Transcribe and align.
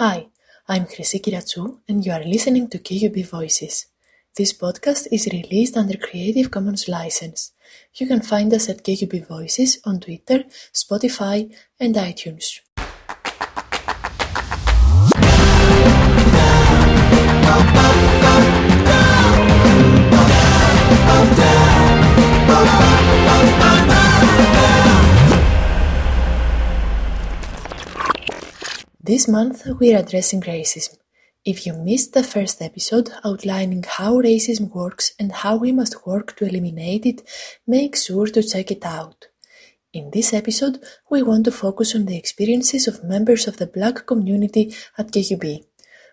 Hi, 0.00 0.28
I'm 0.66 0.86
Chrissy 0.86 1.18
Kiratsou 1.18 1.80
and 1.86 2.06
you 2.06 2.12
are 2.12 2.24
listening 2.24 2.70
to 2.70 2.78
QUB 2.78 3.22
Voices. 3.26 3.84
This 4.34 4.54
podcast 4.54 5.08
is 5.12 5.28
released 5.30 5.76
under 5.76 5.98
Creative 5.98 6.50
Commons 6.50 6.88
license. 6.88 7.52
You 7.92 8.06
can 8.06 8.22
find 8.22 8.50
us 8.54 8.70
at 8.70 8.82
QUB 8.82 9.28
Voices 9.28 9.78
on 9.84 10.00
Twitter, 10.00 10.44
Spotify, 10.72 11.54
and 11.78 11.94
iTunes. 11.96 12.60
This 29.02 29.26
month 29.26 29.62
we're 29.80 29.98
addressing 29.98 30.42
racism. 30.42 30.98
If 31.42 31.64
you 31.64 31.72
missed 31.72 32.12
the 32.12 32.22
first 32.22 32.60
episode 32.60 33.08
outlining 33.24 33.82
how 33.88 34.20
racism 34.20 34.74
works 34.74 35.14
and 35.18 35.32
how 35.32 35.56
we 35.56 35.72
must 35.72 36.06
work 36.06 36.36
to 36.36 36.44
eliminate 36.44 37.06
it, 37.06 37.22
make 37.66 37.96
sure 37.96 38.26
to 38.26 38.42
check 38.42 38.70
it 38.70 38.84
out. 38.84 39.28
In 39.94 40.10
this 40.10 40.34
episode, 40.34 40.80
we 41.10 41.22
want 41.22 41.46
to 41.46 41.50
focus 41.50 41.94
on 41.94 42.04
the 42.04 42.18
experiences 42.18 42.86
of 42.86 43.02
members 43.02 43.48
of 43.48 43.56
the 43.56 43.66
black 43.66 44.06
community 44.06 44.76
at 44.98 45.10
QUB. 45.10 45.64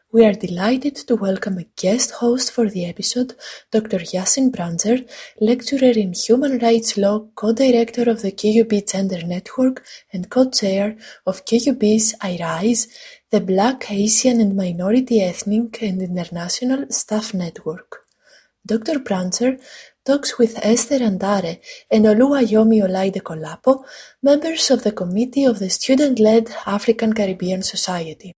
We 0.09 0.23
are 0.23 0.31
delighted 0.31 0.95
to 1.07 1.17
welcome 1.17 1.57
a 1.57 1.65
guest 1.75 2.11
host 2.11 2.53
for 2.53 2.69
the 2.69 2.85
episode, 2.85 3.35
Dr. 3.71 3.99
Yasin 3.99 4.51
Brunger, 4.51 5.05
lecturer 5.41 5.91
in 5.91 6.13
Human 6.13 6.59
Rights 6.59 6.95
Law, 6.95 7.27
co-director 7.35 8.09
of 8.09 8.21
the 8.21 8.31
QUB 8.31 8.89
Gender 8.89 9.21
Network, 9.27 9.83
and 10.13 10.29
co-chair 10.29 10.95
of 11.25 11.43
QUB's 11.43 12.15
iRise, 12.21 12.87
the 13.31 13.41
Black, 13.41 13.91
Asian 13.91 14.39
and 14.39 14.55
Minority 14.55 15.21
Ethnic 15.21 15.81
and 15.81 16.01
International 16.01 16.89
Staff 16.89 17.33
Network. 17.33 17.97
Dr. 18.65 18.99
Brunger 18.99 19.61
talks 20.05 20.37
with 20.37 20.57
Esther 20.63 20.99
Andare 20.99 21.59
and 21.91 22.05
Oluwayomi 22.05 22.81
Olaide 22.81 23.21
Kolapo, 23.21 23.83
members 24.23 24.71
of 24.71 24.83
the 24.83 24.93
committee 24.93 25.43
of 25.43 25.59
the 25.59 25.69
student-led 25.69 26.49
African 26.65 27.11
Caribbean 27.11 27.61
Society. 27.61 28.33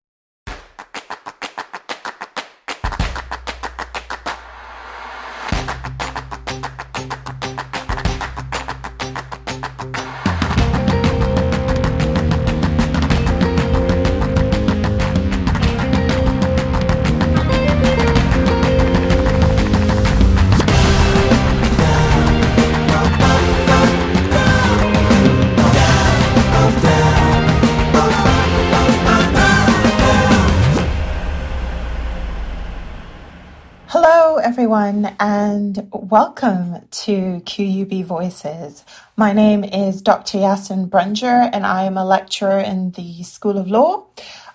Everyone, 34.69 35.15
and 35.19 35.89
welcome 35.91 36.87
to 36.91 37.41
QUB 37.43 38.05
Voices. 38.05 38.85
My 39.17 39.33
name 39.33 39.63
is 39.63 40.03
Dr. 40.03 40.37
Yasin 40.37 40.91
Brunger, 40.91 41.49
and 41.51 41.65
I 41.65 41.85
am 41.85 41.97
a 41.97 42.05
lecturer 42.05 42.59
in 42.59 42.91
the 42.91 43.23
School 43.23 43.57
of 43.57 43.67
Law. 43.67 44.05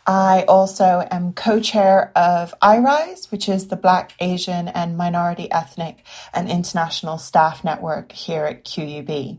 I 0.07 0.45
also 0.47 1.05
am 1.11 1.33
co 1.33 1.59
chair 1.59 2.13
of 2.15 2.55
iRise, 2.63 3.33
which 3.33 3.49
is 3.49 3.67
the 3.67 3.77
Black, 3.77 4.15
Asian, 4.21 4.69
and 4.69 4.97
Minority 4.97 5.51
Ethnic 5.51 6.05
and 6.33 6.49
International 6.49 7.19
Staff 7.19 7.65
Network 7.65 8.13
here 8.13 8.45
at 8.45 8.65
QUB. 8.65 9.39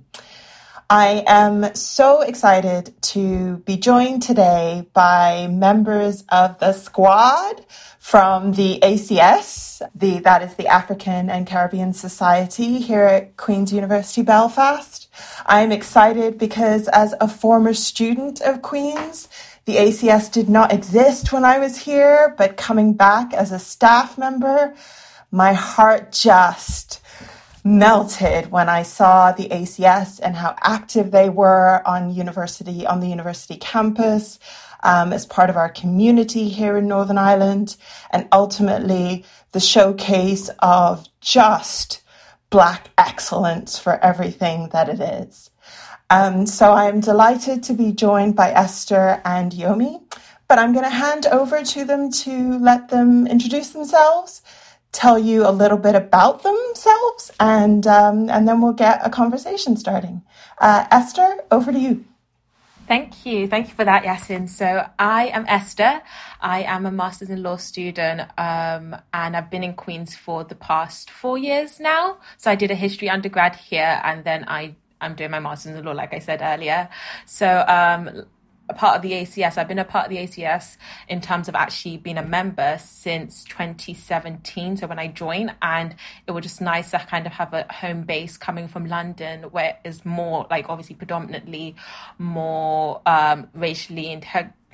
I 0.90 1.24
am 1.26 1.74
so 1.74 2.22
excited 2.22 2.94
to 3.14 3.58
be 3.66 3.78
joined 3.78 4.22
today 4.22 4.88
by 4.94 5.48
members 5.48 6.24
of 6.30 6.60
the 6.60 6.74
squad 6.74 7.66
from 8.06 8.52
the 8.52 8.78
ACS, 8.84 9.82
the, 9.96 10.20
that 10.20 10.44
is 10.44 10.54
the 10.54 10.68
African 10.68 11.28
and 11.28 11.48
Caribbean 11.48 11.92
Society 11.92 12.78
here 12.78 13.02
at 13.02 13.36
Queen's 13.36 13.74
University 13.74 14.22
Belfast. 14.22 15.10
I'm 15.48 15.72
excited 15.72 16.38
because 16.38 16.88
as 16.90 17.16
a 17.20 17.28
former 17.28 17.74
student 17.74 18.42
of 18.42 18.62
Queen's, 18.62 19.28
the 19.66 19.78
ACS 19.78 20.32
did 20.32 20.50
not 20.50 20.72
exist 20.72 21.34
when 21.34 21.44
I 21.44 21.58
was 21.58 21.78
here, 21.78 22.36
but 22.38 22.58
coming 22.58 22.94
back 22.94 23.34
as 23.34 23.52
a 23.52 23.58
staff 23.58 24.20
member, 24.20 24.76
my 25.32 25.54
heart 25.54 26.12
just 26.12 27.02
melted 27.64 28.52
when 28.52 28.70
I 28.70 28.84
saw 28.84 29.32
the 29.32 29.50
ACS 29.50 30.20
and 30.22 30.36
how 30.36 30.56
active 30.62 31.10
they 31.10 31.30
were 31.30 31.82
on 31.88 32.14
university 32.14 32.86
on 32.86 33.00
the 33.00 33.08
university 33.08 33.58
campus 33.58 34.38
um, 34.86 35.12
as 35.12 35.26
part 35.26 35.50
of 35.50 35.58
our 35.58 35.70
community 35.70 36.48
here 36.48 36.78
in 36.78 36.88
Northern 36.88 37.18
Ireland, 37.18 37.76
and 38.12 38.28
ultimately 38.32 39.26
the 39.52 39.60
showcase 39.60 40.50
of 40.60 41.08
just 41.20 42.04
Black 42.52 42.90
excellence 42.98 43.78
for 43.78 44.02
everything 44.06 44.70
that 44.70 44.88
it 44.88 45.02
is. 45.02 45.50
Um, 46.10 46.46
so 46.46 46.72
I'm 46.72 47.00
delighted 47.00 47.64
to 47.64 47.74
be 47.74 47.92
joined 47.92 48.36
by 48.36 48.52
Esther 48.52 49.22
and 49.26 49.52
Yomi, 49.52 50.02
but 50.48 50.60
I'm 50.60 50.72
going 50.72 50.86
to 50.86 50.92
hand 50.92 51.26
over 51.26 51.64
to 51.64 51.84
them 51.84 52.12
to 52.12 52.60
let 52.60 52.90
them 52.90 53.26
introduce 53.26 53.72
themselves, 53.72 54.44
tell 54.92 55.18
you 55.18 55.48
a 55.48 55.52
little 55.52 55.80
bit 55.80 55.96
about 55.96 56.44
themselves, 56.44 57.32
and 57.40 57.88
um, 57.88 58.30
and 58.30 58.48
then 58.48 58.62
we'll 58.62 58.74
get 58.74 59.02
a 59.04 59.10
conversation 59.10 59.76
starting. 59.76 60.22
Uh, 60.60 60.86
Esther, 60.92 61.38
over 61.52 61.72
to 61.72 61.80
you. 61.80 62.06
Thank 62.88 63.26
you. 63.26 63.48
Thank 63.48 63.70
you 63.70 63.74
for 63.74 63.86
that, 63.86 64.04
Yasin. 64.04 64.48
So 64.48 64.88
I 65.00 65.28
am 65.28 65.46
Esther. 65.48 66.02
I 66.42 66.64
am 66.64 66.86
a 66.86 66.92
master's 66.92 67.32
in 67.32 67.42
law 67.42 67.58
student 67.58 68.22
um, 68.38 68.96
and 69.14 69.36
I've 69.36 69.50
been 69.50 69.64
in 69.64 69.74
Queen's 69.74 70.16
for 70.16 70.44
the 70.44 70.56
past 70.56 71.10
four 71.10 71.38
years 71.38 71.80
now. 71.80 72.18
So 72.38 72.52
I 72.52 72.56
did 72.56 72.72
a 72.72 72.76
history 72.76 73.10
undergrad 73.10 73.56
here 73.56 74.02
and 74.04 74.24
then 74.24 74.46
I 74.48 74.76
I'm 75.02 75.16
doing 75.16 75.32
my 75.32 75.40
master's 75.40 75.76
in 75.76 75.86
law, 75.86 75.94
like 75.94 76.14
I 76.14 76.20
said 76.20 76.42
earlier. 76.42 76.90
So 77.26 77.66
um, 77.68 78.26
a 78.70 78.74
part 78.74 78.96
of 78.96 79.02
the 79.02 79.12
ACS. 79.12 79.58
I've 79.58 79.68
been 79.68 79.80
a 79.80 79.86
part 79.86 80.06
of 80.06 80.10
the 80.10 80.18
ACS 80.18 80.78
in 81.08 81.22
terms 81.22 81.48
of 81.48 81.56
actually 81.56 81.98
being 81.98 82.18
a 82.18 82.26
member 82.26 82.78
since 82.82 83.44
2017. 83.46 84.78
So 84.78 84.88
when 84.88 85.00
I 85.00 85.08
joined, 85.08 85.54
and 85.62 85.96
it 86.28 86.32
was 86.32 86.44
just 86.44 86.62
nice 86.62 86.92
to 86.92 87.00
kind 87.00 87.26
of 87.26 87.34
have 87.34 87.54
a 87.54 87.72
home 87.72 88.04
base 88.04 88.38
coming 88.38 88.68
from 88.68 88.88
London, 88.88 89.44
where 89.44 89.78
it's 89.86 90.06
more 90.06 90.48
like 90.50 90.70
obviously 90.70 90.96
predominantly 90.96 91.76
more 92.18 93.02
um, 93.06 93.48
racially 93.54 94.20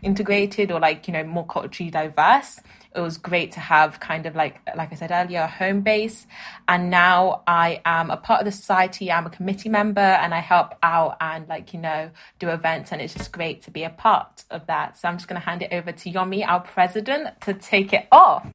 integrated 0.02 0.72
or 0.72 0.80
like 0.80 1.08
you 1.08 1.14
know 1.14 1.24
more 1.24 1.46
culturally 1.46 1.92
diverse 1.92 2.60
it 2.96 3.00
was 3.00 3.18
great 3.18 3.54
to 3.54 3.60
have 3.60 4.00
kind 4.00 4.26
of 4.26 4.36
like 4.36 4.60
like 4.76 4.92
I 4.92 4.96
said 4.96 5.12
earlier, 5.12 5.42
a 5.42 5.48
home 5.48 5.82
base. 5.82 6.28
And 6.68 6.90
now 6.90 7.44
I 7.48 7.82
am 7.86 8.10
a 8.10 8.18
part 8.18 8.42
of 8.42 8.46
the 8.46 8.52
society. 8.52 9.12
I'm 9.12 9.26
a 9.26 9.30
committee 9.30 9.70
member 9.70 10.02
and 10.02 10.34
I 10.34 10.40
help 10.40 10.76
out 10.84 11.18
and 11.22 11.48
like, 11.48 11.74
you 11.74 11.80
know, 11.80 12.12
do 12.40 12.50
events 12.50 12.92
and 12.92 13.02
it's 13.02 13.14
just 13.14 13.32
great 13.32 13.62
to 13.64 13.72
be 13.72 13.84
a 13.84 13.90
part 13.90 14.44
of 14.50 14.68
that. 14.68 14.98
So 14.98 15.08
I'm 15.08 15.18
just 15.18 15.28
gonna 15.28 15.40
hand 15.40 15.62
it 15.62 15.72
over 15.72 15.92
to 15.92 16.12
Yomi, 16.12 16.46
our 16.46 16.60
president, 16.60 17.42
to 17.42 17.54
take 17.54 17.94
it 17.94 18.08
off. 18.12 18.52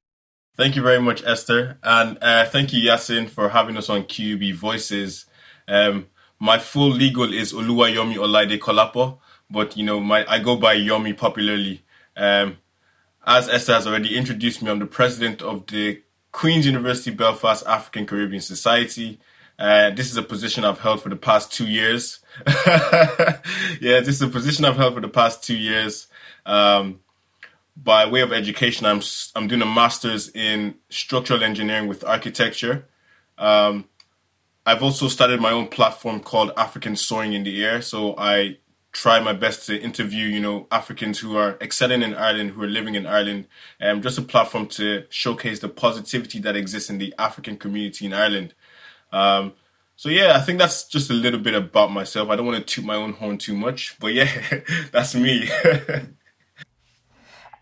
Thank 0.57 0.75
you 0.77 0.83
very 0.83 1.01
much, 1.01 1.23
Esther. 1.25 1.79
And 1.83 2.19
uh, 2.23 2.47
thank 2.47 2.73
you, 2.73 2.91
Yasin, 2.91 3.29
for 3.29 3.51
having 3.51 3.77
us 3.77 3.91
on 3.91 4.05
QB 4.05 4.55
Voices. 4.55 5.27
Um, 5.69 6.07
my 6.39 6.59
full 6.59 6.91
legal 6.91 7.33
is 7.33 7.53
Oluwayomi 7.53 8.17
Olaide 8.17 8.59
Kolapo, 8.59 9.19
but 9.51 9.77
you 9.77 9.85
know, 9.85 10.01
my 10.01 10.25
I 10.27 10.39
go 10.39 10.57
by 10.57 10.77
Yomi 10.77 11.17
popularly. 11.17 11.83
Um, 12.17 12.57
as 13.27 13.49
Esther 13.49 13.75
has 13.75 13.87
already 13.87 14.17
introduced 14.17 14.63
me, 14.63 14.71
I'm 14.71 14.79
the 14.79 14.87
president 14.87 15.43
of 15.43 15.67
the 15.67 16.03
Queen's 16.31 16.67
University 16.67 17.11
Belfast 17.11 17.67
African 17.67 18.07
Caribbean 18.07 18.41
Society. 18.41 19.19
Uh, 19.59 19.91
this 19.91 20.11
is 20.11 20.17
a 20.17 20.23
position 20.23 20.65
I've 20.65 20.79
held 20.79 21.03
for 21.03 21.09
the 21.09 21.17
past 21.17 21.53
two 21.53 21.67
years. 21.67 22.21
yeah, 22.67 23.41
this 23.81 24.09
is 24.09 24.23
a 24.23 24.29
position 24.29 24.65
I've 24.65 24.77
held 24.77 24.95
for 24.95 25.01
the 25.01 25.09
past 25.09 25.43
two 25.43 25.57
years. 25.57 26.07
Um, 26.45 27.01
by 27.77 28.07
way 28.07 28.21
of 28.21 28.33
education, 28.33 28.87
I'm 28.87 29.03
I'm 29.35 29.49
doing 29.49 29.63
a 29.63 29.67
master's 29.67 30.29
in 30.29 30.77
structural 30.89 31.43
engineering 31.43 31.89
with 31.89 32.05
architecture. 32.05 32.87
Um, 33.39 33.87
I've 34.65 34.83
also 34.83 35.09
started 35.09 35.41
my 35.41 35.53
own 35.53 35.69
platform 35.69 36.21
called 36.21 36.53
African 36.57 36.97
Soaring 36.97 37.33
in 37.33 37.45
the 37.45 37.65
Air. 37.65 37.83
So 37.83 38.15
I 38.17 38.59
try 38.97 39.21
my 39.21 39.35
best 39.35 39.67
to 39.67 39.79
interview, 39.79 40.27
you 40.27 40.41
know, 40.41 40.67
Africans 40.71 41.19
who 41.19 41.37
are 41.37 41.59
excelling 41.61 42.01
in 42.01 42.15
Ireland, 42.15 42.53
who 42.53 42.63
are 42.63 42.69
living 42.69 42.95
in 42.95 43.07
Ireland, 43.07 43.47
and 43.79 43.99
um, 43.99 44.03
just 44.03 44.17
a 44.17 44.23
platform 44.23 44.69
to 44.69 45.05
showcase 45.11 45.61
the 45.61 45.69
positivity 45.69 46.39
that 46.39 46.57
exists 46.57 46.89
in 46.89 46.97
the 46.97 47.15
African 47.19 47.59
community 47.59 48.07
in 48.07 48.15
Ireland. 48.15 48.55
Um, 49.13 49.53
so 49.97 50.09
yeah, 50.09 50.33
I 50.35 50.41
think 50.41 50.59
that's 50.59 50.89
just 50.89 51.11
a 51.11 51.13
little 51.13 51.41
bit 51.41 51.55
about 51.55 51.93
myself. 51.93 52.31
I 52.31 52.37
don't 52.37 52.47
want 52.47 52.59
to 52.59 52.75
toot 52.75 52.87
my 52.87 52.97
own 52.97 53.13
horn 53.13 53.37
too 53.37 53.55
much, 53.55 53.99
but 54.01 54.15
yeah, 54.15 54.31
that's 54.93 55.15
me. 55.15 55.51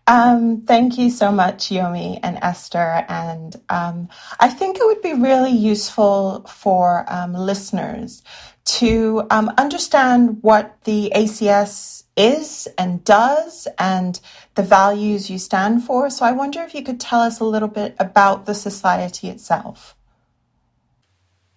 Um, 0.07 0.61
thank 0.67 0.99
you 0.99 1.09
so 1.09 1.31
much, 1.31 1.69
Yomi 1.69 2.19
and 2.21 2.37
Esther. 2.43 3.03
And 3.09 3.55
um, 3.69 4.07
I 4.39 4.49
think 4.49 4.77
it 4.77 4.85
would 4.85 5.01
be 5.01 5.13
really 5.13 5.51
useful 5.51 6.45
for 6.45 7.11
um, 7.11 7.33
listeners 7.33 8.21
to 8.65 9.25
um, 9.29 9.51
understand 9.57 10.39
what 10.41 10.77
the 10.83 11.11
ACS 11.15 12.03
is 12.17 12.67
and 12.77 13.03
does 13.03 13.67
and 13.77 14.19
the 14.55 14.63
values 14.63 15.29
you 15.29 15.37
stand 15.37 15.83
for. 15.83 16.09
So 16.09 16.25
I 16.25 16.31
wonder 16.31 16.61
if 16.61 16.73
you 16.73 16.83
could 16.83 16.99
tell 16.99 17.21
us 17.21 17.39
a 17.39 17.43
little 17.43 17.67
bit 17.67 17.95
about 17.99 18.45
the 18.45 18.55
society 18.55 19.29
itself. 19.29 19.95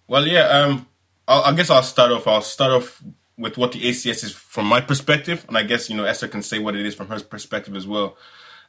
Well, 0.07 0.27
yeah, 0.27 0.47
um, 0.47 0.87
i 1.27 1.53
guess 1.53 1.69
I'll 1.69 1.83
start 1.83 2.11
off. 2.11 2.27
I'll 2.27 2.41
start 2.41 2.71
off 2.71 3.03
with 3.37 3.57
what 3.57 3.71
the 3.71 3.81
ACS 3.81 4.23
is 4.23 4.33
from 4.33 4.65
my 4.65 4.81
perspective, 4.81 5.45
and 5.47 5.57
I 5.57 5.63
guess 5.63 5.89
you 5.89 5.95
know 5.95 6.03
Esther 6.03 6.27
can 6.27 6.41
say 6.41 6.59
what 6.59 6.75
it 6.75 6.85
is 6.85 6.95
from 6.95 7.07
her 7.07 7.19
perspective 7.19 7.75
as 7.75 7.85
well. 7.85 8.17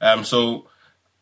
Um, 0.02 0.22
so 0.22 0.68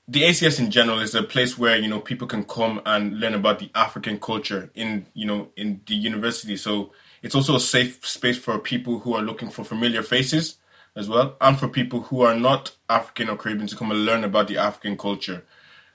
the 0.09 0.23
ACS 0.23 0.59
in 0.59 0.71
general 0.71 1.01
is 1.01 1.15
a 1.15 1.23
place 1.23 1.57
where 1.57 1.77
you 1.77 1.89
know 1.89 2.01
people 2.01 2.27
can 2.27 2.45
come 2.45 2.83
and 2.85 3.21
learn 3.21 3.35
about 3.35 3.61
the 3.61 3.71
African 3.75 4.19
culture 4.19 4.71
in 4.75 5.07
you 5.15 5.27
know 5.27 5.51
in 5.57 5.81
the 5.87 5.95
university. 5.95 6.57
So 6.57 6.93
it's 7.23 7.35
also 7.35 7.57
a 7.57 7.61
safe 7.61 8.07
space 8.07 8.39
for 8.39 8.59
people 8.59 9.01
who 9.01 9.15
are 9.15 9.23
looking 9.23 9.51
for 9.51 9.65
familiar 9.65 10.03
faces 10.03 10.57
as 10.97 11.09
well, 11.09 11.37
and 11.41 11.59
for 11.59 11.69
people 11.69 12.03
who 12.03 12.23
are 12.23 12.35
not 12.35 12.77
African 12.89 13.29
or 13.29 13.37
Caribbean 13.37 13.69
to 13.69 13.77
come 13.77 13.91
and 13.91 14.05
learn 14.05 14.25
about 14.25 14.49
the 14.49 14.59
African 14.59 14.97
culture. 14.97 15.45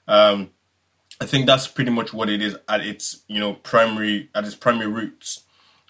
Um, 0.07 0.51
I 1.21 1.25
think 1.25 1.45
that's 1.45 1.67
pretty 1.67 1.91
much 1.91 2.13
what 2.13 2.29
it 2.29 2.41
is 2.41 2.57
at 2.67 2.81
its 2.81 3.23
you 3.27 3.39
know 3.39 3.53
primary 3.53 4.29
at 4.35 4.45
its 4.45 4.55
primary 4.55 4.87
roots. 4.87 5.43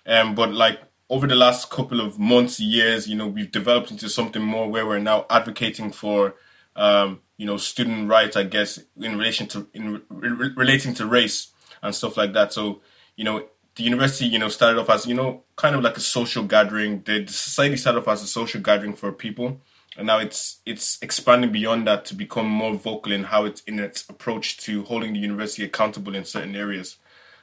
Um, 0.05 0.35
but 0.35 0.53
like 0.53 0.79
over 1.09 1.27
the 1.27 1.35
last 1.35 1.69
couple 1.69 2.01
of 2.01 2.17
months, 2.17 2.59
years, 2.59 3.07
you 3.07 3.15
know, 3.15 3.27
we've 3.27 3.51
developed 3.51 3.91
into 3.91 4.09
something 4.09 4.41
more 4.41 4.69
where 4.69 4.85
we're 4.85 4.99
now 4.99 5.25
advocating 5.29 5.91
for, 5.91 6.35
um, 6.75 7.21
you 7.37 7.45
know, 7.45 7.57
student 7.57 8.09
rights, 8.09 8.35
I 8.35 8.43
guess, 8.43 8.79
in 8.97 9.17
relation 9.17 9.47
to 9.49 9.67
in 9.73 10.01
re- 10.09 10.53
relating 10.55 10.93
to 10.95 11.05
race 11.05 11.51
and 11.81 11.93
stuff 11.93 12.17
like 12.17 12.33
that. 12.33 12.51
So, 12.51 12.81
you 13.15 13.25
know, 13.25 13.47
the 13.75 13.83
university, 13.83 14.25
you 14.25 14.39
know, 14.39 14.49
started 14.49 14.79
off 14.79 14.89
as 14.89 15.05
you 15.05 15.13
know, 15.13 15.43
kind 15.55 15.75
of 15.75 15.81
like 15.81 15.97
a 15.97 16.01
social 16.01 16.43
gathering. 16.43 17.01
The, 17.03 17.25
society 17.27 17.77
started 17.77 17.99
off 17.99 18.07
as 18.07 18.23
a 18.23 18.27
social 18.27 18.61
gathering 18.61 18.93
for 18.93 19.11
people, 19.11 19.61
and 19.97 20.07
now 20.07 20.19
it's 20.19 20.59
it's 20.65 20.99
expanding 21.01 21.51
beyond 21.51 21.87
that 21.87 22.05
to 22.05 22.15
become 22.15 22.47
more 22.47 22.75
vocal 22.75 23.11
in 23.11 23.23
how 23.23 23.45
it's 23.45 23.61
in 23.61 23.79
its 23.79 24.07
approach 24.09 24.57
to 24.57 24.83
holding 24.83 25.13
the 25.13 25.19
university 25.19 25.63
accountable 25.63 26.15
in 26.15 26.25
certain 26.25 26.55
areas. 26.55 26.97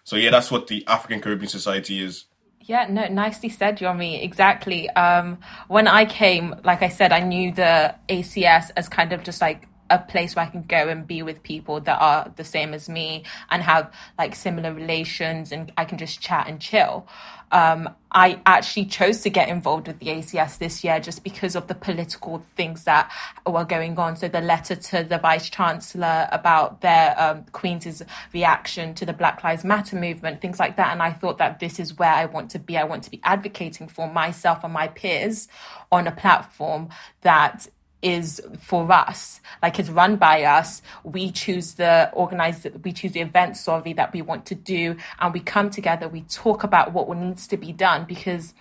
So 0.04 0.16
yeah, 0.16 0.30
that's 0.30 0.50
what 0.50 0.68
the 0.68 0.86
African 0.86 1.20
Caribbean 1.20 1.48
Society 1.48 2.02
is. 2.02 2.24
Yeah, 2.62 2.86
no, 2.88 3.08
nicely 3.08 3.48
said, 3.48 3.78
Yomi. 3.78 4.22
Exactly. 4.22 4.88
Um, 4.90 5.38
when 5.68 5.88
I 5.88 6.04
came, 6.04 6.54
like 6.62 6.82
I 6.82 6.88
said, 6.88 7.10
I 7.10 7.20
knew 7.20 7.52
the 7.52 7.94
ACS 8.08 8.70
as 8.76 8.88
kind 8.88 9.12
of 9.12 9.24
just 9.24 9.40
like 9.40 9.66
a 9.90 9.98
place 9.98 10.36
where 10.36 10.44
I 10.44 10.48
can 10.48 10.62
go 10.62 10.88
and 10.88 11.06
be 11.06 11.22
with 11.22 11.42
people 11.42 11.80
that 11.80 12.00
are 12.00 12.32
the 12.36 12.44
same 12.44 12.72
as 12.72 12.88
me 12.88 13.24
and 13.50 13.62
have 13.62 13.92
like 14.18 14.34
similar 14.34 14.72
relations 14.72 15.52
and 15.52 15.72
I 15.76 15.84
can 15.84 15.98
just 15.98 16.20
chat 16.20 16.48
and 16.48 16.60
chill. 16.60 17.06
Um, 17.52 17.88
I 18.12 18.40
actually 18.46 18.86
chose 18.86 19.22
to 19.22 19.30
get 19.30 19.48
involved 19.48 19.88
with 19.88 19.98
the 19.98 20.06
ACS 20.06 20.58
this 20.58 20.84
year 20.84 21.00
just 21.00 21.24
because 21.24 21.56
of 21.56 21.66
the 21.66 21.74
political 21.74 22.44
things 22.56 22.84
that 22.84 23.10
were 23.44 23.64
going 23.64 23.98
on. 23.98 24.16
So 24.16 24.28
the 24.28 24.40
letter 24.40 24.76
to 24.76 25.04
the 25.04 25.18
Vice 25.18 25.50
Chancellor 25.50 26.28
about 26.30 26.80
their 26.80 27.20
um, 27.20 27.44
Queen's 27.52 28.02
reaction 28.32 28.94
to 28.94 29.06
the 29.06 29.12
Black 29.12 29.42
Lives 29.42 29.64
Matter 29.64 29.96
movement, 29.96 30.40
things 30.40 30.60
like 30.60 30.76
that. 30.76 30.92
And 30.92 31.02
I 31.02 31.12
thought 31.12 31.38
that 31.38 31.58
this 31.58 31.80
is 31.80 31.98
where 31.98 32.12
I 32.12 32.26
want 32.26 32.50
to 32.52 32.58
be. 32.58 32.76
I 32.76 32.84
want 32.84 33.04
to 33.04 33.10
be 33.10 33.20
advocating 33.24 33.88
for 33.88 34.08
myself 34.08 34.62
and 34.62 34.72
my 34.72 34.88
peers 34.88 35.48
on 35.90 36.06
a 36.06 36.12
platform 36.12 36.88
that 37.22 37.68
is 38.02 38.40
for 38.60 38.90
us 38.90 39.40
like 39.62 39.78
it's 39.78 39.90
run 39.90 40.16
by 40.16 40.44
us. 40.44 40.82
We 41.04 41.30
choose 41.30 41.74
the 41.74 42.10
organize 42.12 42.66
we 42.82 42.92
choose 42.92 43.12
the 43.12 43.20
event 43.20 43.56
sorry 43.56 43.92
that 43.94 44.12
we 44.12 44.22
want 44.22 44.46
to 44.46 44.54
do 44.54 44.96
and 45.20 45.32
we 45.34 45.40
come 45.40 45.70
together 45.70 46.08
we 46.08 46.22
talk 46.22 46.64
about 46.64 46.92
what 46.92 47.08
needs 47.16 47.46
to 47.48 47.56
be 47.56 47.72
done 47.72 48.04
because 48.06 48.54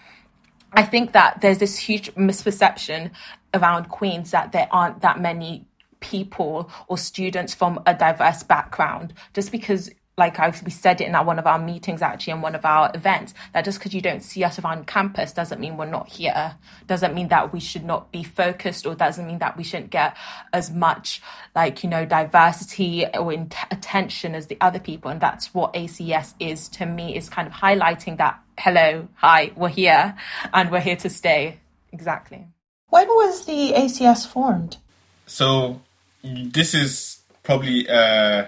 i 0.74 0.84
think 0.84 1.14
that 1.14 1.42
there's 1.42 1.58
this 1.60 1.78
huge 1.78 2.14
misperception 2.16 3.12
around 3.54 3.90
queens 3.90 4.32
that 4.32 4.52
there 4.52 4.68
aren't 4.72 5.02
that 5.02 5.20
many 5.20 5.66
people 6.00 6.70
or 6.88 6.98
students 6.98 7.54
from 7.54 7.82
a 7.86 7.94
diverse 7.94 8.44
background. 8.44 9.14
Just 9.34 9.52
because 9.52 9.90
like 10.20 10.38
I, 10.38 10.54
we 10.64 10.70
said 10.70 11.02
it 11.02 11.08
in 11.08 11.16
our, 11.16 11.24
one 11.24 11.40
of 11.40 11.48
our 11.48 11.58
meetings 11.58 12.04
actually 12.04 12.34
in 12.34 12.42
one 12.42 12.54
of 12.54 12.66
our 12.66 12.92
events 12.94 13.34
that 13.54 13.66
just 13.66 13.80
because 13.80 13.96
you 13.96 14.02
don't 14.02 14.22
see 14.22 14.44
us 14.44 14.60
around 14.60 14.86
campus 14.86 15.32
doesn't 15.32 15.60
mean 15.60 15.78
we're 15.78 15.86
not 15.86 16.10
here. 16.10 16.56
Doesn't 16.86 17.16
mean 17.16 17.30
that 17.30 17.52
we 17.52 17.60
should 17.60 17.86
not 17.86 18.12
be 18.12 18.24
focused 18.24 18.86
or 18.86 18.94
doesn't 18.94 19.26
mean 19.26 19.40
that 19.40 19.58
we 19.58 19.64
shouldn't 19.64 19.90
get 19.90 20.16
as 20.54 20.70
much 20.70 21.22
like 21.56 21.84
you 21.84 21.90
know 21.90 22.06
diversity 22.06 23.08
or 23.08 23.34
in- 23.34 23.50
attention 23.72 24.36
as 24.36 24.48
the 24.48 24.58
other 24.62 24.80
people. 24.80 25.10
And 25.10 25.22
that's 25.22 25.54
what 25.54 25.74
acs 25.74 26.34
is 26.40 26.68
to 26.70 26.86
me 26.86 27.16
is 27.16 27.30
kind 27.30 27.48
of 27.48 27.54
highlighting 27.54 28.18
that 28.18 28.40
hello 28.58 29.08
hi 29.16 29.54
we're 29.56 29.70
here 29.70 30.16
and 30.54 30.70
we're 30.70 30.82
here 30.82 30.98
to 30.98 31.10
stay. 31.10 31.60
Exactly. 31.94 32.46
When 32.90 33.08
was 33.08 33.46
the 33.46 33.72
acs 33.74 34.28
formed? 34.28 34.78
So 35.26 35.82
this 36.24 36.74
is 36.74 37.22
probably 37.44 37.90
uh 37.90 38.48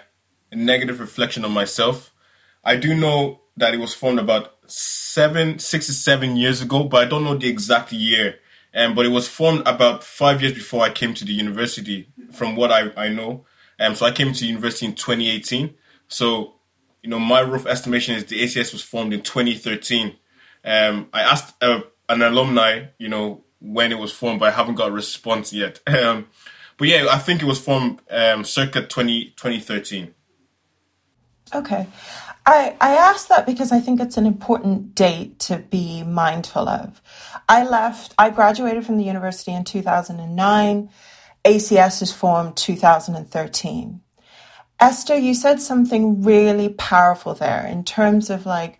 negative 0.51 0.99
reflection 0.99 1.45
on 1.45 1.51
myself. 1.51 2.13
I 2.63 2.75
do 2.75 2.93
know 2.93 3.41
that 3.57 3.73
it 3.73 3.79
was 3.79 3.93
formed 3.93 4.19
about 4.19 4.55
seven, 4.67 5.59
six 5.59 5.87
to 5.87 5.93
seven 5.93 6.37
years 6.37 6.61
ago, 6.61 6.83
but 6.83 7.03
I 7.03 7.07
don't 7.07 7.23
know 7.23 7.35
the 7.35 7.49
exact 7.49 7.91
year. 7.91 8.39
Um, 8.73 8.95
but 8.95 9.05
it 9.05 9.09
was 9.09 9.27
formed 9.27 9.63
about 9.65 10.03
five 10.03 10.41
years 10.41 10.53
before 10.53 10.83
I 10.83 10.89
came 10.89 11.13
to 11.15 11.25
the 11.25 11.33
university, 11.33 12.07
from 12.31 12.55
what 12.55 12.71
I, 12.71 12.91
I 12.95 13.09
know. 13.09 13.45
Um, 13.79 13.95
so 13.95 14.05
I 14.05 14.11
came 14.11 14.31
to 14.31 14.45
university 14.45 14.85
in 14.85 14.95
2018. 14.95 15.73
So, 16.07 16.53
you 17.01 17.09
know, 17.09 17.19
my 17.19 17.41
rough 17.41 17.65
estimation 17.65 18.15
is 18.15 18.25
the 18.25 18.41
ACS 18.41 18.71
was 18.71 18.81
formed 18.81 19.13
in 19.13 19.21
2013. 19.21 20.15
Um, 20.63 21.09
I 21.11 21.21
asked 21.21 21.61
uh, 21.61 21.81
an 22.07 22.21
alumni, 22.21 22.85
you 22.97 23.09
know, 23.09 23.43
when 23.59 23.91
it 23.91 23.99
was 23.99 24.11
formed, 24.11 24.39
but 24.39 24.49
I 24.49 24.55
haven't 24.55 24.75
got 24.75 24.89
a 24.89 24.93
response 24.93 25.53
yet. 25.53 25.79
Um, 25.87 26.27
but 26.77 26.87
yeah, 26.87 27.05
I 27.11 27.19
think 27.19 27.43
it 27.43 27.45
was 27.45 27.59
formed 27.59 27.99
um, 28.09 28.43
circa 28.43 28.81
20, 28.81 29.33
2013. 29.37 30.15
Okay. 31.53 31.87
I, 32.45 32.75
I 32.81 32.95
ask 32.95 33.27
that 33.27 33.45
because 33.45 33.71
I 33.71 33.79
think 33.79 33.99
it's 33.99 34.17
an 34.17 34.25
important 34.25 34.95
date 34.95 35.37
to 35.39 35.57
be 35.57 36.03
mindful 36.03 36.67
of. 36.67 37.01
I 37.47 37.63
left, 37.63 38.13
I 38.17 38.29
graduated 38.31 38.85
from 38.85 38.97
the 38.97 39.03
university 39.03 39.53
in 39.53 39.63
2009. 39.63 40.89
ACS 41.45 42.01
is 42.01 42.11
formed 42.11 42.57
2013. 42.57 44.01
Esther, 44.79 45.15
you 45.15 45.35
said 45.35 45.61
something 45.61 46.23
really 46.23 46.69
powerful 46.69 47.35
there 47.35 47.65
in 47.65 47.83
terms 47.83 48.31
of 48.31 48.47
like 48.47 48.79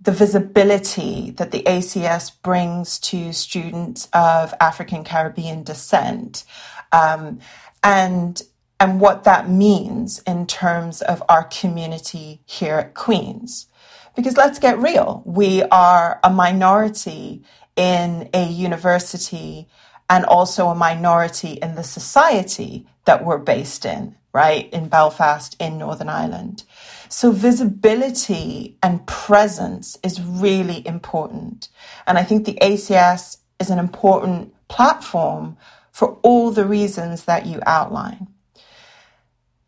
the 0.00 0.12
visibility 0.12 1.30
that 1.32 1.50
the 1.50 1.62
ACS 1.62 2.30
brings 2.42 2.98
to 2.98 3.32
students 3.32 4.08
of 4.12 4.54
African 4.60 5.04
Caribbean 5.04 5.62
descent. 5.62 6.44
Um, 6.92 7.40
and 7.82 8.40
and 8.80 9.00
what 9.00 9.24
that 9.24 9.48
means 9.48 10.20
in 10.20 10.46
terms 10.46 11.02
of 11.02 11.22
our 11.28 11.44
community 11.44 12.40
here 12.46 12.76
at 12.76 12.94
Queen's. 12.94 13.66
Because 14.14 14.36
let's 14.36 14.58
get 14.58 14.78
real, 14.78 15.22
we 15.24 15.62
are 15.64 16.20
a 16.24 16.30
minority 16.30 17.42
in 17.76 18.28
a 18.34 18.44
university 18.44 19.68
and 20.10 20.24
also 20.24 20.68
a 20.68 20.74
minority 20.74 21.52
in 21.52 21.74
the 21.74 21.84
society 21.84 22.86
that 23.04 23.24
we're 23.24 23.38
based 23.38 23.84
in, 23.84 24.16
right? 24.32 24.68
In 24.72 24.88
Belfast, 24.88 25.56
in 25.60 25.78
Northern 25.78 26.08
Ireland. 26.08 26.64
So 27.08 27.30
visibility 27.30 28.76
and 28.82 29.06
presence 29.06 29.98
is 30.02 30.20
really 30.20 30.86
important. 30.86 31.68
And 32.06 32.18
I 32.18 32.24
think 32.24 32.44
the 32.44 32.58
ACS 32.60 33.38
is 33.60 33.70
an 33.70 33.78
important 33.78 34.54
platform 34.68 35.56
for 35.92 36.18
all 36.22 36.50
the 36.50 36.66
reasons 36.66 37.24
that 37.24 37.46
you 37.46 37.60
outline. 37.66 38.28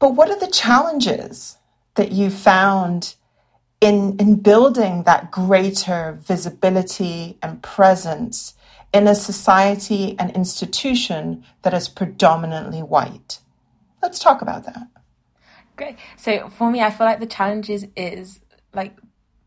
But 0.01 0.17
what 0.17 0.31
are 0.31 0.39
the 0.39 0.51
challenges 0.51 1.59
that 1.95 2.11
you 2.11 2.31
found 2.31 3.15
in, 3.81 4.17
in 4.19 4.37
building 4.37 5.05
that 5.05 5.31
greater 5.31 6.19
visibility 6.23 7.39
and 7.43 7.63
presence 7.63 8.55
in 8.93 9.07
a 9.07 9.15
society 9.15 10.17
and 10.19 10.31
institution 10.33 11.45
that 11.63 11.75
is 11.75 11.89
predominantly 11.89 12.83
white? 12.83 13.39
Let's 14.03 14.19
talk 14.19 14.43
about 14.43 14.65
that. 14.65 14.89
Great. 15.77 15.97
So 16.17 16.49
for 16.49 16.71
me, 16.71 16.81
I 16.81 16.91
feel 16.91 17.07
like 17.07 17.21
the 17.21 17.27
challenges 17.27 17.87
is 17.95 18.41
like 18.75 18.97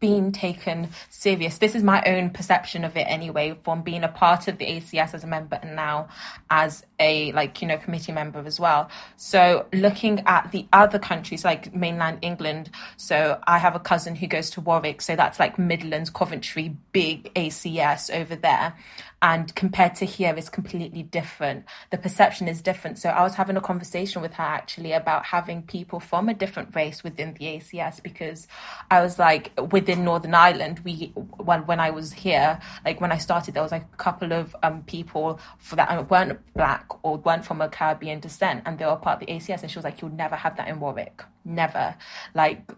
being 0.03 0.33
taken 0.33 0.89
serious. 1.09 1.59
This 1.59 1.75
is 1.75 1.81
my 1.81 2.03
own 2.05 2.29
perception 2.29 2.83
of 2.83 2.97
it 2.97 3.05
anyway, 3.07 3.57
from 3.63 3.83
being 3.83 4.03
a 4.03 4.09
part 4.09 4.49
of 4.49 4.57
the 4.57 4.65
ACS 4.65 5.13
as 5.13 5.23
a 5.23 5.27
member 5.27 5.57
and 5.61 5.77
now 5.77 6.09
as 6.49 6.85
a 6.99 7.31
like, 7.31 7.61
you 7.61 7.69
know, 7.69 7.77
committee 7.77 8.11
member 8.11 8.43
as 8.45 8.59
well. 8.59 8.89
So 9.15 9.65
looking 9.71 10.19
at 10.25 10.51
the 10.51 10.67
other 10.73 10.99
countries 10.99 11.45
like 11.45 11.73
mainland 11.73 12.17
England. 12.21 12.69
So 12.97 13.39
I 13.47 13.59
have 13.59 13.75
a 13.77 13.79
cousin 13.79 14.13
who 14.13 14.27
goes 14.27 14.49
to 14.49 14.59
Warwick, 14.59 15.01
so 15.01 15.15
that's 15.15 15.39
like 15.39 15.57
Midlands, 15.57 16.09
Coventry, 16.09 16.75
big 16.91 17.33
ACS 17.35 18.13
over 18.13 18.35
there 18.35 18.75
and 19.23 19.55
compared 19.55 19.95
to 19.95 20.05
here 20.05 20.35
is 20.35 20.49
completely 20.49 21.01
different. 21.01 21.65
The 21.89 21.97
perception 21.97 22.47
is 22.47 22.61
different. 22.61 22.99
So 22.99 23.09
i 23.09 23.23
was 23.23 23.35
having 23.35 23.57
a 23.57 23.61
conversation 23.61 24.21
with 24.21 24.33
her 24.33 24.43
actually 24.43 24.91
about 24.91 25.25
having 25.25 25.63
people 25.63 25.99
from 25.99 26.29
a 26.29 26.33
different 26.33 26.75
race 26.75 27.03
within 27.03 27.33
the 27.33 27.45
acs 27.45 28.03
because 28.03 28.47
i 28.91 29.01
was 29.01 29.17
like 29.17 29.51
within 29.71 30.03
northern 30.03 30.33
ireland 30.33 30.79
we 30.83 31.11
when, 31.37 31.65
when 31.65 31.79
i 31.79 31.89
was 31.89 32.11
here 32.11 32.59
like 32.85 32.99
when 32.99 33.11
i 33.11 33.17
started 33.17 33.53
there 33.53 33.63
was 33.63 33.71
like 33.71 33.87
a 33.93 33.97
couple 33.97 34.33
of 34.33 34.55
um, 34.63 34.83
people 34.83 35.39
for 35.57 35.75
that 35.75 36.09
weren't 36.09 36.39
black 36.53 36.85
or 37.03 37.17
weren't 37.17 37.45
from 37.45 37.61
a 37.61 37.69
caribbean 37.69 38.19
descent 38.19 38.61
and 38.65 38.77
they 38.77 38.85
were 38.85 38.95
part 38.95 39.21
of 39.21 39.27
the 39.27 39.33
acs 39.33 39.61
and 39.61 39.71
she 39.71 39.77
was 39.77 39.85
like 39.85 40.01
you'll 40.01 40.11
never 40.11 40.35
have 40.35 40.57
that 40.57 40.67
in 40.67 40.79
warwick. 40.79 41.23
Never. 41.45 41.95
Like 42.33 42.71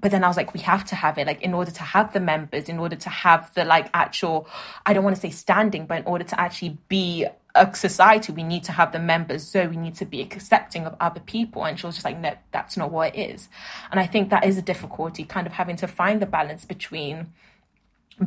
but 0.00 0.10
then 0.10 0.22
I 0.22 0.28
was 0.28 0.36
like, 0.36 0.52
we 0.52 0.60
have 0.60 0.84
to 0.86 0.94
have 0.94 1.16
it, 1.18 1.26
like, 1.26 1.40
in 1.40 1.54
order 1.54 1.70
to 1.70 1.82
have 1.82 2.12
the 2.12 2.20
members, 2.20 2.68
in 2.68 2.78
order 2.78 2.96
to 2.96 3.08
have 3.08 3.52
the 3.54 3.64
like 3.64 3.88
actual, 3.94 4.46
I 4.84 4.92
don't 4.92 5.04
want 5.04 5.16
to 5.16 5.22
say 5.22 5.30
standing, 5.30 5.86
but 5.86 5.98
in 5.98 6.04
order 6.04 6.24
to 6.24 6.40
actually 6.40 6.78
be 6.88 7.26
a 7.54 7.74
society, 7.74 8.32
we 8.32 8.42
need 8.42 8.64
to 8.64 8.72
have 8.72 8.92
the 8.92 8.98
members. 8.98 9.48
So 9.48 9.66
we 9.66 9.76
need 9.76 9.94
to 9.96 10.04
be 10.04 10.20
accepting 10.20 10.84
of 10.84 10.94
other 11.00 11.20
people. 11.20 11.64
And 11.64 11.78
she 11.78 11.86
was 11.86 11.96
just 11.96 12.04
like, 12.04 12.18
no, 12.18 12.34
that's 12.52 12.76
not 12.76 12.92
what 12.92 13.16
it 13.16 13.30
is. 13.30 13.48
And 13.90 13.98
I 13.98 14.06
think 14.06 14.28
that 14.30 14.44
is 14.44 14.58
a 14.58 14.62
difficulty, 14.62 15.24
kind 15.24 15.46
of 15.46 15.54
having 15.54 15.76
to 15.76 15.86
find 15.86 16.20
the 16.20 16.26
balance 16.26 16.66
between 16.66 17.32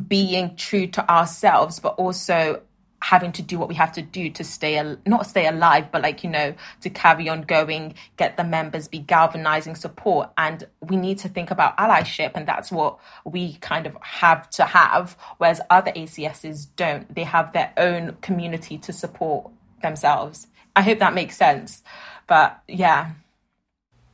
being 0.08 0.56
true 0.56 0.86
to 0.88 1.08
ourselves, 1.10 1.78
but 1.78 1.94
also 1.94 2.62
having 3.02 3.32
to 3.32 3.42
do 3.42 3.58
what 3.58 3.68
we 3.68 3.74
have 3.74 3.92
to 3.92 4.02
do 4.02 4.30
to 4.30 4.44
stay 4.44 4.80
not 5.06 5.26
stay 5.26 5.46
alive 5.46 5.90
but 5.90 6.02
like 6.02 6.22
you 6.22 6.30
know 6.30 6.54
to 6.80 6.90
carry 6.90 7.28
on 7.28 7.42
going 7.42 7.94
get 8.16 8.36
the 8.36 8.44
members 8.44 8.88
be 8.88 8.98
galvanizing 8.98 9.74
support. 9.74 10.30
And 10.36 10.64
we 10.80 10.96
need 10.96 11.18
to 11.18 11.28
think 11.28 11.50
about 11.50 11.76
allyship 11.78 12.32
and 12.34 12.46
that's 12.46 12.70
what 12.70 12.98
we 13.24 13.54
kind 13.54 13.86
of 13.86 13.96
have 14.00 14.48
to 14.50 14.64
have 14.64 15.16
whereas 15.38 15.60
other 15.70 15.92
ACSs 15.92 16.68
don't. 16.76 17.12
They 17.14 17.24
have 17.24 17.52
their 17.52 17.72
own 17.76 18.16
community 18.20 18.78
to 18.78 18.92
support 18.92 19.50
themselves. 19.82 20.46
I 20.76 20.82
hope 20.82 20.98
that 20.98 21.14
makes 21.14 21.36
sense. 21.36 21.82
But 22.26 22.60
yeah 22.68 23.12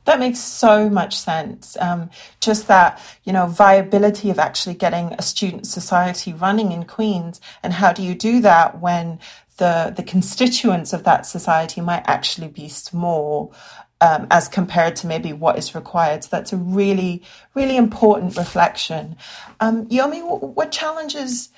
that 0.07 0.19
makes 0.19 0.39
so 0.39 0.89
much 0.89 1.17
sense. 1.19 1.75
Um, 1.81 2.09
just 2.39 2.67
that, 2.69 3.01
you 3.25 3.33
know, 3.33 3.45
viability 3.45 4.29
of 4.29 4.39
actually 4.39 4.75
getting 4.75 5.13
a 5.19 5.21
student 5.21 5.67
society 5.67 6.31
running 6.31 6.71
in 6.71 6.85
Queens. 6.85 7.41
And 7.61 7.73
how 7.73 7.91
do 7.91 8.01
you 8.01 8.15
do 8.15 8.39
that 8.41 8.79
when 8.79 9.19
the, 9.57 9.93
the 9.95 10.03
constituents 10.03 10.93
of 10.93 11.03
that 11.03 11.25
society 11.25 11.81
might 11.81 12.03
actually 12.07 12.47
be 12.47 12.69
small 12.69 13.53
um, 13.99 14.27
as 14.31 14.47
compared 14.47 14.95
to 14.97 15.07
maybe 15.07 15.33
what 15.33 15.57
is 15.57 15.75
required? 15.75 16.23
So 16.23 16.29
that's 16.31 16.53
a 16.53 16.57
really, 16.57 17.21
really 17.53 17.75
important 17.75 18.37
reflection. 18.37 19.17
Um, 19.59 19.87
Yomi, 19.87 20.23
what 20.55 20.71
challenges 20.71 21.49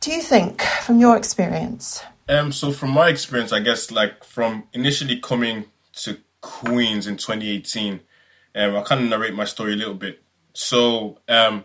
do 0.00 0.12
you 0.12 0.20
think 0.20 0.60
from 0.60 1.00
your 1.00 1.16
experience? 1.16 2.02
Um, 2.28 2.52
so 2.52 2.70
from 2.70 2.90
my 2.90 3.08
experience, 3.08 3.50
I 3.50 3.60
guess 3.60 3.90
like 3.90 4.24
from 4.24 4.64
initially 4.74 5.18
coming 5.18 5.64
to 6.02 6.18
Queens 6.42 7.06
in 7.06 7.16
2018. 7.16 8.00
Um, 8.54 8.76
I 8.76 8.82
kind 8.82 9.02
of 9.02 9.08
narrate 9.08 9.34
my 9.34 9.44
story 9.46 9.72
a 9.72 9.76
little 9.76 9.94
bit. 9.94 10.22
So 10.52 11.18
um, 11.28 11.64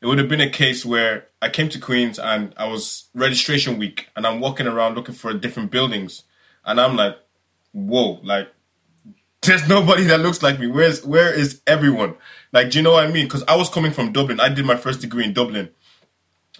it 0.00 0.06
would 0.06 0.18
have 0.18 0.28
been 0.28 0.40
a 0.40 0.50
case 0.50 0.86
where 0.86 1.26
I 1.42 1.48
came 1.48 1.68
to 1.70 1.80
Queens 1.80 2.20
and 2.20 2.54
I 2.56 2.68
was 2.68 3.08
registration 3.14 3.78
week 3.78 4.08
and 4.14 4.24
I'm 4.26 4.38
walking 4.40 4.68
around 4.68 4.94
looking 4.94 5.14
for 5.14 5.34
different 5.34 5.72
buildings 5.72 6.22
and 6.64 6.80
I'm 6.80 6.94
like, 6.94 7.16
whoa, 7.72 8.20
like 8.22 8.48
there's 9.42 9.68
nobody 9.68 10.04
that 10.04 10.20
looks 10.20 10.42
like 10.42 10.60
me. 10.60 10.66
Where's 10.66 11.04
where 11.04 11.32
is 11.32 11.60
everyone? 11.66 12.14
Like, 12.52 12.70
do 12.70 12.78
you 12.78 12.84
know 12.84 12.92
what 12.92 13.06
I 13.06 13.10
mean? 13.10 13.26
Because 13.26 13.44
I 13.48 13.56
was 13.56 13.68
coming 13.68 13.92
from 13.92 14.12
Dublin. 14.12 14.40
I 14.40 14.48
did 14.48 14.64
my 14.64 14.76
first 14.76 15.00
degree 15.00 15.24
in 15.24 15.32
Dublin 15.32 15.70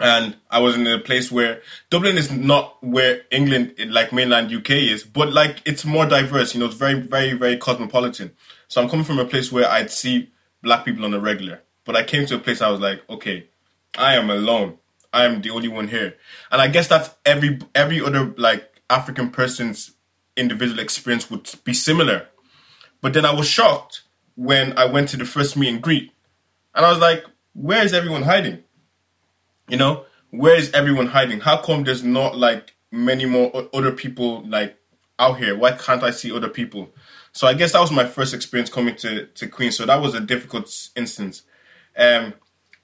and 0.01 0.37
I 0.51 0.61
was 0.61 0.77
in 0.77 0.87
a 0.87 0.99
place 0.99 1.31
where 1.31 1.63
Dublin 1.91 2.17
is 2.17 2.31
not 2.31 2.83
where 2.83 3.23
England, 3.31 3.75
like 3.89 4.13
mainland 4.13 4.53
UK, 4.53 4.71
is, 4.71 5.03
but 5.03 5.33
like 5.33 5.61
it's 5.65 5.85
more 5.85 6.07
diverse. 6.07 6.55
You 6.55 6.61
know, 6.61 6.67
it's 6.67 6.75
very, 6.75 7.01
very, 7.01 7.33
very 7.33 7.57
cosmopolitan. 7.57 8.33
So 8.69 8.83
I'm 8.83 8.89
coming 8.89 9.05
from 9.05 9.19
a 9.19 9.25
place 9.25 9.51
where 9.51 9.69
I'd 9.69 9.91
see 9.91 10.31
black 10.63 10.85
people 10.85 11.05
on 11.05 11.15
a 11.15 11.21
regular, 11.21 11.63
but 11.85 11.97
I 11.97 12.05
came 12.05 12.27
to 12.27 12.37
a 12.37 12.39
place 12.39 12.61
I 12.61 12.71
was 12.71 12.81
like, 12.81 13.03
okay, 13.11 13.49
I 13.97 14.15
am 14.15 14.31
alone. 14.31 14.79
I 15.13 15.25
am 15.25 15.41
the 15.41 15.51
only 15.51 15.69
one 15.69 15.89
here, 15.89 16.17
and 16.53 16.61
I 16.61 16.69
guess 16.69 16.87
that's 16.87 17.11
every 17.25 17.59
every 17.75 18.01
other 18.01 18.35
like 18.37 18.83
African 18.91 19.31
person's 19.31 19.93
individual 20.37 20.81
experience 20.81 21.31
would 21.31 21.51
be 21.65 21.73
similar. 21.73 22.29
But 23.01 23.15
then 23.15 23.25
I 23.25 23.33
was 23.33 23.49
shocked 23.49 24.03
when 24.35 24.77
I 24.77 24.85
went 24.85 25.09
to 25.11 25.17
the 25.17 25.25
first 25.25 25.57
meet 25.57 25.71
and 25.71 25.83
greet, 25.83 26.13
and 26.75 26.85
I 26.85 26.91
was 26.91 26.99
like, 26.99 27.25
where 27.55 27.83
is 27.83 27.95
everyone 27.95 28.23
hiding? 28.23 28.65
You 29.69 29.77
know, 29.77 30.05
where 30.31 30.57
is 30.57 30.73
everyone 30.73 31.09
hiding? 31.09 31.41
How 31.41 31.59
come 31.59 31.85
there's 31.85 32.03
not 32.03 32.37
like 32.37 32.75
many 32.91 33.27
more 33.27 33.69
other 33.73 33.93
people 33.93 34.43
like 34.47 34.79
out 35.19 35.39
here? 35.39 35.57
Why 35.57 35.73
can't 35.73 36.03
I 36.03 36.11
see 36.11 36.33
other 36.33 36.49
people? 36.49 36.91
So 37.33 37.47
I 37.47 37.55
guess 37.55 37.73
that 37.73 37.81
was 37.81 37.93
my 37.93 38.07
first 38.07 38.35
experience 38.35 38.71
coming 38.71 38.97
to 38.97 39.27
to 39.27 39.47
Queens. 39.47 39.77
So 39.77 39.87
that 39.87 40.01
was 40.01 40.15
a 40.15 40.21
difficult 40.21 40.69
instance. 40.97 41.43
Um, 41.97 42.35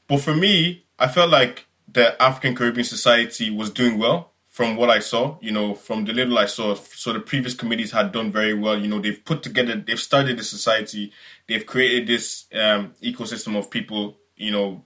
but 0.06 0.20
for 0.20 0.34
me, 0.34 0.84
I 0.98 1.08
felt 1.08 1.30
like 1.30 1.66
the 1.88 2.20
African 2.22 2.54
Caribbean 2.54 2.84
Society 2.84 3.50
was 3.50 3.70
doing 3.70 3.98
well 3.98 4.32
from 4.48 4.76
what 4.76 4.90
I 4.90 4.98
saw. 4.98 5.38
You 5.40 5.52
know, 5.52 5.74
from 5.74 6.04
the 6.04 6.12
little 6.12 6.38
I 6.38 6.46
saw. 6.46 6.74
So 6.74 7.12
the 7.12 7.20
previous 7.20 7.54
committees 7.54 7.92
had 7.92 8.12
done 8.12 8.30
very 8.30 8.54
well. 8.54 8.78
You 8.78 8.88
know, 8.88 9.00
they've 9.00 9.24
put 9.24 9.42
together, 9.42 9.76
they've 9.76 9.98
started 9.98 10.38
the 10.38 10.44
society, 10.44 11.12
they've 11.48 11.64
created 11.64 12.08
this 12.08 12.46
um, 12.54 12.92
ecosystem 13.02 13.56
of 13.56 13.70
people. 13.70 14.18
You 14.36 14.50
know, 14.50 14.84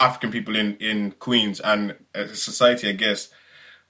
African 0.00 0.30
people 0.30 0.56
in 0.56 0.76
in 0.76 1.12
Queens 1.12 1.60
and 1.60 1.96
uh, 2.14 2.26
society, 2.28 2.88
I 2.88 2.92
guess. 2.92 3.28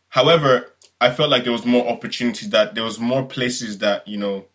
However, 0.09 0.73
I 1.01 1.11
felt 1.11 1.31
like 1.31 1.45
there 1.45 1.53
was 1.53 1.67
more 1.67 1.89
opportunities 1.89 2.51
that 2.51 2.75
there 2.75 2.85
was 2.85 2.99
more 2.99 3.25
places 3.25 3.79
that 3.79 4.07
you 4.07 4.19
know 4.19 4.47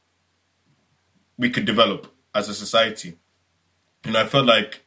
we 1.38 1.50
could 1.50 1.66
develop 1.66 2.14
as 2.36 2.50
a 2.50 2.54
society. 2.54 3.18
And 4.04 4.16
I 4.16 4.26
felt 4.26 4.46
like 4.46 4.82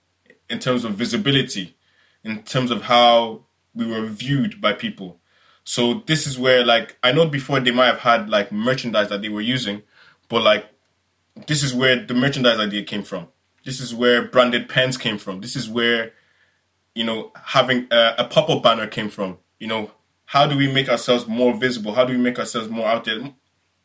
in 0.48 0.58
terms 0.58 0.84
of 0.84 0.94
visibility, 0.94 1.76
in 2.24 2.42
terms 2.42 2.70
of 2.70 2.82
how 2.82 3.44
we 3.74 3.86
were 3.86 4.06
viewed 4.06 4.60
by 4.60 4.72
people. 4.72 5.18
So 5.64 6.02
this 6.06 6.26
is 6.26 6.38
where 6.38 6.64
like 6.64 6.96
I 7.02 7.12
know 7.12 7.26
before 7.26 7.60
they 7.60 7.70
might 7.70 7.86
have 7.86 8.00
had 8.00 8.28
like 8.28 8.52
merchandise 8.52 9.08
that 9.08 9.22
they 9.22 9.28
were 9.28 9.40
using, 9.40 9.82
but 10.28 10.42
like 10.42 10.66
this 11.46 11.62
is 11.62 11.74
where 11.74 12.04
the 12.04 12.14
merchandise 12.14 12.58
idea 12.58 12.82
came 12.82 13.02
from. 13.02 13.28
This 13.64 13.80
is 13.80 13.94
where 13.94 14.26
branded 14.26 14.68
pens 14.68 14.96
came 14.96 15.18
from. 15.18 15.40
This 15.40 15.56
is 15.56 15.68
where 15.68 16.12
you 16.94 17.04
know, 17.04 17.32
having 17.34 17.86
uh, 17.90 18.14
a, 18.18 18.22
a 18.22 18.28
pop 18.28 18.50
up 18.50 18.62
banner 18.62 18.86
came 18.86 19.08
from. 19.08 19.38
You 19.58 19.68
know, 19.68 19.90
how 20.26 20.46
do 20.46 20.56
we 20.56 20.70
make 20.70 20.88
ourselves 20.88 21.26
more 21.26 21.54
visible? 21.54 21.94
How 21.94 22.04
do 22.04 22.12
we 22.12 22.18
make 22.18 22.38
ourselves 22.38 22.68
more 22.68 22.86
out 22.86 23.04
there? 23.04 23.32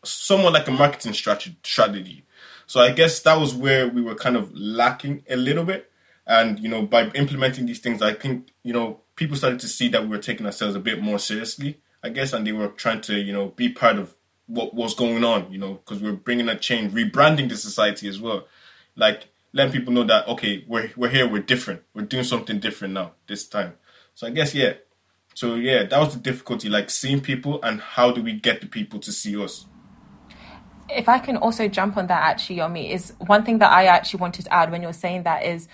Somewhat 0.04 0.54
like 0.54 0.68
a 0.68 0.72
marketing 0.72 1.14
strategy. 1.14 2.26
So 2.68 2.82
I 2.82 2.92
guess 2.92 3.22
that 3.22 3.40
was 3.40 3.54
where 3.54 3.88
we 3.88 4.02
were 4.02 4.16
kind 4.16 4.36
of 4.36 4.54
lacking 4.54 5.24
a 5.30 5.36
little 5.36 5.64
bit. 5.64 5.92
And 6.26 6.60
you 6.60 6.68
know, 6.68 6.82
by 6.82 7.10
implementing 7.12 7.66
these 7.66 7.80
things, 7.80 8.02
I 8.02 8.14
think 8.14 8.50
you 8.64 8.74
know 8.74 9.02
people 9.16 9.38
started 9.38 9.60
to 9.62 9.68
see 9.68 9.88
that 9.90 10.04
we 10.04 10.10
were 10.10 10.18
taking 10.18 10.46
ourselves 10.46 10.76
a 10.76 10.80
bit 10.80 11.02
more 11.02 11.20
seriously. 11.20 11.80
I 12.04 12.10
guess, 12.10 12.34
and 12.34 12.46
they 12.46 12.52
were 12.52 12.68
trying 12.68 13.02
to 13.02 13.16
you 13.16 13.32
know 13.32 13.48
be 13.50 13.70
part 13.70 13.98
of 13.98 14.16
what 14.46 14.74
was 14.74 14.94
going 14.94 15.24
on. 15.24 15.52
You 15.52 15.58
know, 15.58 15.74
because 15.76 16.02
we 16.02 16.10
we're 16.10 16.18
bringing 16.18 16.50
a 16.50 16.58
change, 16.58 16.94
rebranding 16.94 17.48
the 17.48 17.56
society 17.56 18.08
as 18.10 18.20
well. 18.20 18.48
Like 18.96 19.30
letting 19.54 19.74
people 19.74 19.94
know 19.94 20.04
that 20.04 20.28
okay, 20.28 20.64
we're 20.68 20.92
we're 20.96 21.10
here, 21.10 21.28
we're 21.28 21.42
different, 21.42 21.82
we're 21.94 22.04
doing 22.04 22.24
something 22.24 22.60
different 22.60 22.94
now 22.94 23.14
this 23.28 23.48
time. 23.48 23.74
So 24.14 24.28
I 24.28 24.32
guess 24.32 24.54
yeah. 24.54 24.74
So 25.34 25.56
yeah, 25.56 25.84
that 25.84 26.00
was 26.00 26.16
the 26.16 26.20
difficulty, 26.20 26.70
like 26.70 26.90
seeing 26.90 27.22
people 27.22 27.62
and 27.62 27.80
how 27.80 28.12
do 28.12 28.24
we 28.24 28.34
get 28.34 28.62
the 28.62 28.68
people 28.68 29.00
to 29.02 29.12
see 29.12 29.42
us. 29.42 29.66
If 30.90 31.10
I 31.10 31.20
can 31.20 31.38
also 31.38 31.68
jump 31.68 31.98
on 31.98 32.08
that 32.08 32.24
actually, 32.24 32.58
Yomi, 32.58 32.92
is 32.92 33.14
one 33.20 33.44
thing 33.44 33.60
that 33.60 33.72
I 33.72 33.86
actually 33.86 34.22
wanted 34.22 34.46
to 34.46 34.54
add 34.54 34.72
when 34.72 34.82
you're 34.82 34.94
saying 34.94 35.24
that 35.24 35.44
is 35.44 35.68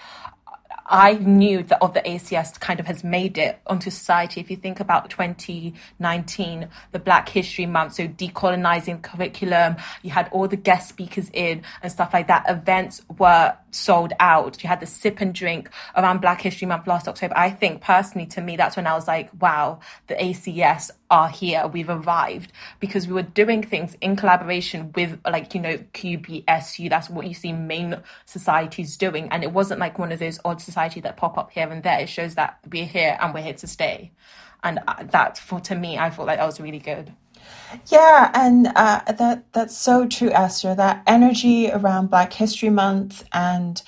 I 0.85 1.13
knew 1.13 1.63
that 1.63 1.81
of 1.81 1.93
the 1.93 2.01
ACS 2.01 2.59
kind 2.59 2.79
of 2.79 2.87
has 2.87 3.03
made 3.03 3.37
it 3.37 3.59
onto 3.67 3.89
society. 3.89 4.41
If 4.41 4.51
you 4.51 4.57
think 4.57 4.79
about 4.79 5.09
2019, 5.09 6.69
the 6.91 6.99
Black 6.99 7.29
History 7.29 7.65
Month, 7.65 7.95
so 7.95 8.07
decolonizing 8.07 9.01
curriculum, 9.01 9.77
you 10.01 10.11
had 10.11 10.29
all 10.31 10.47
the 10.47 10.57
guest 10.57 10.89
speakers 10.89 11.29
in 11.33 11.63
and 11.81 11.91
stuff 11.91 12.13
like 12.13 12.27
that. 12.27 12.49
Events 12.49 13.01
were 13.17 13.55
sold 13.71 14.13
out. 14.19 14.61
You 14.61 14.69
had 14.69 14.79
the 14.79 14.85
sip 14.85 15.21
and 15.21 15.33
drink 15.33 15.69
around 15.95 16.21
Black 16.21 16.41
History 16.41 16.67
Month 16.67 16.87
last 16.87 17.07
October. 17.07 17.37
I 17.37 17.49
think 17.49 17.81
personally, 17.81 18.27
to 18.27 18.41
me, 18.41 18.57
that's 18.57 18.75
when 18.75 18.87
I 18.87 18.93
was 18.93 19.07
like, 19.07 19.29
wow, 19.41 19.79
the 20.07 20.15
ACS 20.15 20.91
are 21.13 21.29
here, 21.29 21.67
we've 21.67 21.91
arrived 21.91 22.51
because 22.79 23.08
we 23.08 23.13
were 23.13 23.22
doing 23.22 23.62
things 23.62 23.96
in 24.01 24.15
collaboration 24.15 24.91
with 24.96 25.20
like, 25.29 25.53
you 25.53 25.62
know, 25.62 25.77
QBSU. 25.93 26.89
That's 26.89 27.08
what 27.08 27.27
you 27.27 27.36
see 27.36 27.53
main 27.53 28.01
societies 28.25 28.98
doing. 28.98 29.29
And 29.29 29.43
it 29.43 29.51
wasn't 29.51 29.79
like 29.79 30.00
one 30.00 30.12
of 30.12 30.17
those 30.17 30.39
odd 30.43 30.60
societies 30.60 31.03
that 31.03 31.15
pop 31.15 31.38
up 31.38 31.51
here 31.51 31.70
and 31.70 31.84
there. 31.84 32.00
It 32.00 32.10
shows 32.10 32.34
that 32.34 32.58
we're 32.67 32.88
here 32.88 33.15
and 33.22 33.32
we're 33.32 33.43
here 33.43 33.53
to 33.53 33.67
stay. 33.67 34.12
And 34.63 34.79
uh, 34.88 35.03
that 35.12 35.38
for 35.38 35.60
to 35.60 35.75
me, 35.75 36.00
I 36.00 36.10
felt 36.10 36.27
like 36.27 36.39
that 36.39 36.48
was 36.48 36.60
really 36.60 36.79
good. 36.79 37.13
Yeah, 37.91 38.32
and 38.34 38.67
uh, 38.75 39.01
that 39.12 39.43
that's 39.51 39.77
so 39.77 40.08
true, 40.08 40.32
Esther. 40.32 40.74
That 40.74 41.03
energy 41.05 41.70
around 41.70 42.10
Black 42.10 42.34
History 42.34 42.70
Month 42.70 43.25
and 43.34 43.82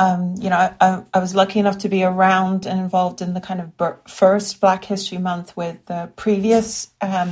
um, 0.00 0.34
you 0.40 0.48
know, 0.48 0.56
I, 0.56 1.02
I, 1.12 1.18
was 1.18 1.34
lucky 1.34 1.58
enough 1.60 1.76
to 1.78 1.90
be 1.90 2.02
around 2.02 2.64
and 2.64 2.80
involved 2.80 3.20
in 3.20 3.34
the 3.34 3.40
kind 3.40 3.60
of 3.60 3.98
first 4.08 4.58
Black 4.58 4.82
History 4.86 5.18
Month 5.18 5.54
with 5.58 5.84
the 5.86 6.10
previous 6.16 6.88
um, 7.02 7.28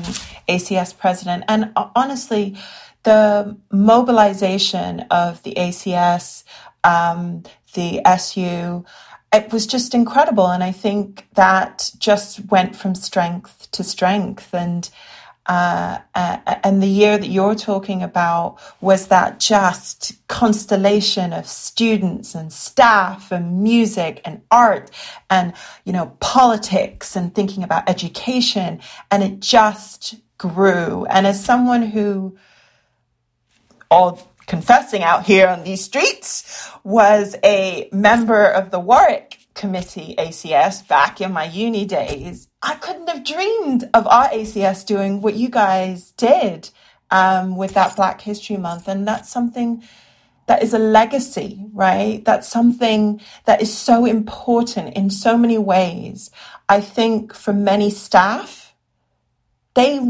ACS 0.50 0.96
president. 0.96 1.44
And 1.48 1.72
uh, 1.76 1.88
honestly, 1.96 2.58
the 3.04 3.56
mobilization 3.72 5.00
of 5.10 5.42
the 5.44 5.54
ACS, 5.54 6.44
um, 6.84 7.44
the 7.72 8.02
SU, 8.04 8.84
it 9.32 9.50
was 9.50 9.66
just 9.66 9.94
incredible. 9.94 10.48
And 10.48 10.62
I 10.62 10.72
think 10.72 11.26
that 11.36 11.90
just 11.96 12.50
went 12.50 12.76
from 12.76 12.94
strength 12.94 13.70
to 13.70 13.82
strength. 13.82 14.52
And 14.52 14.90
uh, 15.48 15.98
uh, 16.14 16.36
and 16.62 16.82
the 16.82 16.86
year 16.86 17.16
that 17.16 17.28
you're 17.28 17.54
talking 17.54 18.02
about 18.02 18.58
was 18.82 19.08
that 19.08 19.40
just 19.40 20.12
constellation 20.28 21.32
of 21.32 21.46
students 21.46 22.34
and 22.34 22.52
staff 22.52 23.32
and 23.32 23.62
music 23.62 24.20
and 24.26 24.42
art 24.50 24.90
and 25.30 25.54
you 25.84 25.92
know 25.92 26.14
politics 26.20 27.16
and 27.16 27.34
thinking 27.34 27.62
about 27.62 27.88
education. 27.88 28.80
And 29.10 29.22
it 29.22 29.40
just 29.40 30.16
grew. 30.36 31.06
And 31.06 31.26
as 31.26 31.42
someone 31.42 31.82
who 31.82 32.36
all 33.90 34.20
confessing 34.46 35.02
out 35.02 35.24
here 35.24 35.48
on 35.48 35.64
these 35.64 35.82
streets 35.82 36.70
was 36.84 37.36
a 37.42 37.88
member 37.90 38.44
of 38.44 38.70
the 38.70 38.80
Warwick 38.80 39.38
Committee 39.54 40.14
ACS 40.18 40.86
back 40.86 41.20
in 41.20 41.32
my 41.32 41.44
uni 41.44 41.86
days 41.86 42.47
I 42.62 42.74
couldn't 42.74 43.08
have 43.08 43.24
dreamed 43.24 43.88
of 43.94 44.06
our 44.06 44.28
ACS 44.30 44.84
doing 44.84 45.20
what 45.20 45.34
you 45.34 45.48
guys 45.48 46.10
did 46.12 46.70
um, 47.10 47.56
with 47.56 47.74
that 47.74 47.96
Black 47.96 48.20
History 48.20 48.56
Month. 48.56 48.88
And 48.88 49.06
that's 49.06 49.30
something 49.30 49.82
that 50.46 50.62
is 50.62 50.74
a 50.74 50.78
legacy, 50.78 51.64
right? 51.72 52.24
That's 52.24 52.48
something 52.48 53.20
that 53.44 53.62
is 53.62 53.76
so 53.76 54.04
important 54.06 54.96
in 54.96 55.10
so 55.10 55.36
many 55.38 55.58
ways. 55.58 56.30
I 56.68 56.80
think 56.80 57.34
for 57.34 57.52
many 57.52 57.90
staff, 57.90 58.74
they 59.74 60.00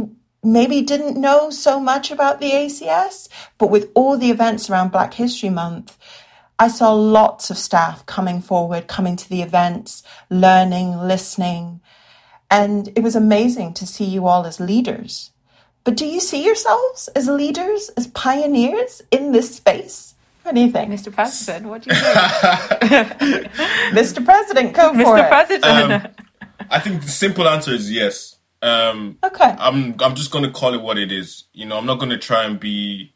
maybe 0.43 0.81
didn't 0.81 1.21
know 1.21 1.51
so 1.51 1.81
much 1.81 2.11
about 2.11 2.41
the 2.41 2.51
ACS, 2.51 3.29
but 3.59 3.69
with 3.69 3.91
all 3.95 4.17
the 4.17 4.31
events 4.31 4.71
around 4.71 4.93
Black 4.93 5.15
History 5.15 5.51
Month, 5.51 5.99
I 6.59 6.69
saw 6.69 6.93
lots 6.93 7.51
of 7.51 7.59
staff 7.59 8.07
coming 8.07 8.41
forward, 8.41 8.89
coming 8.89 9.17
to 9.17 9.29
the 9.29 9.43
events, 9.43 10.03
learning, 10.31 10.97
listening, 10.97 11.81
and 12.51 12.89
it 12.97 13.03
was 13.03 13.17
amazing 13.17 13.75
to 13.75 13.87
see 13.87 14.05
you 14.05 14.27
all 14.27 14.47
as 14.47 14.61
leaders. 14.61 15.31
But 15.85 15.97
do 15.97 16.07
you 16.07 16.21
see 16.21 16.45
yourselves 16.45 17.09
as 17.09 17.29
leaders, 17.29 17.89
as 17.97 18.09
pioneers 18.09 19.01
in 19.11 19.33
this 19.33 19.57
space? 19.57 20.15
What 20.43 20.55
do 20.55 20.61
you 20.63 20.71
think? 20.71 20.91
Mr. 20.91 21.13
President, 21.13 21.67
what 21.67 21.83
do 21.83 21.91
you 21.91 21.97
think? 21.97 23.53
Mr. 23.93 24.25
President, 24.25 24.75
go 24.75 24.91
for 24.91 24.97
Mr. 24.97 25.19
it. 25.19 25.23
Mr. 25.23 25.29
President. 25.29 26.05
Um, 26.05 26.27
I 26.71 26.81
think 26.81 27.03
the 27.03 27.09
simple 27.09 27.49
answer 27.49 27.73
is 27.73 27.91
yes. 27.91 28.37
Um, 28.61 29.19
okay. 29.23 29.55
I'm 29.59 29.95
I'm 30.01 30.15
just 30.15 30.31
gonna 30.31 30.51
call 30.51 30.75
it 30.75 30.83
what 30.83 30.99
it 30.99 31.13
is. 31.13 31.45
You 31.53 31.67
know, 31.67 31.77
I'm 31.79 31.87
not 31.87 31.99
gonna 32.01 32.19
try 32.19 32.45
and 32.45 32.59
be 32.59 33.15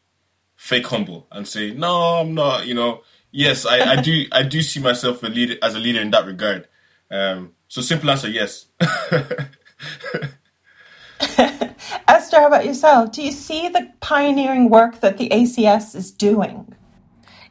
fake 0.55 0.87
humble 0.87 1.27
and 1.31 1.47
say 1.47 1.73
no, 1.73 2.19
I'm 2.19 2.33
not. 2.33 2.65
You 2.65 2.75
know, 2.75 3.01
yes, 3.31 3.65
I, 3.65 3.93
I 3.93 4.01
do 4.01 4.25
I 4.31 4.43
do 4.43 4.61
see 4.61 4.79
myself 4.79 5.21
a 5.23 5.27
leader 5.27 5.55
as 5.61 5.75
a 5.75 5.79
leader 5.79 6.01
in 6.01 6.11
that 6.11 6.25
regard. 6.25 6.67
Um, 7.11 7.53
so 7.73 7.81
simple 7.81 8.11
answer, 8.11 8.29
yes. 8.29 8.67
Esther, 12.07 12.39
how 12.39 12.45
about 12.45 12.67
yourself? 12.67 13.11
Do 13.11 13.23
you 13.23 13.31
see 13.31 13.67
the 13.67 13.91
pioneering 13.99 14.69
work 14.69 14.99
that 14.99 15.17
the 15.17 15.27
ACS 15.29 15.95
is 15.95 16.11
doing? 16.11 16.75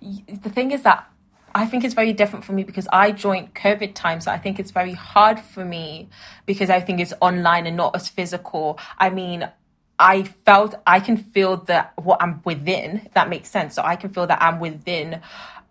The 0.00 0.48
thing 0.48 0.70
is 0.70 0.84
that 0.84 1.10
I 1.56 1.66
think 1.66 1.82
it's 1.82 1.94
very 1.94 2.12
different 2.12 2.44
for 2.44 2.52
me 2.52 2.62
because 2.62 2.86
I 2.92 3.10
joined 3.10 3.56
COVID 3.56 3.96
time, 3.96 4.20
so 4.20 4.30
I 4.30 4.38
think 4.38 4.60
it's 4.60 4.70
very 4.70 4.92
hard 4.92 5.40
for 5.40 5.64
me 5.64 6.08
because 6.46 6.70
I 6.70 6.78
think 6.78 7.00
it's 7.00 7.14
online 7.20 7.66
and 7.66 7.76
not 7.76 7.96
as 7.96 8.08
physical. 8.08 8.78
I 8.98 9.10
mean, 9.10 9.50
I 9.98 10.22
felt 10.22 10.76
I 10.86 11.00
can 11.00 11.16
feel 11.16 11.56
that 11.64 11.94
what 11.96 12.22
I'm 12.22 12.42
within, 12.44 13.02
if 13.06 13.14
that 13.14 13.28
makes 13.28 13.50
sense. 13.50 13.74
So 13.74 13.82
I 13.82 13.96
can 13.96 14.10
feel 14.10 14.28
that 14.28 14.40
I'm 14.40 14.60
within 14.60 15.20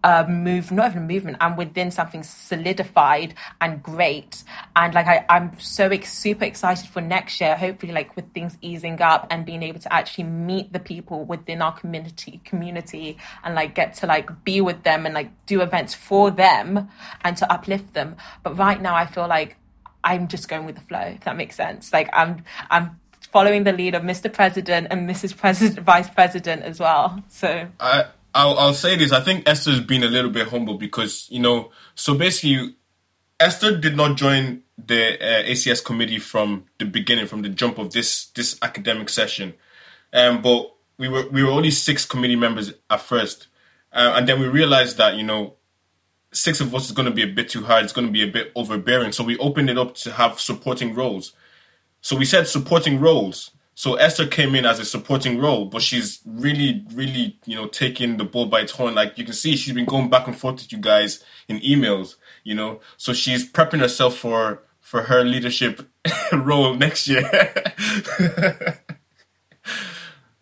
a 0.03 0.27
move, 0.27 0.71
not 0.71 0.91
even 0.91 1.03
a 1.03 1.05
movement, 1.05 1.37
I'm 1.39 1.55
within 1.55 1.91
something 1.91 2.23
solidified 2.23 3.35
and 3.59 3.81
great. 3.83 4.43
And 4.75 4.93
like 4.93 5.07
I, 5.07 5.25
I'm 5.29 5.59
so 5.59 5.87
ex- 5.89 6.13
super 6.13 6.45
excited 6.45 6.89
for 6.89 7.01
next 7.01 7.39
year, 7.39 7.55
hopefully 7.55 7.91
like 7.91 8.15
with 8.15 8.31
things 8.33 8.57
easing 8.61 9.01
up 9.01 9.27
and 9.29 9.45
being 9.45 9.63
able 9.63 9.79
to 9.79 9.93
actually 9.93 10.23
meet 10.23 10.73
the 10.73 10.79
people 10.79 11.23
within 11.25 11.61
our 11.61 11.73
community 11.73 12.41
community 12.45 13.17
and 13.43 13.53
like 13.55 13.75
get 13.75 13.93
to 13.95 14.07
like 14.07 14.43
be 14.43 14.61
with 14.61 14.83
them 14.83 15.05
and 15.05 15.13
like 15.13 15.29
do 15.45 15.61
events 15.61 15.93
for 15.93 16.31
them 16.31 16.89
and 17.23 17.37
to 17.37 17.51
uplift 17.51 17.93
them. 17.93 18.15
But 18.43 18.57
right 18.57 18.81
now 18.81 18.95
I 18.95 19.05
feel 19.05 19.27
like 19.27 19.57
I'm 20.03 20.27
just 20.27 20.49
going 20.49 20.65
with 20.65 20.75
the 20.75 20.81
flow, 20.81 20.99
if 20.99 21.21
that 21.25 21.37
makes 21.37 21.55
sense. 21.55 21.93
Like 21.93 22.09
I'm 22.11 22.43
I'm 22.69 22.99
following 23.31 23.63
the 23.63 23.71
lead 23.71 23.95
of 23.95 24.03
Mr. 24.03 24.31
President 24.31 24.87
and 24.89 25.09
Mrs. 25.09 25.37
President 25.37 25.79
Vice 25.85 26.09
President 26.09 26.63
as 26.63 26.79
well. 26.79 27.23
So 27.29 27.67
I 27.79 28.05
I'll, 28.33 28.57
I'll 28.57 28.73
say 28.73 28.95
this. 28.95 29.11
I 29.11 29.21
think 29.21 29.47
Esther's 29.47 29.81
been 29.81 30.03
a 30.03 30.07
little 30.07 30.31
bit 30.31 30.47
humble 30.47 30.75
because 30.75 31.27
you 31.29 31.39
know. 31.39 31.71
So 31.95 32.15
basically, 32.15 32.75
Esther 33.39 33.77
did 33.77 33.95
not 33.97 34.17
join 34.17 34.63
the 34.77 35.15
uh, 35.15 35.43
ACS 35.43 35.83
committee 35.83 36.19
from 36.19 36.65
the 36.79 36.85
beginning, 36.85 37.27
from 37.27 37.41
the 37.41 37.49
jump 37.49 37.77
of 37.77 37.91
this 37.91 38.27
this 38.27 38.57
academic 38.61 39.09
session. 39.09 39.53
Um, 40.13 40.41
but 40.41 40.73
we 40.97 41.09
were 41.09 41.27
we 41.29 41.43
were 41.43 41.51
only 41.51 41.71
six 41.71 42.05
committee 42.05 42.35
members 42.35 42.73
at 42.89 43.01
first, 43.01 43.47
uh, 43.91 44.13
and 44.15 44.27
then 44.27 44.39
we 44.39 44.47
realized 44.47 44.97
that 44.97 45.15
you 45.15 45.23
know 45.23 45.55
six 46.31 46.61
of 46.61 46.73
us 46.73 46.85
is 46.85 46.91
going 46.91 47.07
to 47.07 47.13
be 47.13 47.23
a 47.23 47.27
bit 47.27 47.49
too 47.49 47.63
hard. 47.63 47.83
It's 47.83 47.93
going 47.93 48.07
to 48.07 48.13
be 48.13 48.23
a 48.23 48.31
bit 48.31 48.51
overbearing. 48.55 49.11
So 49.11 49.23
we 49.23 49.37
opened 49.37 49.69
it 49.69 49.77
up 49.77 49.95
to 49.95 50.13
have 50.13 50.39
supporting 50.39 50.93
roles. 50.93 51.33
So 52.01 52.15
we 52.15 52.25
said 52.25 52.47
supporting 52.47 52.99
roles. 52.99 53.51
So 53.73 53.95
Esther 53.95 54.27
came 54.27 54.53
in 54.55 54.65
as 54.65 54.79
a 54.79 54.85
supporting 54.85 55.39
role, 55.39 55.65
but 55.65 55.81
she's 55.81 56.19
really, 56.25 56.85
really, 56.93 57.39
you 57.45 57.55
know, 57.55 57.67
taking 57.67 58.17
the 58.17 58.25
ball 58.25 58.45
by 58.45 58.61
its 58.61 58.73
horn. 58.73 58.95
Like 58.95 59.17
you 59.17 59.23
can 59.23 59.33
see, 59.33 59.55
she's 59.55 59.73
been 59.73 59.85
going 59.85 60.09
back 60.09 60.27
and 60.27 60.37
forth 60.37 60.55
with 60.55 60.71
you 60.71 60.77
guys 60.77 61.23
in 61.47 61.59
emails, 61.59 62.15
you 62.43 62.53
know. 62.53 62.81
So 62.97 63.13
she's 63.13 63.49
prepping 63.49 63.79
herself 63.79 64.17
for 64.17 64.63
for 64.81 65.03
her 65.03 65.23
leadership 65.23 65.87
role 66.33 66.73
next 66.75 67.07
year. 67.07 67.23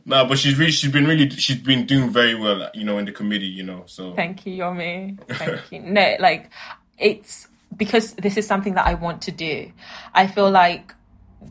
no, 0.05 0.25
but 0.25 0.39
she's 0.39 0.57
really, 0.57 0.71
she's 0.71 0.91
been 0.91 1.05
really, 1.05 1.29
she's 1.29 1.57
been 1.57 1.85
doing 1.85 2.09
very 2.09 2.33
well, 2.33 2.69
you 2.73 2.83
know, 2.83 2.97
in 2.97 3.05
the 3.05 3.11
committee, 3.11 3.45
you 3.45 3.63
know. 3.63 3.83
So 3.85 4.15
thank 4.15 4.47
you, 4.47 4.63
Yomi. 4.63 5.19
Thank 5.29 5.71
you. 5.71 5.81
No, 5.81 6.15
like 6.19 6.49
it's 6.97 7.47
because 7.77 8.13
this 8.13 8.37
is 8.37 8.47
something 8.47 8.73
that 8.73 8.87
I 8.87 8.95
want 8.95 9.21
to 9.23 9.31
do. 9.31 9.71
I 10.15 10.25
feel 10.25 10.49
like 10.49 10.95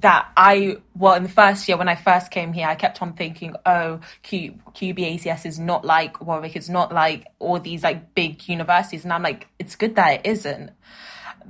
that 0.01 0.31
I 0.37 0.77
well 0.94 1.14
in 1.14 1.22
the 1.22 1.29
first 1.29 1.68
year 1.68 1.77
when 1.77 1.88
I 1.88 1.94
first 1.94 2.31
came 2.31 2.53
here, 2.53 2.66
I 2.66 2.74
kept 2.74 3.01
on 3.03 3.14
thinking, 3.14 3.55
oh, 3.64 4.01
Q, 4.22 4.55
QBACS 4.74 5.46
is 5.46 5.59
not 5.59 5.85
like 5.85 6.20
Warwick, 6.20 6.57
it's 6.57 6.68
not 6.68 6.92
like 6.92 7.27
all 7.38 7.59
these 7.59 7.83
like 7.83 8.14
big 8.14 8.48
universities, 8.48 9.05
and 9.05 9.12
I'm 9.12 9.22
like, 9.22 9.48
it's 9.59 9.77
good 9.77 9.96
that 9.96 10.20
it 10.20 10.27
isn't 10.27 10.70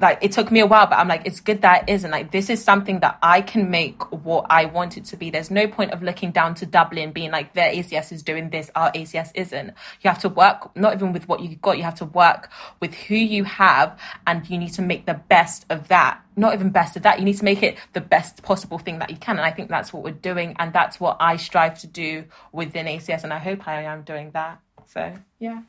like 0.00 0.18
it 0.22 0.32
took 0.32 0.50
me 0.50 0.60
a 0.60 0.66
while, 0.66 0.86
but 0.86 0.98
I'm 0.98 1.08
like, 1.08 1.22
it's 1.24 1.40
good 1.40 1.62
that 1.62 1.88
it 1.88 1.92
isn't. 1.92 2.10
Like 2.10 2.30
this 2.30 2.50
is 2.50 2.62
something 2.62 3.00
that 3.00 3.18
I 3.22 3.40
can 3.40 3.70
make 3.70 4.00
what 4.12 4.46
I 4.50 4.66
want 4.66 4.96
it 4.96 5.04
to 5.06 5.16
be. 5.16 5.30
There's 5.30 5.50
no 5.50 5.66
point 5.66 5.92
of 5.92 6.02
looking 6.02 6.30
down 6.30 6.54
to 6.56 6.66
Dublin 6.66 7.12
being 7.12 7.30
like 7.30 7.54
their 7.54 7.72
ACS 7.72 8.12
is 8.12 8.22
doing 8.22 8.50
this, 8.50 8.70
our 8.74 8.92
ACS 8.92 9.30
isn't. 9.34 9.68
You 10.00 10.10
have 10.10 10.20
to 10.20 10.28
work 10.28 10.76
not 10.76 10.94
even 10.94 11.12
with 11.12 11.28
what 11.28 11.40
you've 11.40 11.60
got, 11.60 11.78
you 11.78 11.84
have 11.84 11.96
to 11.96 12.04
work 12.04 12.50
with 12.80 12.94
who 12.94 13.16
you 13.16 13.44
have 13.44 13.98
and 14.26 14.48
you 14.48 14.58
need 14.58 14.72
to 14.74 14.82
make 14.82 15.06
the 15.06 15.14
best 15.14 15.66
of 15.70 15.88
that. 15.88 16.20
Not 16.36 16.54
even 16.54 16.70
best 16.70 16.96
of 16.96 17.02
that, 17.02 17.18
you 17.18 17.24
need 17.24 17.38
to 17.38 17.44
make 17.44 17.62
it 17.62 17.76
the 17.92 18.00
best 18.00 18.42
possible 18.42 18.78
thing 18.78 18.98
that 19.00 19.10
you 19.10 19.16
can. 19.16 19.36
And 19.36 19.46
I 19.46 19.50
think 19.50 19.68
that's 19.68 19.92
what 19.92 20.02
we're 20.02 20.12
doing 20.12 20.54
and 20.58 20.72
that's 20.72 21.00
what 21.00 21.16
I 21.20 21.36
strive 21.36 21.78
to 21.80 21.86
do 21.86 22.24
within 22.52 22.86
ACS 22.86 23.24
and 23.24 23.32
I 23.32 23.38
hope 23.38 23.66
I 23.66 23.82
am 23.82 24.02
doing 24.02 24.30
that. 24.32 24.60
So 24.86 25.14
yeah. 25.38 25.62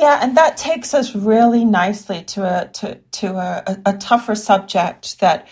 Yeah, 0.00 0.18
and 0.22 0.34
that 0.38 0.56
takes 0.56 0.94
us 0.94 1.14
really 1.14 1.62
nicely 1.62 2.24
to 2.32 2.42
a 2.42 2.68
to 2.68 2.94
to 2.94 3.36
a, 3.36 3.76
a 3.84 3.98
tougher 3.98 4.34
subject 4.34 5.20
that 5.20 5.46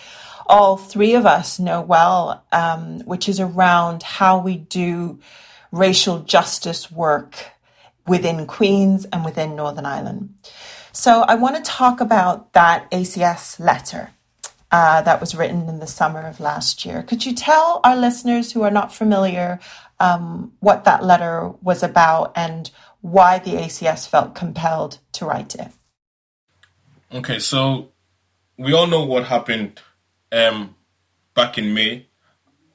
all 0.46 0.78
three 0.78 1.14
of 1.16 1.26
us 1.26 1.58
know 1.58 1.82
well, 1.82 2.42
um, 2.50 3.00
which 3.00 3.28
is 3.28 3.40
around 3.40 4.02
how 4.02 4.38
we 4.38 4.56
do 4.56 5.20
racial 5.70 6.20
justice 6.20 6.90
work 6.90 7.36
within 8.06 8.46
Queens 8.46 9.04
and 9.12 9.22
within 9.22 9.54
Northern 9.54 9.84
Ireland. 9.84 10.32
So 10.92 11.20
I 11.28 11.34
want 11.34 11.56
to 11.56 11.62
talk 11.62 12.00
about 12.00 12.54
that 12.54 12.90
ACS 12.90 13.60
letter 13.60 14.12
uh, 14.72 15.02
that 15.02 15.20
was 15.20 15.34
written 15.34 15.68
in 15.68 15.78
the 15.78 15.86
summer 15.86 16.26
of 16.26 16.40
last 16.40 16.86
year. 16.86 17.02
Could 17.02 17.26
you 17.26 17.34
tell 17.34 17.80
our 17.84 17.96
listeners 17.96 18.52
who 18.52 18.62
are 18.62 18.70
not 18.70 18.94
familiar 18.94 19.60
um, 20.00 20.52
what 20.60 20.84
that 20.84 21.04
letter 21.04 21.50
was 21.60 21.82
about 21.82 22.32
and 22.34 22.70
why 23.00 23.38
the 23.38 23.52
ACS 23.52 24.08
felt 24.08 24.34
compelled 24.34 24.98
to 25.12 25.24
write 25.24 25.54
it? 25.54 25.68
Okay, 27.12 27.38
so 27.38 27.92
we 28.56 28.72
all 28.72 28.86
know 28.86 29.04
what 29.04 29.24
happened 29.24 29.80
um, 30.32 30.74
back 31.34 31.58
in 31.58 31.72
May. 31.72 32.06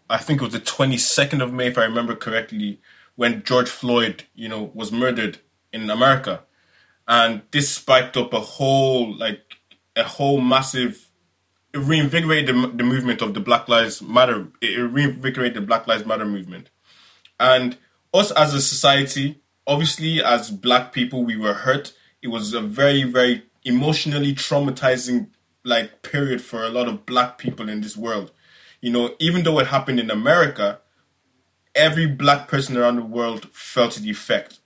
I 0.10 0.18
think 0.18 0.42
it 0.42 0.46
was 0.46 0.54
the 0.54 0.60
22nd 0.60 1.42
of 1.42 1.54
May, 1.54 1.68
if 1.68 1.78
I 1.78 1.84
remember 1.84 2.16
correctly, 2.16 2.82
when 3.16 3.44
George 3.44 3.70
Floyd, 3.70 4.24
you 4.34 4.50
know, 4.50 4.72
was 4.74 4.92
murdered 4.92 5.40
in 5.72 5.90
America. 5.90 6.44
And 7.08 7.42
this 7.52 7.70
spiked 7.70 8.18
up 8.18 8.34
a 8.34 8.40
whole, 8.40 9.16
like, 9.16 9.42
a 9.96 10.04
whole 10.04 10.42
massive 10.42 11.10
it 11.74 11.80
reinvigorated 11.80 12.56
the, 12.56 12.68
the 12.68 12.84
movement 12.84 13.22
of 13.22 13.34
the 13.34 13.40
Black 13.40 13.68
Lives 13.68 14.02
Matter. 14.02 14.48
It 14.62 14.78
reinvigorated 14.78 15.56
the 15.56 15.66
Black 15.66 15.88
Lives 15.88 16.06
Matter 16.06 16.26
movement, 16.26 16.70
and 17.40 17.78
us 18.14 18.32
as 18.32 18.54
a 18.54 18.62
society, 18.62 19.42
obviously 19.68 20.24
as 20.24 20.52
Black 20.52 20.94
people, 20.94 21.24
we 21.24 21.36
were 21.36 21.54
hurt. 21.54 21.94
It 22.22 22.28
was 22.28 22.54
a 22.54 22.62
very, 22.62 23.04
very 23.04 23.44
emotionally 23.64 24.34
traumatizing 24.34 25.30
like 25.64 26.02
period 26.02 26.42
for 26.42 26.64
a 26.64 26.70
lot 26.70 26.88
of 26.88 27.06
Black 27.06 27.38
people 27.38 27.70
in 27.70 27.82
this 27.82 27.96
world. 27.96 28.32
You 28.82 28.92
know, 28.92 29.16
even 29.20 29.44
though 29.44 29.60
it 29.60 29.68
happened 29.68 30.00
in 30.00 30.12
America, 30.12 30.80
every 31.74 32.06
Black 32.06 32.48
person 32.48 32.78
around 32.78 32.98
the 32.98 33.06
world 33.06 33.50
felt 33.54 33.96
the 33.96 34.10
effect. 34.10 34.60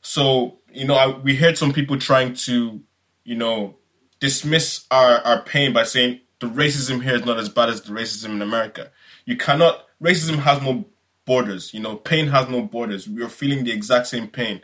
So, 0.00 0.58
you 0.72 0.86
know, 0.86 0.94
I, 0.94 1.08
we 1.18 1.36
heard 1.36 1.58
some 1.58 1.72
people 1.72 1.98
trying 1.98 2.34
to, 2.34 2.80
you 3.24 3.34
know, 3.36 3.76
dismiss 4.20 4.86
our, 4.90 5.18
our 5.18 5.42
pain 5.42 5.72
by 5.72 5.82
saying 5.82 6.20
the 6.40 6.46
racism 6.46 7.02
here 7.02 7.14
is 7.14 7.24
not 7.24 7.38
as 7.38 7.48
bad 7.48 7.68
as 7.68 7.82
the 7.82 7.92
racism 7.92 8.30
in 8.30 8.42
America. 8.42 8.90
You 9.24 9.36
cannot, 9.36 9.84
racism 10.02 10.38
has 10.38 10.62
no 10.62 10.86
borders, 11.26 11.74
you 11.74 11.80
know, 11.80 11.96
pain 11.96 12.28
has 12.28 12.48
no 12.48 12.62
borders. 12.62 13.06
We 13.08 13.22
are 13.22 13.28
feeling 13.28 13.64
the 13.64 13.72
exact 13.72 14.06
same 14.06 14.28
pain. 14.28 14.62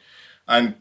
And 0.48 0.76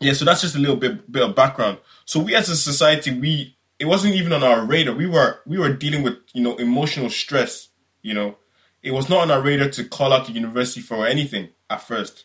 yeah, 0.00 0.12
so 0.12 0.24
that's 0.24 0.42
just 0.42 0.54
a 0.54 0.58
little 0.58 0.76
bit, 0.76 1.10
bit 1.10 1.22
of 1.22 1.34
background. 1.34 1.78
So 2.04 2.20
we 2.20 2.34
as 2.34 2.48
a 2.50 2.56
society, 2.56 3.18
we, 3.18 3.56
it 3.78 3.86
wasn't 3.86 4.14
even 4.14 4.32
on 4.32 4.42
our 4.42 4.64
radar. 4.64 4.94
We 4.94 5.06
were, 5.06 5.40
we 5.46 5.58
were 5.58 5.72
dealing 5.72 6.02
with, 6.02 6.16
you 6.34 6.42
know, 6.42 6.56
emotional 6.56 7.08
stress, 7.08 7.68
you 8.02 8.12
know, 8.12 8.36
it 8.82 8.92
was 8.92 9.08
not 9.08 9.20
on 9.20 9.30
our 9.30 9.40
radar 9.40 9.68
to 9.70 9.84
call 9.84 10.12
out 10.12 10.26
the 10.26 10.32
university 10.32 10.80
for 10.80 11.06
anything 11.06 11.48
at 11.70 11.82
first. 11.82 12.24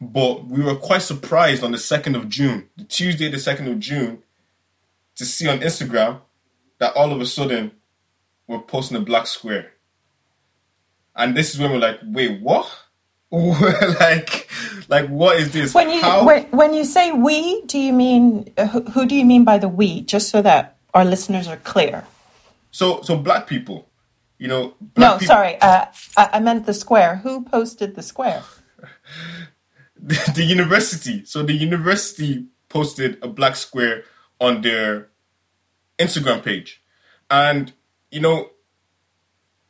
But 0.00 0.46
we 0.46 0.62
were 0.62 0.74
quite 0.74 1.02
surprised 1.02 1.62
on 1.62 1.72
the 1.72 1.78
2nd 1.78 2.16
of 2.16 2.28
June, 2.28 2.68
the 2.76 2.84
Tuesday, 2.84 3.28
the 3.28 3.36
2nd 3.36 3.70
of 3.70 3.78
June, 3.78 4.22
to 5.16 5.24
see 5.24 5.48
on 5.48 5.60
Instagram 5.60 6.20
that 6.78 6.96
all 6.96 7.12
of 7.12 7.20
a 7.20 7.26
sudden 7.26 7.72
we're 8.46 8.58
posting 8.58 8.96
a 8.96 9.00
black 9.00 9.26
square. 9.26 9.72
And 11.14 11.36
this 11.36 11.54
is 11.54 11.60
when 11.60 11.72
we're 11.72 11.78
like, 11.78 12.00
wait, 12.04 12.40
what? 12.40 12.70
like, 13.32 14.48
like 14.88 15.08
what 15.08 15.36
is 15.36 15.52
this? 15.52 15.72
When 15.74 15.88
you 15.88 16.02
How? 16.02 16.26
When, 16.26 16.44
when 16.50 16.74
you 16.74 16.84
say 16.84 17.12
we, 17.12 17.62
do 17.62 17.78
you 17.78 17.92
mean 17.92 18.52
who, 18.70 18.82
who 18.82 19.06
do 19.06 19.14
you 19.14 19.24
mean 19.24 19.44
by 19.44 19.56
the 19.56 19.68
we? 19.68 20.02
Just 20.02 20.28
so 20.28 20.42
that 20.42 20.76
our 20.92 21.04
listeners 21.04 21.48
are 21.48 21.56
clear. 21.56 22.04
So, 22.72 23.00
so 23.02 23.16
black 23.16 23.46
people, 23.46 23.88
you 24.38 24.48
know. 24.48 24.74
no, 24.98 25.12
people, 25.12 25.26
sorry, 25.26 25.56
uh, 25.62 25.86
I, 26.16 26.30
I 26.34 26.40
meant 26.40 26.66
the 26.66 26.74
square. 26.74 27.16
Who 27.16 27.44
posted 27.44 27.94
the 27.94 28.02
square? 28.02 28.42
the, 29.96 30.32
the 30.34 30.44
university. 30.44 31.24
So 31.24 31.42
the 31.42 31.54
university 31.54 32.46
posted 32.68 33.18
a 33.22 33.28
black 33.28 33.56
square 33.56 34.04
on 34.40 34.60
their 34.60 35.08
Instagram 35.98 36.42
page, 36.42 36.82
and 37.30 37.72
you 38.10 38.20
know, 38.20 38.50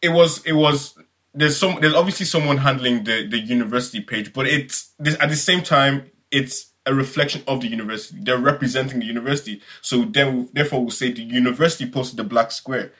it 0.00 0.08
was 0.08 0.44
it 0.44 0.54
was 0.54 0.98
there's 1.34 1.56
some 1.56 1.78
there's 1.80 1.94
obviously 1.94 2.26
someone 2.26 2.58
handling 2.58 3.04
the 3.04 3.26
the 3.26 3.38
university 3.38 4.00
page, 4.00 4.32
but 4.32 4.46
it's 4.46 4.92
at 5.04 5.28
the 5.28 5.36
same 5.36 5.62
time 5.62 6.10
it's 6.30 6.72
a 6.84 6.94
reflection 6.94 7.42
of 7.46 7.60
the 7.60 7.68
university. 7.68 8.18
They're 8.20 8.38
representing 8.38 9.00
the 9.00 9.06
university, 9.06 9.62
so 9.80 10.04
then 10.04 10.48
therefore 10.52 10.80
we'll 10.80 10.90
say 10.90 11.12
the 11.12 11.22
university 11.22 11.88
posted 11.90 12.18
the 12.18 12.24
black 12.24 12.50
square. 12.50 12.92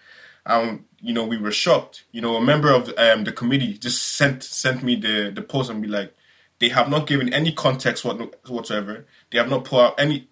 Um, 0.45 0.87
you 1.01 1.13
know, 1.13 1.25
we 1.25 1.37
were 1.37 1.53
shocked. 1.53 2.05
You 2.13 2.21
know, 2.21 2.37
a 2.37 2.41
member 2.41 2.73
of 2.73 2.93
um, 2.99 3.25
the 3.25 3.33
committee 3.33 3.75
just 3.79 4.03
sent 4.03 4.43
sent 4.43 4.83
me 4.83 4.97
the 4.97 5.31
the 5.35 5.43
post 5.43 5.71
and 5.71 5.83
be 5.83 5.89
like, 5.89 6.15
they 6.59 6.69
have 6.69 6.89
not 6.89 7.07
given 7.07 7.33
any 7.33 7.53
context 7.53 8.05
whatsoever. 8.05 9.07
They 9.31 9.39
have 9.39 9.51
not 9.51 9.65
put 9.65 9.81
out 9.81 10.01
any 10.01 10.29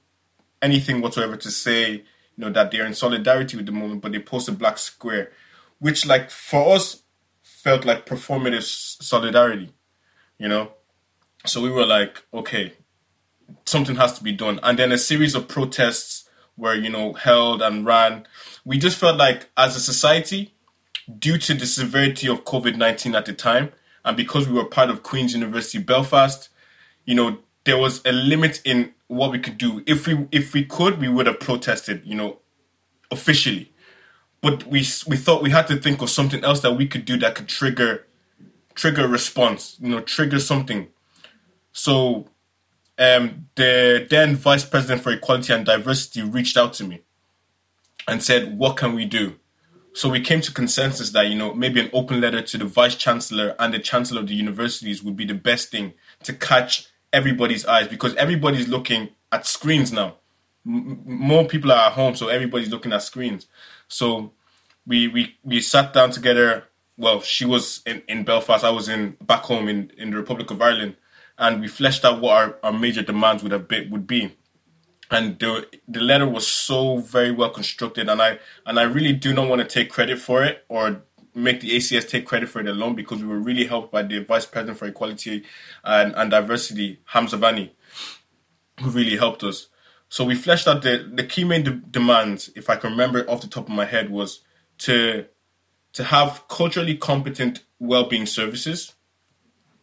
anything 0.63 1.01
whatsoever 1.01 1.37
to 1.37 1.51
say, 1.51 1.91
you 1.93 2.05
know, 2.37 2.51
that 2.51 2.71
they're 2.71 2.87
in 2.87 2.95
solidarity 2.95 3.57
with 3.57 3.67
the 3.67 3.73
moment, 3.73 4.03
but 4.03 4.13
they 4.13 4.19
post 4.19 4.49
a 4.49 4.53
black 4.53 4.79
square, 4.79 5.33
which, 5.79 6.07
like, 6.07 6.31
for 6.31 6.77
us, 6.77 7.00
felt 7.61 7.85
like 7.85 8.07
performative 8.07 8.63
solidarity, 8.65 9.73
you 10.39 10.49
know? 10.49 10.73
So 11.47 11.61
we 11.61 11.71
were 11.71 11.87
like, 11.87 12.23
okay, 12.33 12.75
something 13.65 13.97
has 13.97 14.19
to 14.19 14.25
be 14.25 14.33
done. 14.33 14.61
And 14.63 14.79
then 14.79 14.93
a 14.93 14.99
series 14.99 15.35
of 15.35 15.49
protests 15.49 16.29
were, 16.57 16.75
you 16.75 16.91
know, 16.91 17.13
held 17.13 17.63
and 17.63 17.87
ran. 17.87 18.27
We 18.65 18.79
just 18.79 18.99
felt 18.99 19.17
like, 19.17 19.49
as 19.57 19.77
a 19.77 19.81
society, 19.81 20.55
due 21.19 21.39
to 21.39 21.55
the 21.55 21.67
severity 21.67 22.29
of 22.29 22.45
COVID 22.45 22.77
19 22.77 23.15
at 23.15 23.27
the 23.27 23.33
time, 23.33 23.73
and 24.05 24.17
because 24.17 24.49
we 24.49 24.55
were 24.55 24.65
part 24.65 24.91
of 24.91 25.03
Queen's 25.03 25.35
University 25.35 25.79
Belfast, 25.79 26.49
you 27.05 27.15
know, 27.15 27.39
there 27.65 27.79
was 27.79 28.01
a 28.05 28.13
limit 28.13 28.61
in 28.65 28.93
what 29.09 29.33
we 29.33 29.39
could 29.39 29.59
do. 29.59 29.83
If 29.87 30.07
we 30.07 30.27
if 30.33 30.55
we 30.55 30.65
could, 30.65 31.01
we 31.01 31.09
would 31.09 31.27
have 31.27 31.41
protested, 31.41 32.03
you 32.05 32.15
know, 32.15 32.39
officially. 33.11 33.70
But 34.41 34.67
we 34.67 34.79
we 35.07 35.17
thought 35.17 35.43
we 35.43 35.51
had 35.51 35.67
to 35.69 35.77
think 35.77 36.01
of 36.03 36.11
something 36.11 36.43
else 36.45 36.61
that 36.61 36.73
we 36.73 36.87
could 36.87 37.05
do 37.05 37.19
that 37.19 37.35
could 37.35 37.49
trigger 37.49 38.07
trigger 38.75 39.07
response, 39.07 39.77
you 39.81 39.91
know, 39.91 40.01
trigger 40.01 40.39
something. 40.39 40.89
So 41.73 42.29
um, 42.99 43.49
the 43.55 44.07
then 44.09 44.37
Vice 44.37 44.65
President 44.65 45.03
for 45.03 45.13
Equality 45.13 45.53
and 45.53 45.65
Diversity 45.65 46.23
reached 46.23 46.57
out 46.57 46.73
to 46.75 46.85
me 46.85 47.03
and 48.09 48.23
said, 48.23 48.59
"What 48.59 48.77
can 48.77 48.95
we 48.95 49.05
do?" 49.05 49.37
So 49.93 50.09
we 50.09 50.21
came 50.21 50.41
to 50.43 50.53
consensus 50.53 51.11
that 51.11 51.27
you 51.27 51.35
know 51.35 51.53
maybe 51.55 51.81
an 51.81 51.91
open 51.93 52.21
letter 52.21 52.43
to 52.43 52.59
the 52.59 52.65
Vice 52.65 52.95
Chancellor 52.95 53.55
and 53.59 53.75
the 53.75 53.79
Chancellor 53.79 54.21
of 54.21 54.29
the 54.29 54.35
universities 54.35 55.03
would 55.03 55.17
be 55.17 55.25
the 55.25 55.35
best 55.35 55.71
thing 55.71 55.95
to 56.23 56.33
catch 56.33 56.87
everybody's 57.13 57.67
eyes 57.67 57.89
because 57.89 58.15
everybody's 58.17 58.69
looking 58.69 59.11
at 59.33 59.47
screens 59.47 59.93
now. 59.93 60.17
M- 60.67 61.03
more 61.05 61.47
people 61.47 61.73
are 61.73 61.87
at 61.89 61.93
home, 61.93 62.15
so 62.15 62.29
everybody's 62.29 62.71
looking 62.71 62.93
at 62.93 63.03
screens. 63.03 63.47
So 63.91 64.33
we 64.87 65.09
we 65.09 65.37
we 65.43 65.61
sat 65.61 65.93
down 65.93 66.11
together. 66.13 66.65
Well, 66.97 67.21
she 67.21 67.45
was 67.45 67.83
in, 67.87 68.03
in 68.09 68.25
Belfast. 68.25 68.65
I 68.65 68.71
was 68.71 68.89
in 68.89 69.17
back 69.21 69.43
home 69.43 69.69
in, 69.69 69.91
in 69.97 70.11
the 70.11 70.17
Republic 70.17 70.51
of 70.51 70.61
Ireland, 70.63 70.97
and 71.39 71.61
we 71.61 71.69
fleshed 71.69 72.05
out 72.05 72.21
what 72.21 72.37
our, 72.37 72.59
our 72.63 72.73
major 72.73 73.03
demands 73.03 73.43
would 73.43 73.53
have 73.53 73.69
been, 73.69 73.91
would 73.91 74.07
be. 74.07 74.37
And 75.11 75.39
the 75.39 75.67
the 75.89 76.01
letter 76.01 76.29
was 76.29 76.47
so 76.47 76.99
very 76.99 77.33
well 77.33 77.51
constructed, 77.51 78.09
and 78.09 78.23
I 78.23 78.39
and 78.65 78.79
I 78.79 78.85
really 78.85 79.13
do 79.13 79.35
not 79.35 79.49
want 79.49 79.61
to 79.61 79.67
take 79.67 79.91
credit 79.91 80.19
for 80.19 80.45
it 80.45 80.65
or 80.69 81.03
make 81.35 81.61
the 81.61 81.71
ACS 81.77 82.09
take 82.09 82.27
credit 82.27 82.49
for 82.49 82.61
it 82.61 82.69
alone 82.69 82.95
because 82.95 83.23
we 83.23 83.29
were 83.29 83.39
really 83.39 83.67
helped 83.67 83.93
by 83.93 84.03
the 84.03 84.21
Vice 84.25 84.47
President 84.47 84.79
for 84.79 84.87
Equality 84.87 85.45
and, 85.85 86.13
and 86.17 86.31
Diversity, 86.31 87.01
Hamza 87.07 87.39
Vani, 87.39 87.71
who 88.81 88.91
really 88.91 89.17
helped 89.17 89.45
us. 89.45 89.69
So 90.11 90.25
we 90.25 90.35
fleshed 90.35 90.67
out 90.69 90.83
the, 90.83 91.09
the 91.11 91.25
key 91.25 91.45
main 91.45 91.63
de- 91.63 91.71
demands, 91.71 92.51
if 92.55 92.69
I 92.69 92.77
can 92.77 92.91
remember 92.91 93.25
off 93.31 93.41
the 93.41 93.47
top 93.47 93.69
of 93.69 93.75
my 93.75 93.87
head, 93.87 94.11
was 94.11 94.41
to 94.79 95.27
to 95.93 96.05
have 96.05 96.45
culturally 96.49 96.97
competent 96.97 97.65
well-being 97.79 98.27
services. 98.27 98.95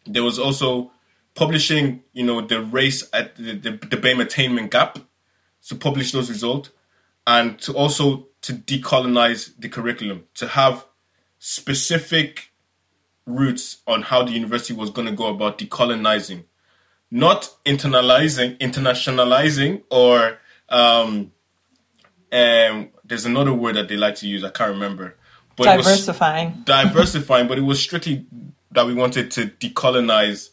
There 0.05 0.23
was 0.23 0.39
also 0.39 0.91
publishing, 1.33 2.03
you 2.13 2.25
know, 2.25 2.39
the 2.39 2.61
race 2.61 3.09
at 3.11 3.35
the, 3.35 3.53
the, 3.53 3.71
the 3.71 3.97
BAME 3.97 4.21
attainment 4.21 4.71
gap, 4.71 4.99
to 5.67 5.75
publish 5.75 6.11
those 6.13 6.29
results, 6.29 6.69
and 7.25 7.59
to 7.59 7.73
also 7.73 8.27
to 8.41 8.53
decolonize 8.53 9.51
the 9.59 9.67
curriculum, 9.67 10.23
to 10.35 10.47
have 10.47 10.85
specific 11.39 12.51
routes 13.25 13.77
on 13.85 14.01
how 14.03 14.23
the 14.23 14.31
university 14.31 14.73
was 14.73 14.89
going 14.89 15.07
to 15.07 15.13
go 15.13 15.27
about 15.27 15.57
decolonizing, 15.57 16.45
not 17.10 17.50
internalizing, 17.65 18.58
internationalizing, 18.60 19.84
or 19.89 20.39
um, 20.70 21.32
um, 22.32 22.89
there's 23.06 23.26
another 23.26 23.54
word 23.54 23.76
that 23.76 23.88
they 23.88 23.98
like 23.98 24.15
to 24.15 24.28
use. 24.28 24.43
I 24.43 24.50
can't 24.50 24.72
remember. 24.72 25.15
But 25.56 25.65
diversifying. 25.65 26.62
diversifying, 26.65 27.48
but 27.48 27.58
it 27.58 27.62
was 27.62 27.80
strictly 27.80 28.26
that 28.72 28.86
we 28.86 28.93
wanted 28.93 29.32
to 29.32 29.48
decolonize 29.48 30.50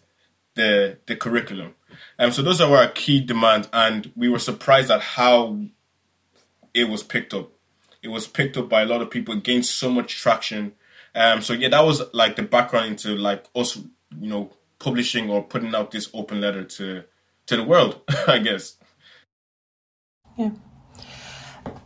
the 0.55 0.99
the 1.07 1.17
curriculum. 1.17 1.75
Um, 2.19 2.33
so 2.33 2.43
those 2.43 2.61
are 2.61 2.77
our 2.77 2.89
key 2.89 3.21
demands, 3.21 3.69
and 3.73 4.13
we 4.17 4.29
were 4.29 4.39
surprised 4.39 4.91
at 4.91 5.01
how 5.01 5.59
it 6.73 6.89
was 6.89 7.03
picked 7.03 7.35
up 7.35 7.51
it 8.05 8.11
was 8.11 8.27
picked 8.27 8.57
up 8.57 8.69
by 8.69 8.83
a 8.83 8.87
lot 8.87 9.01
of 9.01 9.11
people, 9.11 9.35
It 9.35 9.43
gained 9.43 9.65
so 9.65 9.91
much 9.91 10.21
traction. 10.21 10.75
Um, 11.15 11.41
so 11.41 11.55
yeah, 11.55 11.71
that 11.71 11.85
was 11.85 12.03
like 12.13 12.37
the 12.37 12.43
background 12.43 12.87
into 12.87 13.17
like 13.17 13.47
us, 13.57 13.77
you 13.77 14.29
know, 14.29 14.51
publishing 14.85 15.31
or 15.31 15.43
putting 15.43 15.75
out 15.75 15.91
this 15.91 16.09
open 16.13 16.41
letter 16.41 16.65
to 16.65 17.05
to 17.47 17.57
the 17.57 17.65
world, 17.65 18.01
I 18.29 18.39
guess. 18.39 18.77
Yeah. 20.37 20.51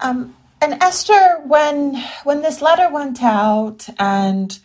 Um, 0.01 0.35
And 0.61 0.75
Esther, 0.83 1.39
when 1.47 1.95
when 2.25 2.43
this 2.43 2.61
letter 2.61 2.89
went 2.91 3.23
out 3.23 3.89
and 3.99 4.59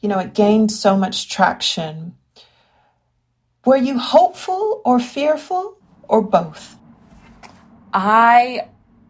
you 0.00 0.08
know 0.08 0.20
it 0.20 0.32
gained 0.34 0.70
so 0.70 0.96
much 0.96 1.28
traction, 1.28 2.14
were 3.66 3.76
you 3.76 3.98
hopeful 3.98 4.80
or 4.84 5.00
fearful 5.00 5.76
or 6.08 6.22
both? 6.22 6.76
I, 7.92 8.68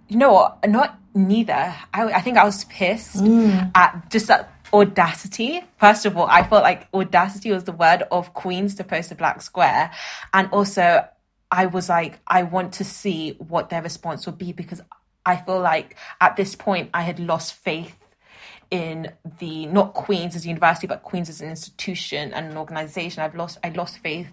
no, 0.09 0.55
not 0.67 0.99
neither. 1.15 1.77
I, 1.93 2.05
I 2.19 2.21
think 2.23 2.39
I 2.39 2.45
was 2.45 2.65
pissed 2.65 3.17
mm. 3.17 3.71
at 3.75 4.11
just 4.11 4.29
that 4.29 4.60
audacity. 4.73 5.63
First 5.79 6.07
of 6.07 6.17
all, 6.17 6.27
I 6.27 6.43
felt 6.43 6.63
like 6.63 6.89
audacity 6.95 7.53
was 7.53 7.65
the 7.65 7.73
word 7.73 8.05
of 8.11 8.35
Queens 8.35 8.75
to 8.77 8.85
post 8.85 9.11
a 9.11 9.15
black 9.15 9.43
square. 9.43 9.91
And 10.33 10.49
also, 10.53 11.07
I 11.51 11.67
was 11.67 11.89
like, 11.89 12.21
I 12.27 12.45
want 12.45 12.75
to 12.75 12.85
see 12.85 13.33
what 13.39 13.71
their 13.71 13.83
response 13.83 14.27
would 14.27 14.39
be 14.39 14.53
because 14.53 14.81
I 15.27 15.37
feel 15.37 15.61
like 15.61 15.97
at 16.21 16.37
this 16.37 16.55
point 16.55 16.91
I 16.95 17.03
had 17.03 17.19
lost 17.19 17.55
faith 17.55 17.97
in 18.71 19.11
the 19.41 19.67
not 19.67 19.95
Queens 19.95 20.37
as 20.37 20.45
a 20.45 20.49
university, 20.49 20.87
but 20.87 21.03
Queens 21.03 21.29
as 21.29 21.41
an 21.41 21.51
institution 21.51 22.33
and 22.33 22.53
an 22.53 22.57
organization. 22.57 23.23
I've 23.23 23.35
lost 23.35 23.59
I 23.65 23.71
lost 23.71 23.99
faith 23.99 24.31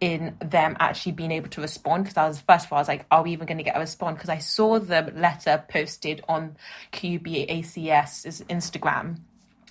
in 0.00 0.36
them 0.40 0.76
actually 0.80 1.12
being 1.12 1.30
able 1.30 1.50
to 1.50 1.60
respond 1.60 2.04
because 2.04 2.16
I 2.16 2.26
was 2.26 2.40
first 2.40 2.66
of 2.66 2.72
all 2.72 2.78
I 2.78 2.80
was 2.80 2.88
like, 2.88 3.04
are 3.10 3.22
we 3.22 3.32
even 3.32 3.46
going 3.46 3.58
to 3.58 3.64
get 3.64 3.76
a 3.76 3.80
response? 3.80 4.16
Because 4.16 4.30
I 4.30 4.38
saw 4.38 4.78
the 4.78 5.12
letter 5.14 5.62
posted 5.68 6.24
on 6.28 6.56
QUB 6.92 7.50
ACS's 7.50 8.42
Instagram 8.48 9.18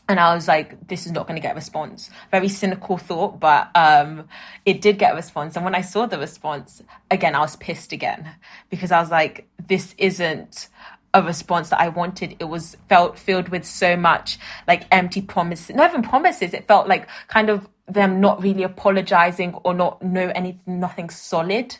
and 0.09 0.19
I 0.19 0.35
was 0.35 0.47
like, 0.47 0.87
this 0.87 1.05
is 1.05 1.13
not 1.13 1.27
going 1.27 1.35
to 1.35 1.41
get 1.41 1.53
a 1.53 1.55
response. 1.55 2.09
Very 2.29 2.49
cynical 2.49 2.97
thought, 2.97 3.39
but 3.39 3.69
um, 3.73 4.27
it 4.65 4.81
did 4.81 4.99
get 4.99 5.13
a 5.13 5.15
response. 5.15 5.55
And 5.55 5.63
when 5.63 5.75
I 5.75 5.81
saw 5.81 6.05
the 6.05 6.19
response, 6.19 6.83
again, 7.09 7.35
I 7.35 7.39
was 7.39 7.55
pissed 7.55 7.93
again 7.93 8.35
because 8.69 8.91
I 8.91 8.99
was 8.99 9.09
like, 9.09 9.47
this 9.65 9.95
isn't 9.97 10.67
a 11.13 11.23
response 11.23 11.69
that 11.69 11.79
I 11.79 11.87
wanted. 11.87 12.35
It 12.39 12.45
was 12.45 12.75
felt 12.89 13.17
filled 13.17 13.49
with 13.49 13.63
so 13.65 13.95
much 13.95 14.37
like 14.67 14.85
empty 14.91 15.21
promises, 15.21 15.75
not 15.75 15.89
even 15.89 16.01
promises. 16.01 16.53
It 16.53 16.67
felt 16.67 16.87
like 16.87 17.07
kind 17.27 17.49
of 17.49 17.69
them 17.87 18.19
not 18.19 18.41
really 18.41 18.63
apologizing 18.63 19.53
or 19.63 19.73
not 19.73 20.01
know 20.01 20.31
anything, 20.35 20.79
nothing 20.79 21.09
solid 21.09 21.77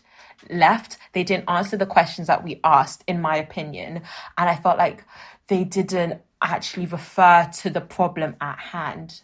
left. 0.50 0.98
They 1.14 1.24
didn't 1.24 1.50
answer 1.50 1.76
the 1.76 1.86
questions 1.86 2.28
that 2.28 2.44
we 2.44 2.62
asked, 2.64 3.04
in 3.08 3.22
my 3.22 3.36
opinion. 3.36 4.02
And 4.38 4.50
I 4.50 4.56
felt 4.56 4.78
like 4.78 5.04
they 5.48 5.64
didn't 5.64 6.22
actually 6.44 6.86
refer 6.86 7.50
to 7.62 7.70
the 7.70 7.82
problem 7.82 8.36
at 8.42 8.58
hand. 8.58 9.22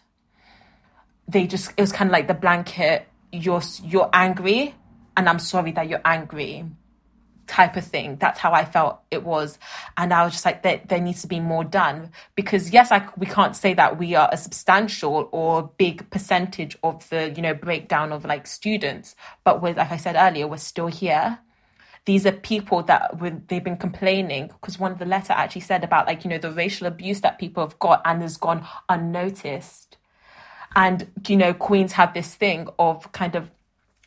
They 1.27 1.47
just 1.47 1.71
it 1.77 1.81
was 1.81 1.91
kind 1.91 2.09
of 2.09 2.13
like 2.13 2.27
the 2.27 2.33
blanket 2.33 3.07
you're 3.31 3.61
you're 3.83 4.09
angry 4.13 4.75
and 5.15 5.29
I'm 5.29 5.39
sorry 5.39 5.71
that 5.73 5.87
you're 5.87 6.01
angry 6.05 6.65
type 7.49 7.75
of 7.75 7.83
thing. 7.83 8.15
That's 8.17 8.39
how 8.39 8.53
I 8.53 8.63
felt 8.63 8.99
it 9.11 9.23
was. 9.23 9.57
And 9.97 10.13
I 10.13 10.23
was 10.23 10.33
just 10.33 10.45
like, 10.45 10.63
there, 10.63 10.81
there 10.87 11.01
needs 11.01 11.21
to 11.23 11.27
be 11.27 11.39
more 11.39 11.63
done. 11.63 12.11
Because 12.35 12.71
yes, 12.71 12.91
I, 12.91 13.07
we 13.17 13.25
can't 13.25 13.55
say 13.55 13.73
that 13.73 13.97
we 13.97 14.15
are 14.15 14.29
a 14.31 14.37
substantial 14.37 15.27
or 15.31 15.71
big 15.77 16.09
percentage 16.11 16.77
of 16.83 17.09
the, 17.09 17.31
you 17.31 17.41
know, 17.41 17.53
breakdown 17.53 18.13
of 18.13 18.23
like 18.23 18.47
students. 18.47 19.15
But 19.43 19.61
with, 19.61 19.77
like 19.77 19.91
I 19.91 19.97
said 19.97 20.15
earlier, 20.15 20.47
we're 20.47 20.57
still 20.57 20.87
here 20.87 21.39
these 22.09 22.25
are 22.25 22.31
people 22.31 22.81
that 22.81 23.11
they've 23.49 23.63
been 23.63 23.77
complaining 23.77 24.47
because 24.47 24.79
one 24.79 24.91
of 24.91 24.97
the 24.97 25.05
letter 25.05 25.31
actually 25.31 25.61
said 25.61 25.83
about 25.83 26.07
like 26.07 26.23
you 26.23 26.29
know 26.31 26.39
the 26.39 26.51
racial 26.51 26.87
abuse 26.87 27.21
that 27.21 27.37
people 27.37 27.63
have 27.63 27.77
got 27.77 28.01
and 28.03 28.23
has 28.23 28.35
gone 28.35 28.65
unnoticed. 28.89 29.95
And 30.75 31.07
you 31.27 31.37
know 31.37 31.53
queens 31.53 31.91
have 31.91 32.15
this 32.15 32.33
thing 32.33 32.67
of 32.79 33.11
kind 33.11 33.35
of 33.35 33.51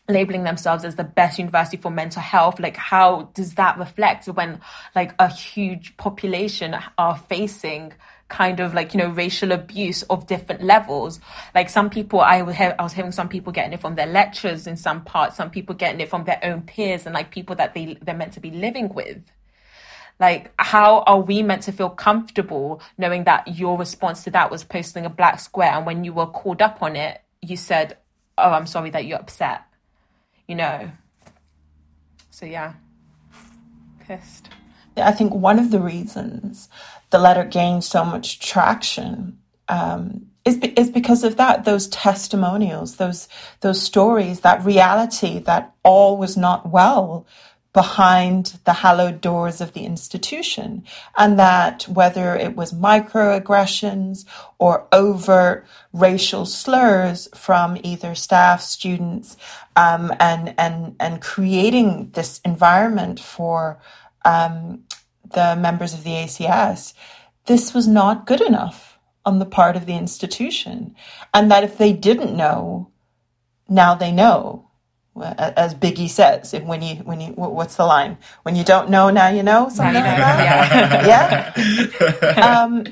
labeling 0.09 0.43
themselves 0.43 0.85
as 0.85 0.97
the 0.97 1.05
best 1.05 1.39
university 1.39 1.77
for 1.77 1.93
mental 1.93 2.23
health. 2.23 2.59
Like 2.59 2.77
how 2.77 3.31
does 3.35 3.55
that 3.55 3.79
reflect 3.79 4.27
when 4.27 4.61
like 4.97 5.15
a 5.21 5.29
huge 5.29 5.97
population 5.97 6.75
are 6.99 7.17
facing 7.17 7.93
kind 8.33 8.59
of 8.59 8.75
like 8.75 8.95
you 8.95 8.99
know 8.99 9.11
racial 9.11 9.53
abuse 9.53 10.03
of 10.05 10.27
different 10.27 10.63
levels. 10.63 11.21
Like 11.55 11.69
some 11.71 11.91
people 11.91 12.21
i 12.21 12.43
was 12.43 12.57
i 12.59 12.75
was 12.83 12.93
hearing 12.93 13.13
some 13.13 13.29
people 13.29 13.53
getting 13.53 13.73
it 13.73 13.81
from 13.81 13.95
their 13.95 14.07
lecturers 14.07 14.67
in 14.67 14.77
some 14.77 15.05
parts 15.05 15.37
some 15.37 15.51
people 15.51 15.75
getting 15.75 16.01
it 16.01 16.09
from 16.09 16.25
their 16.25 16.41
own 16.43 16.63
peers 16.63 17.07
and 17.07 17.15
like 17.15 17.31
people 17.31 17.55
that 17.57 17.75
they 17.75 17.97
they're 18.03 18.17
meant 18.17 18.33
to 18.33 18.41
be 18.41 18.51
living 18.51 18.89
with. 18.89 19.23
Like 20.19 20.53
how 20.59 21.03
are 21.03 21.21
we 21.21 21.43
meant 21.43 21.63
to 21.65 21.73
feel 21.73 21.91
comfortable 21.91 22.81
knowing 22.99 23.25
that 23.25 23.59
your 23.59 23.79
response 23.79 24.25
to 24.25 24.31
that 24.31 24.51
was 24.51 24.65
posting 24.65 25.05
a 25.05 25.11
black 25.11 25.39
square 25.39 25.73
and 25.73 25.87
when 25.87 26.05
you 26.05 26.13
were 26.13 26.27
called 26.27 26.63
up 26.63 26.83
on 26.83 26.97
it 26.97 27.21
you 27.41 27.57
said 27.57 27.97
oh 28.39 28.53
i'm 28.53 28.67
sorry 28.67 28.91
that 28.91 29.05
you're 29.05 29.19
upset 29.19 29.63
you 30.47 30.57
know? 30.57 30.91
So 32.31 32.47
yeah. 32.47 32.75
Pissed. 34.01 34.51
I 34.97 35.13
think 35.13 35.33
one 35.33 35.59
of 35.59 35.71
the 35.71 35.81
reasons 35.81 36.69
the 37.13 37.19
letter 37.19 37.45
gained 37.45 37.85
so 37.85 38.05
much 38.05 38.41
traction 38.41 39.39
um, 39.69 40.27
is, 40.45 40.59
is 40.59 40.91
because 40.91 41.23
of 41.23 41.37
that 41.37 41.65
those 41.65 41.87
testimonials 41.89 42.97
those 42.97 43.29
those 43.61 43.81
stories 43.81 44.41
that 44.41 44.65
reality 44.65 45.39
that 45.39 45.73
all 45.85 46.19
was 46.19 46.37
not 46.37 46.69
well 46.69 47.27
behind 47.73 48.59
the 48.65 48.73
hallowed 48.73 49.21
doors 49.21 49.61
of 49.61 49.73
the 49.73 49.85
institution. 49.85 50.85
And 51.17 51.39
that 51.39 51.85
whether 51.85 52.37
it 52.37 52.55
was 52.55 52.73
microaggressions 52.73 54.25
or 54.59 54.87
overt 54.93 55.67
racial 55.93 56.45
slurs 56.45 57.29
from 57.35 57.79
either 57.83 58.15
staff 58.15 58.61
students 58.61 59.37
um, 59.77 60.13
and 60.21 60.55
and 60.59 60.97
and 61.01 61.23
creating 61.23 62.11
this 62.13 62.41
environment 62.45 63.19
for 63.19 63.79
um, 64.25 64.85
the 65.33 65.57
members 65.57 65.95
of 65.95 66.05
the 66.05 66.11
ACS, 66.11 66.95
this 67.47 67.75
was 67.75 67.89
not 67.89 68.27
good 68.27 68.41
enough 68.41 68.99
on 69.25 69.39
the 69.39 69.47
part 69.47 69.77
of 69.77 69.87
the 69.87 69.95
institution. 69.95 70.95
And 71.33 71.51
that 71.51 71.65
if 71.65 71.79
they 71.79 71.93
didn't 71.93 72.37
know, 72.37 72.91
now 73.69 73.95
they 73.95 74.13
know. 74.13 74.69
As 75.15 75.75
Biggie 75.75 76.09
says, 76.09 76.55
when 76.65 76.81
you 76.81 76.97
when 76.97 77.21
you 77.21 77.33
what's 77.35 77.77
the 77.77 77.85
line? 77.85 78.17
When 78.45 78.57
you 78.57 78.65
don't 78.65 78.89
know, 78.89 79.11
now 79.11 79.29
you 79.29 79.43
know. 79.43 79.69
Something 79.69 79.95
like 79.95 80.05
that. 80.05 81.05
Yeah. 81.07 82.33
yeah? 82.35 82.63
um, 82.63 82.87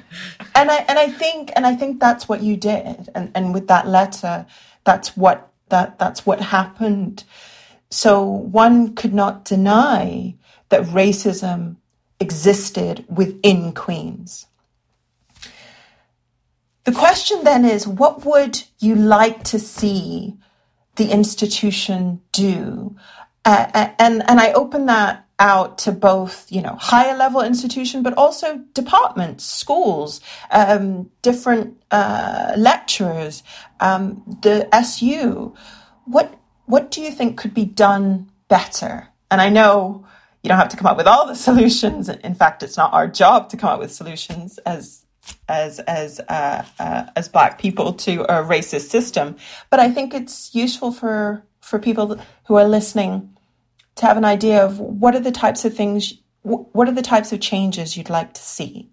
and 0.54 0.70
I 0.70 0.84
and 0.86 0.98
I 0.98 1.08
think 1.08 1.50
and 1.56 1.66
I 1.66 1.74
think 1.74 1.98
that's 1.98 2.28
what 2.28 2.42
you 2.42 2.58
did. 2.58 3.08
And 3.14 3.32
and 3.34 3.54
with 3.54 3.68
that 3.68 3.88
letter, 3.88 4.44
that's 4.84 5.16
what 5.16 5.50
that 5.70 5.98
that's 5.98 6.26
what 6.26 6.42
happened. 6.42 7.24
So 7.90 8.22
one 8.22 8.94
could 8.94 9.14
not 9.14 9.46
deny 9.46 10.36
that 10.68 10.82
racism 10.82 11.76
existed 12.20 13.04
within 13.08 13.72
Queens. 13.72 14.46
The 16.84 16.92
question 16.92 17.44
then 17.44 17.64
is 17.64 17.86
what 17.86 18.24
would 18.24 18.62
you 18.78 18.94
like 18.94 19.44
to 19.44 19.58
see 19.58 20.36
the 20.96 21.10
institution 21.10 22.20
do? 22.32 22.96
Uh, 23.44 23.90
and, 23.98 24.22
and 24.28 24.40
I 24.40 24.52
open 24.52 24.86
that 24.86 25.26
out 25.38 25.78
to 25.78 25.92
both, 25.92 26.50
you 26.52 26.60
know, 26.60 26.76
higher 26.78 27.16
level 27.16 27.40
institution, 27.40 28.02
but 28.02 28.12
also 28.14 28.58
departments, 28.74 29.44
schools, 29.44 30.20
um, 30.50 31.10
different 31.22 31.82
uh, 31.90 32.52
lecturers, 32.56 33.42
um, 33.80 34.22
the 34.42 34.68
SU. 34.74 35.54
What 36.04 36.34
what 36.66 36.92
do 36.92 37.00
you 37.00 37.10
think 37.10 37.36
could 37.36 37.54
be 37.54 37.64
done 37.64 38.30
better? 38.48 39.08
And 39.30 39.40
I 39.40 39.48
know 39.48 40.06
you 40.42 40.48
don't 40.48 40.58
have 40.58 40.68
to 40.70 40.76
come 40.76 40.86
up 40.86 40.96
with 40.96 41.06
all 41.06 41.26
the 41.26 41.34
solutions. 41.48 42.08
In 42.08 42.34
fact, 42.34 42.62
it's 42.62 42.76
not 42.76 42.92
our 42.92 43.08
job 43.08 43.48
to 43.50 43.56
come 43.56 43.70
up 43.70 43.80
with 43.80 43.92
solutions 43.92 44.58
as 44.58 45.04
as 45.48 45.80
as 45.80 46.20
uh, 46.28 46.64
uh, 46.78 47.06
as 47.16 47.28
black 47.28 47.58
people 47.58 47.92
to 47.92 48.22
a 48.22 48.42
racist 48.42 48.88
system. 48.88 49.36
But 49.68 49.80
I 49.80 49.90
think 49.90 50.14
it's 50.14 50.54
useful 50.54 50.92
for 50.92 51.44
for 51.60 51.78
people 51.78 52.20
who 52.46 52.56
are 52.56 52.66
listening 52.66 53.36
to 53.96 54.06
have 54.06 54.16
an 54.16 54.24
idea 54.24 54.64
of 54.64 54.78
what 54.78 55.14
are 55.14 55.20
the 55.20 55.30
types 55.30 55.64
of 55.64 55.74
things, 55.74 56.14
what 56.42 56.88
are 56.88 56.92
the 56.92 57.02
types 57.02 57.32
of 57.32 57.40
changes 57.40 57.96
you'd 57.96 58.10
like 58.10 58.32
to 58.34 58.42
see. 58.42 58.89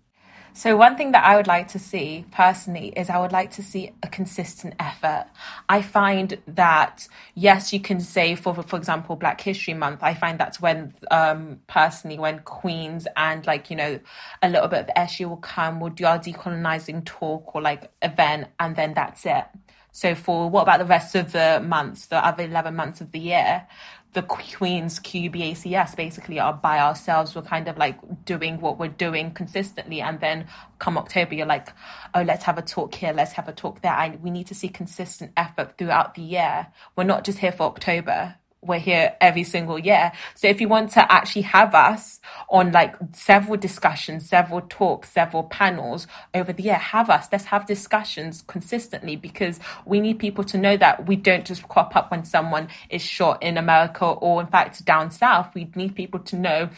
So, 0.58 0.76
one 0.76 0.98
thing 0.98 1.12
that 1.12 1.24
I 1.24 1.36
would 1.36 1.46
like 1.46 1.68
to 1.68 1.78
see 1.78 2.26
personally 2.32 2.88
is 2.96 3.12
I 3.12 3.20
would 3.20 3.32
like 3.32 3.52
to 3.52 3.62
see 3.62 3.92
a 4.02 4.08
consistent 4.08 4.74
effort. 4.80 5.28
I 5.70 5.84
find 5.84 6.36
that, 6.48 7.08
yes, 7.36 7.72
you 7.72 7.80
can 7.80 8.00
say, 8.00 8.34
for, 8.34 8.56
for 8.64 8.76
example, 8.76 9.16
Black 9.16 9.40
History 9.40 9.76
Month, 9.76 10.00
I 10.02 10.16
find 10.16 10.40
that's 10.40 10.60
when, 10.60 10.96
um, 11.12 11.60
personally, 11.68 12.18
when 12.18 12.40
Queens 12.40 13.08
and, 13.16 13.46
like, 13.46 13.70
you 13.70 13.76
know, 13.76 14.00
a 14.42 14.50
little 14.50 14.68
bit 14.68 14.80
of 14.80 14.90
SU 14.96 15.30
will 15.30 15.38
come, 15.38 15.80
we'll 15.80 15.92
do 15.92 16.06
our 16.08 16.18
decolonizing 16.18 17.06
talk 17.06 17.54
or 17.54 17.62
like 17.62 17.92
event, 18.02 18.48
and 18.60 18.76
then 18.76 18.96
that's 18.96 19.28
it. 19.28 19.46
So, 19.92 20.16
for 20.16 20.50
what 20.50 20.64
about 20.64 20.80
the 20.80 20.86
rest 20.86 21.14
of 21.14 21.34
the 21.34 21.60
months, 21.64 22.08
the 22.08 22.24
other 22.24 22.46
11 22.46 22.76
months 22.76 23.00
of 23.00 23.12
the 23.12 23.20
year? 23.20 23.68
The 24.14 24.22
Queen's 24.24 25.00
QBACS 25.00 25.96
basically 25.96 26.40
are 26.40 26.54
by 26.54 26.80
ourselves. 26.80 27.36
We're 27.36 27.42
kind 27.44 27.68
of 27.68 27.78
like 27.78 28.26
doing 28.26 28.60
what 28.60 28.80
we're 28.80 28.88
doing 28.88 29.32
consistently. 29.32 30.02
And 30.02 30.20
then 30.20 30.48
come 30.80 30.98
October, 30.98 31.36
you're 31.36 31.46
like, 31.46 31.70
oh, 32.14 32.22
let's 32.22 32.44
have 32.46 32.58
a 32.58 32.62
talk 32.62 32.96
here, 32.96 33.14
let's 33.14 33.34
have 33.34 33.48
a 33.48 33.54
talk 33.54 33.82
there. 33.82 33.92
I, 33.92 34.18
we 34.22 34.32
need 34.32 34.48
to 34.48 34.56
see 34.56 34.70
consistent 34.70 35.34
effort 35.38 35.78
throughout 35.78 36.16
the 36.16 36.22
year. 36.22 36.68
We're 36.96 37.04
not 37.04 37.26
just 37.26 37.40
here 37.40 37.52
for 37.52 37.64
October. 37.64 38.36
We're 38.62 38.80
here 38.80 39.16
every 39.22 39.44
single 39.44 39.78
year. 39.78 40.12
So 40.36 40.48
if 40.48 40.60
you 40.60 40.68
want 40.68 40.92
to 40.92 41.12
actually 41.12 41.44
have 41.44 41.76
us 41.76 42.20
on 42.50 42.72
like 42.72 42.96
several 43.14 43.58
discussions, 43.58 44.28
several 44.28 44.62
talks, 44.62 45.10
several 45.10 45.44
panels 45.44 46.08
over 46.34 46.52
the 46.52 46.64
year, 46.64 46.76
have 46.76 47.10
us. 47.10 47.28
Let's 47.32 47.46
have 47.46 47.66
discussions 47.66 48.44
consistently 48.48 49.16
because 49.16 49.60
we 49.86 50.00
need 50.00 50.20
people 50.20 50.44
to 50.46 50.58
know 50.58 50.76
that 50.78 51.08
we 51.08 51.16
don't 51.16 51.46
just 51.46 51.68
crop 51.68 51.96
up 51.96 52.12
when 52.12 52.26
someone 52.26 52.68
is 52.90 53.02
shot 53.02 53.42
in 53.44 53.58
America 53.58 54.06
or 54.06 54.42
in 54.42 54.48
fact 54.48 54.84
down 54.86 55.12
south. 55.12 55.54
We 55.54 55.70
need 55.76 55.96
people 55.96 56.20
to 56.22 56.36
know 56.36 56.70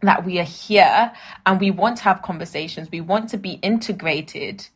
that 0.00 0.24
we 0.24 0.38
are 0.40 0.44
here 0.44 1.12
and 1.46 1.60
we 1.60 1.70
want 1.70 1.98
to 1.98 2.04
have 2.04 2.22
conversations. 2.22 2.88
We 2.90 3.00
want 3.00 3.28
to 3.30 3.36
be 3.36 3.52
integrated 3.62 4.66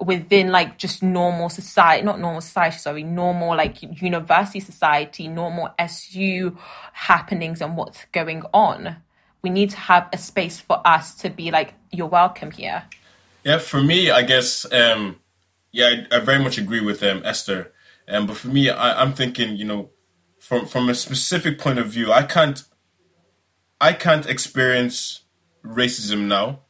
within 0.00 0.50
like 0.50 0.78
just 0.78 1.02
normal 1.02 1.48
society, 1.48 2.04
not 2.04 2.18
normal 2.18 2.40
society, 2.40 2.78
sorry, 2.78 3.02
normal 3.02 3.56
like 3.56 3.82
university 4.00 4.60
society, 4.60 5.28
normal 5.28 5.70
SU 5.78 6.56
happenings 6.92 7.60
and 7.60 7.76
what's 7.76 8.06
going 8.12 8.42
on. 8.54 8.96
We 9.42 9.50
need 9.50 9.70
to 9.70 9.76
have 9.76 10.08
a 10.12 10.18
space 10.18 10.60
for 10.60 10.86
us 10.86 11.14
to 11.16 11.30
be 11.30 11.50
like, 11.50 11.74
you're 11.90 12.06
welcome 12.06 12.50
here. 12.50 12.84
Yeah, 13.44 13.58
for 13.58 13.82
me, 13.82 14.10
I 14.10 14.22
guess, 14.22 14.70
um, 14.72 15.20
yeah, 15.72 16.04
I, 16.10 16.16
I 16.16 16.20
very 16.20 16.42
much 16.42 16.58
agree 16.58 16.80
with 16.80 17.02
um, 17.02 17.22
Esther. 17.24 17.72
Um, 18.08 18.26
but 18.26 18.36
for 18.36 18.48
me, 18.48 18.68
I, 18.68 19.00
I'm 19.00 19.12
thinking, 19.12 19.56
you 19.56 19.64
know, 19.64 19.90
from 20.38 20.66
from 20.66 20.88
a 20.88 20.94
specific 20.94 21.58
point 21.58 21.78
of 21.78 21.88
view, 21.88 22.12
I 22.12 22.22
can't, 22.22 22.62
I 23.80 23.92
can't 23.92 24.26
experience 24.26 25.22
racism 25.64 26.26
now, 26.26 26.60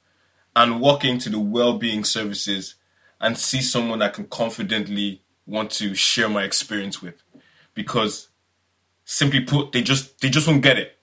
and 0.55 0.81
walk 0.81 1.05
into 1.05 1.31
the 1.31 1.39
well-being 1.39 2.05
services 2.05 2.75
and 3.21 3.37
see 3.37 3.61
someone 3.61 4.03
I 4.03 4.09
can 4.09 4.27
confidently 4.27 5.23
want 5.47 5.71
to 5.73 5.95
share 5.95 6.29
my 6.29 6.45
experience 6.45 7.03
with, 7.03 7.23
because 7.75 8.29
simply 9.05 9.41
put, 9.41 9.73
they 9.73 9.83
just 9.83 10.21
they 10.21 10.31
just 10.31 10.47
won't 10.47 10.63
get 10.63 10.79
it. 10.79 10.99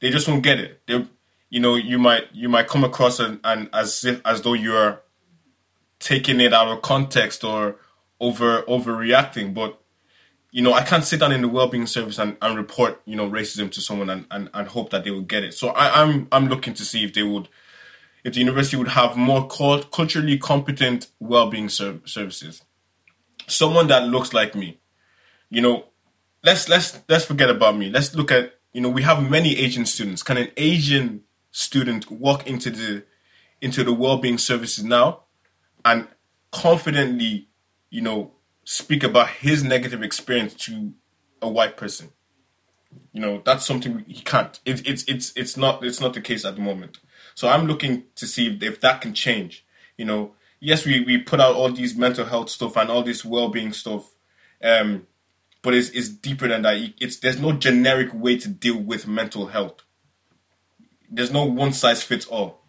They 0.00 0.10
just 0.10 0.28
won't 0.28 0.42
get 0.42 0.58
it. 0.58 0.82
They, 0.86 1.06
you 1.48 1.60
know, 1.60 1.74
you 1.76 1.98
might 1.98 2.24
you 2.32 2.48
might 2.48 2.68
come 2.68 2.84
across 2.84 3.20
and, 3.20 3.40
and 3.44 3.68
as 3.72 4.04
if 4.04 4.20
as 4.24 4.42
though 4.42 4.54
you're 4.54 5.02
taking 5.98 6.40
it 6.40 6.52
out 6.52 6.68
of 6.68 6.82
context 6.82 7.44
or 7.44 7.76
over 8.20 8.62
overreacting, 8.62 9.54
but 9.54 9.80
you 10.50 10.62
know, 10.62 10.72
I 10.72 10.82
can't 10.82 11.04
sit 11.04 11.20
down 11.20 11.32
in 11.32 11.42
the 11.42 11.48
well-being 11.48 11.86
service 11.86 12.18
and, 12.18 12.36
and 12.40 12.56
report, 12.56 13.02
you 13.04 13.14
know, 13.14 13.28
racism 13.28 13.70
to 13.72 13.80
someone 13.82 14.08
and, 14.08 14.26
and, 14.30 14.48
and 14.54 14.68
hope 14.68 14.88
that 14.88 15.04
they 15.04 15.10
will 15.10 15.20
get 15.20 15.44
it. 15.44 15.52
So 15.52 15.68
I, 15.68 16.02
I'm 16.02 16.28
I'm 16.32 16.48
looking 16.48 16.72
to 16.74 16.84
see 16.84 17.04
if 17.04 17.12
they 17.12 17.22
would 17.22 17.48
if 18.26 18.34
the 18.34 18.40
university 18.40 18.76
would 18.76 18.88
have 18.88 19.16
more 19.16 19.46
culturally 19.46 20.36
competent 20.36 21.06
well-being 21.20 21.68
ser- 21.68 22.00
services. 22.04 22.60
Someone 23.46 23.86
that 23.86 24.08
looks 24.08 24.34
like 24.34 24.56
me. 24.56 24.80
You 25.48 25.62
know, 25.62 25.84
let's 26.42 26.68
let's 26.68 26.98
let's 27.08 27.24
forget 27.24 27.48
about 27.48 27.76
me. 27.76 27.88
Let's 27.88 28.16
look 28.16 28.32
at 28.32 28.54
you 28.72 28.80
know 28.80 28.88
we 28.88 29.02
have 29.02 29.30
many 29.30 29.56
Asian 29.56 29.86
students. 29.86 30.24
Can 30.24 30.38
an 30.38 30.50
Asian 30.56 31.22
student 31.52 32.10
walk 32.10 32.48
into 32.48 32.68
the 32.68 33.04
into 33.60 33.84
the 33.84 33.92
well-being 33.92 34.38
services 34.38 34.82
now 34.82 35.22
and 35.84 36.08
confidently, 36.50 37.48
you 37.90 38.02
know, 38.02 38.32
speak 38.64 39.04
about 39.04 39.28
his 39.28 39.62
negative 39.62 40.02
experience 40.02 40.54
to 40.54 40.94
a 41.40 41.48
white 41.48 41.76
person? 41.76 42.10
You 43.12 43.20
know, 43.20 43.42
that's 43.44 43.64
something 43.64 44.04
he 44.08 44.20
can't. 44.22 44.58
It, 44.64 44.84
it's 44.84 45.04
it's 45.04 45.32
it's 45.36 45.56
not 45.56 45.84
it's 45.84 46.00
not 46.00 46.12
the 46.12 46.20
case 46.20 46.44
at 46.44 46.56
the 46.56 46.60
moment. 46.60 46.98
So 47.34 47.48
I'm 47.48 47.66
looking 47.66 48.04
to 48.16 48.26
see 48.26 48.48
if, 48.48 48.62
if 48.62 48.80
that 48.80 49.00
can 49.00 49.14
change. 49.14 49.64
You 49.96 50.04
know, 50.04 50.34
yes, 50.60 50.84
we, 50.84 51.00
we 51.00 51.18
put 51.18 51.40
out 51.40 51.54
all 51.54 51.70
these 51.70 51.96
mental 51.96 52.26
health 52.26 52.50
stuff 52.50 52.76
and 52.76 52.90
all 52.90 53.02
this 53.02 53.24
well 53.24 53.48
being 53.48 53.72
stuff, 53.72 54.14
um, 54.62 55.06
but 55.62 55.74
it's, 55.74 55.90
it's 55.90 56.08
deeper 56.08 56.48
than 56.48 56.62
that. 56.62 56.92
It's 57.00 57.18
there's 57.18 57.40
no 57.40 57.52
generic 57.52 58.12
way 58.14 58.38
to 58.38 58.48
deal 58.48 58.78
with 58.78 59.06
mental 59.06 59.46
health. 59.46 59.82
There's 61.10 61.32
no 61.32 61.44
one 61.44 61.72
size 61.72 62.02
fits 62.02 62.26
all. 62.26 62.62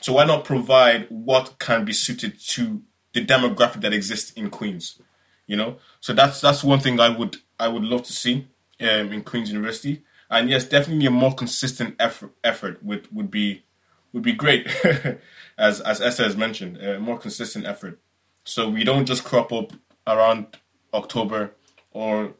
So 0.00 0.14
why 0.14 0.24
not 0.24 0.44
provide 0.44 1.06
what 1.10 1.58
can 1.58 1.84
be 1.84 1.92
suited 1.92 2.38
to 2.48 2.82
the 3.12 3.24
demographic 3.24 3.82
that 3.82 3.92
exists 3.92 4.32
in 4.32 4.50
Queens? 4.50 5.00
You 5.46 5.56
know, 5.56 5.76
so 6.00 6.12
that's 6.12 6.40
that's 6.40 6.64
one 6.64 6.80
thing 6.80 6.98
I 6.98 7.08
would 7.08 7.36
I 7.58 7.68
would 7.68 7.84
love 7.84 8.02
to 8.04 8.12
see 8.12 8.48
um, 8.80 9.12
in 9.12 9.22
Queens 9.22 9.50
University. 9.50 10.02
And 10.30 10.48
yes, 10.48 10.64
definitely 10.64 11.06
a 11.06 11.10
more 11.10 11.34
consistent 11.34 11.94
effort 11.98 12.32
effort 12.42 12.82
would 12.82 13.08
would 13.14 13.30
be 13.30 13.64
would 14.12 14.22
be 14.22 14.32
great, 14.32 14.66
as 15.58 15.80
as 15.80 16.00
Esther 16.00 16.24
has 16.24 16.36
mentioned, 16.36 16.76
a 16.78 16.98
more 17.00 17.18
consistent 17.18 17.66
effort. 17.66 17.98
So 18.44 18.68
we 18.68 18.84
don't 18.84 19.06
just 19.06 19.24
crop 19.24 19.52
up 19.52 19.72
around 20.06 20.58
October, 20.92 21.52
or 21.92 22.34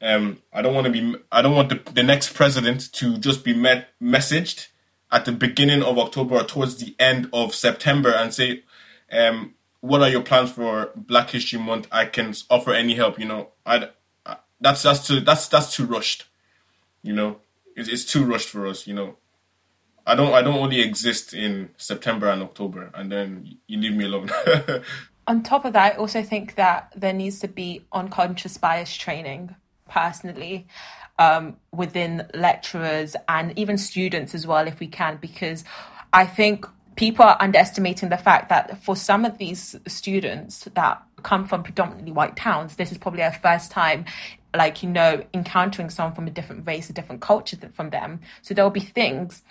um, 0.00 0.38
I 0.52 0.62
don't 0.62 0.74
want 0.74 0.86
to 0.86 0.92
be. 0.92 1.14
I 1.30 1.42
don't 1.42 1.54
want 1.54 1.68
the, 1.68 1.92
the 1.92 2.02
next 2.02 2.34
president 2.34 2.92
to 2.94 3.18
just 3.18 3.44
be 3.44 3.54
met 3.54 3.88
messaged 4.02 4.68
at 5.10 5.24
the 5.24 5.32
beginning 5.32 5.82
of 5.82 5.98
October 5.98 6.36
or 6.36 6.44
towards 6.44 6.76
the 6.78 6.96
end 6.98 7.28
of 7.32 7.54
September 7.54 8.10
and 8.10 8.34
say, 8.34 8.64
um, 9.12 9.54
"What 9.80 10.02
are 10.02 10.08
your 10.08 10.22
plans 10.22 10.50
for 10.50 10.90
Black 10.96 11.30
History 11.30 11.60
Month? 11.60 11.86
I 11.92 12.06
can 12.06 12.34
offer 12.50 12.72
any 12.72 12.94
help." 12.94 13.18
You 13.18 13.26
know, 13.26 13.48
I, 13.64 13.90
I 14.26 14.38
that's 14.60 14.82
that's 14.82 15.06
too 15.06 15.20
that's 15.20 15.46
that's 15.48 15.74
too 15.74 15.86
rushed. 15.86 16.24
You 17.02 17.12
know, 17.12 17.36
it's, 17.76 17.88
it's 17.88 18.04
too 18.04 18.24
rushed 18.24 18.48
for 18.48 18.66
us. 18.66 18.86
You 18.86 18.94
know, 18.94 19.16
I 20.06 20.14
don't 20.14 20.32
I 20.32 20.42
don't 20.42 20.58
only 20.58 20.80
exist 20.80 21.32
in 21.32 21.70
September 21.76 22.28
and 22.28 22.42
October, 22.42 22.90
and 22.94 23.10
then 23.10 23.58
you 23.66 23.78
leave 23.78 23.94
me 23.94 24.04
alone. 24.04 24.30
On 25.28 25.42
top 25.42 25.64
of 25.64 25.72
that, 25.74 25.94
I 25.94 25.96
also 25.96 26.22
think 26.22 26.56
that 26.56 26.92
there 26.96 27.12
needs 27.12 27.38
to 27.40 27.48
be 27.48 27.84
unconscious 27.92 28.56
bias 28.58 28.94
training 28.94 29.54
personally 29.88 30.66
um, 31.18 31.56
within 31.70 32.26
lecturers 32.34 33.14
and 33.28 33.56
even 33.56 33.78
students 33.78 34.34
as 34.34 34.46
well, 34.46 34.66
if 34.66 34.80
we 34.80 34.88
can, 34.88 35.18
because 35.20 35.62
I 36.12 36.26
think 36.26 36.66
people 36.96 37.24
are 37.24 37.36
underestimating 37.38 38.08
the 38.08 38.16
fact 38.16 38.48
that 38.48 38.82
for 38.82 38.96
some 38.96 39.24
of 39.24 39.38
these 39.38 39.76
students 39.86 40.64
that 40.74 41.00
come 41.22 41.46
from 41.46 41.62
predominantly 41.62 42.10
white 42.10 42.36
towns, 42.36 42.74
this 42.74 42.90
is 42.90 42.98
probably 42.98 43.18
their 43.18 43.32
first 43.32 43.70
time 43.70 44.04
like 44.54 44.82
you 44.82 44.88
know 44.88 45.24
encountering 45.32 45.88
someone 45.88 46.14
from 46.14 46.26
a 46.26 46.30
different 46.30 46.66
race 46.66 46.90
a 46.90 46.92
different 46.92 47.22
culture 47.22 47.56
from 47.72 47.88
them 47.88 48.20
so 48.42 48.52
there'll 48.52 48.70
be 48.70 48.80
things 48.80 49.42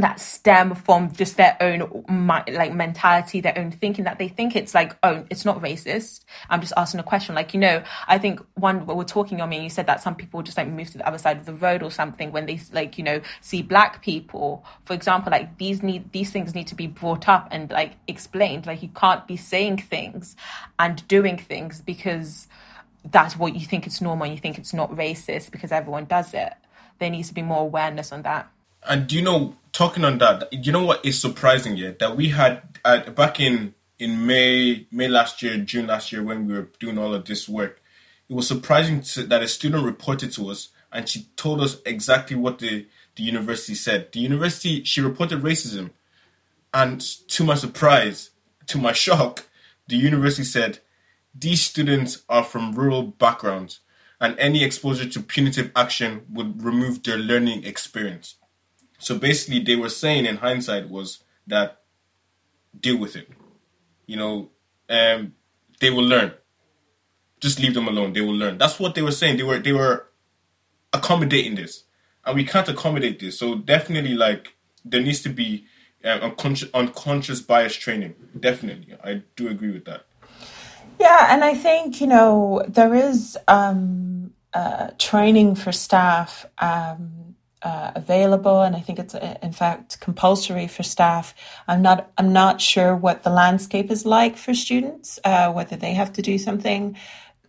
that 0.00 0.20
stem 0.20 0.74
from 0.74 1.12
just 1.12 1.36
their 1.36 1.56
own 1.60 2.04
like 2.48 2.72
mentality, 2.72 3.40
their 3.40 3.58
own 3.58 3.70
thinking 3.70 4.04
that 4.04 4.18
they 4.18 4.28
think 4.28 4.56
it's 4.56 4.74
like, 4.74 4.96
oh, 5.02 5.24
it's 5.30 5.44
not 5.44 5.60
racist. 5.60 6.24
I'm 6.48 6.60
just 6.60 6.72
asking 6.76 7.00
a 7.00 7.02
question. 7.02 7.34
Like, 7.34 7.54
you 7.54 7.60
know, 7.60 7.82
I 8.06 8.18
think 8.18 8.40
one, 8.54 8.86
we're 8.86 9.04
talking 9.04 9.40
on 9.40 9.48
me, 9.48 9.56
and 9.56 9.64
you 9.64 9.70
said 9.70 9.86
that 9.86 10.02
some 10.02 10.14
people 10.14 10.42
just 10.42 10.56
like 10.56 10.68
move 10.68 10.90
to 10.90 10.98
the 10.98 11.06
other 11.06 11.18
side 11.18 11.38
of 11.38 11.46
the 11.46 11.54
road 11.54 11.82
or 11.82 11.90
something 11.90 12.32
when 12.32 12.46
they 12.46 12.60
like, 12.72 12.98
you 12.98 13.04
know, 13.04 13.20
see 13.40 13.62
black 13.62 14.02
people, 14.02 14.64
for 14.84 14.94
example, 14.94 15.30
like 15.30 15.58
these 15.58 15.82
need, 15.82 16.12
these 16.12 16.30
things 16.30 16.54
need 16.54 16.66
to 16.68 16.74
be 16.74 16.86
brought 16.86 17.28
up 17.28 17.48
and 17.50 17.70
like 17.70 17.92
explained. 18.06 18.66
Like, 18.66 18.82
you 18.82 18.88
can't 18.88 19.26
be 19.26 19.36
saying 19.36 19.78
things 19.78 20.36
and 20.78 21.06
doing 21.08 21.38
things 21.38 21.80
because 21.80 22.48
that's 23.04 23.36
what 23.36 23.54
you 23.54 23.66
think 23.66 23.86
it's 23.86 24.00
normal 24.00 24.24
and 24.24 24.34
you 24.34 24.40
think 24.40 24.58
it's 24.58 24.74
not 24.74 24.90
racist 24.92 25.50
because 25.50 25.72
everyone 25.72 26.04
does 26.04 26.34
it. 26.34 26.52
There 26.98 27.10
needs 27.10 27.28
to 27.28 27.34
be 27.34 27.42
more 27.42 27.60
awareness 27.60 28.12
on 28.12 28.22
that. 28.22 28.50
And 28.88 29.06
do 29.06 29.16
you 29.16 29.22
know, 29.22 29.56
talking 29.72 30.04
on 30.04 30.18
that, 30.18 30.52
you 30.52 30.72
know 30.72 30.84
what 30.84 31.04
is 31.04 31.20
surprising 31.20 31.76
yet 31.76 31.98
that 31.98 32.16
we 32.16 32.30
had 32.30 32.62
back 32.82 33.40
in 33.40 33.74
in 33.98 34.26
May 34.26 34.86
May 34.90 35.08
last 35.08 35.42
year, 35.42 35.56
June 35.58 35.86
last 35.86 36.12
year 36.12 36.22
when 36.22 36.46
we 36.46 36.54
were 36.54 36.68
doing 36.78 36.98
all 36.98 37.14
of 37.14 37.24
this 37.26 37.48
work, 37.48 37.82
it 38.28 38.34
was 38.34 38.48
surprising 38.48 39.02
to, 39.02 39.24
that 39.24 39.42
a 39.42 39.48
student 39.48 39.84
reported 39.84 40.32
to 40.32 40.50
us 40.50 40.68
and 40.92 41.08
she 41.08 41.26
told 41.36 41.60
us 41.60 41.76
exactly 41.84 42.36
what 42.36 42.58
the 42.58 42.86
the 43.16 43.22
university 43.22 43.74
said. 43.74 44.12
The 44.12 44.20
university 44.20 44.84
she 44.84 45.00
reported 45.00 45.42
racism, 45.42 45.90
and 46.72 47.00
to 47.00 47.44
my 47.44 47.54
surprise, 47.54 48.30
to 48.66 48.78
my 48.78 48.92
shock, 49.04 49.46
the 49.88 49.96
university 49.96 50.44
said 50.44 50.78
these 51.34 51.62
students 51.62 52.22
are 52.28 52.44
from 52.44 52.72
rural 52.72 53.02
backgrounds 53.02 53.80
and 54.20 54.38
any 54.38 54.62
exposure 54.62 55.08
to 55.08 55.20
punitive 55.20 55.70
action 55.74 56.22
would 56.30 56.62
remove 56.62 57.02
their 57.02 57.16
learning 57.16 57.64
experience. 57.64 58.36
So 59.00 59.18
basically, 59.18 59.60
they 59.60 59.76
were 59.76 59.88
saying 59.88 60.26
in 60.26 60.36
hindsight 60.36 60.88
was 60.90 61.24
that 61.46 61.80
deal 62.78 62.98
with 62.98 63.16
it. 63.16 63.28
You 64.06 64.16
know, 64.16 64.50
um, 64.88 65.34
they 65.80 65.90
will 65.90 66.04
learn. 66.04 66.32
Just 67.40 67.58
leave 67.58 67.74
them 67.74 67.88
alone. 67.88 68.12
They 68.12 68.20
will 68.20 68.34
learn. 68.34 68.58
That's 68.58 68.78
what 68.78 68.94
they 68.94 69.02
were 69.02 69.12
saying. 69.12 69.38
They 69.38 69.42
were 69.42 69.58
they 69.58 69.72
were 69.72 70.06
accommodating 70.92 71.54
this, 71.54 71.84
and 72.24 72.36
we 72.36 72.44
can't 72.44 72.68
accommodate 72.68 73.18
this. 73.18 73.38
So 73.38 73.54
definitely, 73.54 74.14
like 74.14 74.54
there 74.84 75.00
needs 75.00 75.22
to 75.22 75.30
be 75.30 75.64
um, 76.04 76.20
unconscious, 76.20 76.68
unconscious 76.74 77.40
bias 77.40 77.74
training. 77.74 78.14
Definitely, 78.38 78.94
I 79.02 79.22
do 79.36 79.48
agree 79.48 79.72
with 79.72 79.86
that. 79.86 80.04
Yeah, 81.00 81.28
and 81.30 81.42
I 81.42 81.54
think 81.54 82.02
you 82.02 82.06
know 82.06 82.62
there 82.68 82.94
is 82.94 83.38
um, 83.48 84.34
uh, 84.52 84.90
training 84.98 85.54
for 85.54 85.72
staff. 85.72 86.44
Um, 86.58 87.29
uh, 87.62 87.92
available, 87.94 88.62
and 88.62 88.74
I 88.74 88.80
think 88.80 88.98
it's 88.98 89.14
uh, 89.14 89.36
in 89.42 89.52
fact 89.52 90.00
compulsory 90.00 90.66
for 90.66 90.82
staff. 90.82 91.34
I'm 91.68 91.82
not 91.82 92.10
I'm 92.16 92.32
not 92.32 92.60
sure 92.60 92.96
what 92.96 93.22
the 93.22 93.30
landscape 93.30 93.90
is 93.90 94.06
like 94.06 94.36
for 94.36 94.54
students, 94.54 95.18
uh, 95.24 95.52
whether 95.52 95.76
they 95.76 95.94
have 95.94 96.12
to 96.14 96.22
do 96.22 96.38
something 96.38 96.96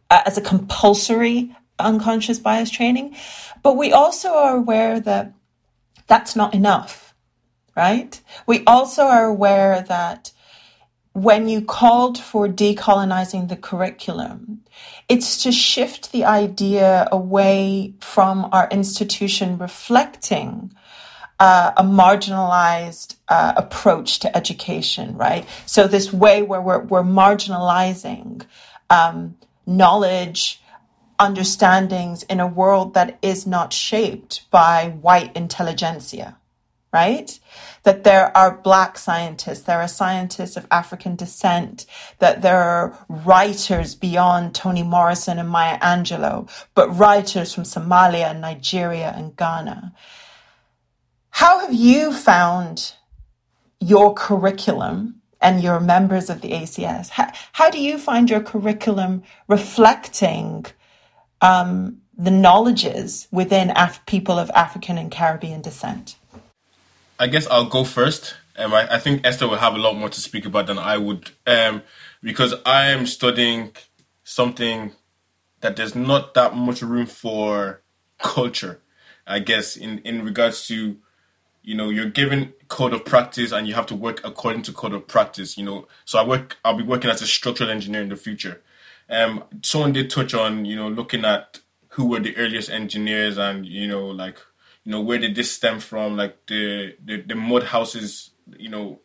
uh, 0.10 0.22
as 0.26 0.38
a 0.38 0.42
compulsory 0.42 1.56
unconscious 1.80 2.40
bias 2.40 2.70
training. 2.70 3.16
But 3.64 3.78
we 3.78 3.92
also 3.92 4.30
are 4.30 4.58
aware 4.58 5.00
that 5.00 5.34
that's 6.08 6.36
not 6.36 6.54
enough, 6.54 7.16
right? 7.76 8.20
We 8.46 8.64
also 8.66 9.04
are 9.04 9.26
aware 9.26 9.82
that 9.82 10.32
when 11.14 11.50
you 11.50 11.62
called 11.62 12.18
for 12.18 12.48
decolonizing 12.48 13.50
the 13.50 13.58
curriculum, 13.58 14.62
it's 15.10 15.44
to 15.44 15.52
shift 15.52 16.12
the 16.12 16.24
idea 16.24 17.08
away 17.12 17.94
from 18.00 18.48
our 18.52 18.70
institution 18.70 19.58
reflecting 19.58 20.74
uh, 21.40 21.72
a 21.76 21.84
marginalized 21.84 23.16
uh, 23.28 23.54
approach 23.58 24.20
to 24.20 24.38
education, 24.38 25.18
right? 25.18 25.46
So 25.66 25.88
this 25.88 26.14
way 26.14 26.44
where 26.44 26.62
we're, 26.62 26.80
we're 26.80 27.04
marginalizing 27.04 28.44
um, 28.90 29.38
knowledge, 29.66 30.62
understandings 31.20 32.24
in 32.24 32.40
a 32.40 32.48
world 32.48 32.94
that 32.94 33.18
is 33.22 33.46
not 33.46 33.74
shaped 33.74 34.50
by 34.50 34.90
white 35.02 35.36
intelligentsia, 35.36 36.38
right? 36.94 37.40
That 37.84 38.04
there 38.04 38.36
are 38.36 38.58
black 38.58 38.98
scientists, 38.98 39.62
there 39.62 39.80
are 39.80 39.88
scientists 39.88 40.58
of 40.58 40.68
African 40.70 41.16
descent, 41.16 41.86
that 42.20 42.42
there 42.42 42.62
are 42.62 42.98
writers 43.08 43.96
beyond 43.96 44.54
Toni 44.54 44.84
Morrison 44.84 45.40
and 45.40 45.50
Maya 45.50 45.80
Angelou, 45.80 46.50
but 46.76 46.90
writers 46.90 47.54
from 47.54 47.64
Somalia 47.64 48.32
and 48.32 48.42
Nigeria 48.42 49.14
and 49.16 49.36
Ghana. 49.36 49.94
How 51.30 51.60
have 51.60 51.74
you 51.74 52.14
found 52.14 52.94
your 53.80 54.14
curriculum 54.14 55.22
and 55.40 55.64
your 55.64 55.80
members 55.80 56.30
of 56.30 56.42
the 56.42 56.52
ACS? 56.52 57.10
How, 57.10 57.32
how 57.54 57.70
do 57.70 57.80
you 57.80 57.98
find 57.98 58.30
your 58.30 58.42
curriculum 58.42 59.24
reflecting 59.48 60.66
um, 61.42 62.02
the 62.18 62.30
knowledges 62.32 63.28
within 63.32 63.72
Af- 63.76 64.06
people 64.06 64.38
of 64.38 64.52
African 64.52 64.98
and 64.98 65.10
Caribbean 65.10 65.62
descent? 65.62 66.18
I 67.22 67.28
guess 67.28 67.46
I'll 67.46 67.70
go 67.70 67.84
first. 67.84 68.34
Um, 68.58 68.74
I, 68.74 68.96
I, 68.96 68.98
think 68.98 69.24
Esther 69.24 69.48
will 69.48 69.58
have 69.58 69.76
a 69.76 69.78
lot 69.78 69.96
more 69.96 70.10
to 70.10 70.20
speak 70.20 70.48
about 70.48 70.66
than 70.66 70.80
I 70.80 70.98
would, 70.98 71.30
um, 71.46 71.84
because 72.24 72.56
I 72.66 72.88
am 72.88 73.06
studying 73.06 73.74
something 74.24 74.94
that 75.60 75.76
there's 75.76 75.94
not 75.94 76.34
that 76.34 76.56
much 76.56 76.82
room 76.82 77.06
for 77.06 77.84
culture. 78.18 78.82
I 79.28 79.38
guess 79.38 79.78
in 79.78 80.00
in 80.00 80.26
regards 80.26 80.66
to 80.70 80.98
you 81.62 81.76
know 81.76 81.92
you're 81.92 82.10
given 82.10 82.54
code 82.70 82.92
of 82.92 83.06
practice 83.06 83.52
and 83.52 83.68
you 83.68 83.76
have 83.76 83.86
to 83.86 83.96
work 83.96 84.20
according 84.24 84.64
to 84.64 84.74
code 84.74 84.94
of 84.94 85.08
practice 85.08 85.60
you 85.60 85.64
know 85.64 85.88
so 86.06 86.18
i 86.18 86.26
work 86.26 86.58
i'll 86.66 86.76
be 86.76 86.84
working 86.84 87.12
as 87.12 87.22
a 87.22 87.28
structural 87.28 87.70
engineer 87.70 88.02
in 88.02 88.10
the 88.10 88.16
future 88.16 88.64
um 89.12 89.44
someone 89.62 89.94
did 89.94 90.10
touch 90.10 90.34
on 90.34 90.66
you 90.66 90.76
know 90.76 90.90
looking 90.90 91.24
at 91.24 91.60
who 91.90 92.08
were 92.08 92.20
the 92.20 92.36
earliest 92.36 92.72
engineers 92.72 93.38
and 93.38 93.68
you 93.68 93.88
know 93.88 94.08
like 94.08 94.40
you 94.84 94.92
know 94.92 95.02
where 95.02 95.18
did 95.18 95.36
this 95.36 95.52
stem 95.52 95.80
from 95.80 96.18
like 96.18 96.46
the 96.48 96.96
the, 97.04 97.22
the 97.22 97.36
mud 97.36 97.64
houses 97.64 98.32
you 98.58 98.70
know 98.70 99.00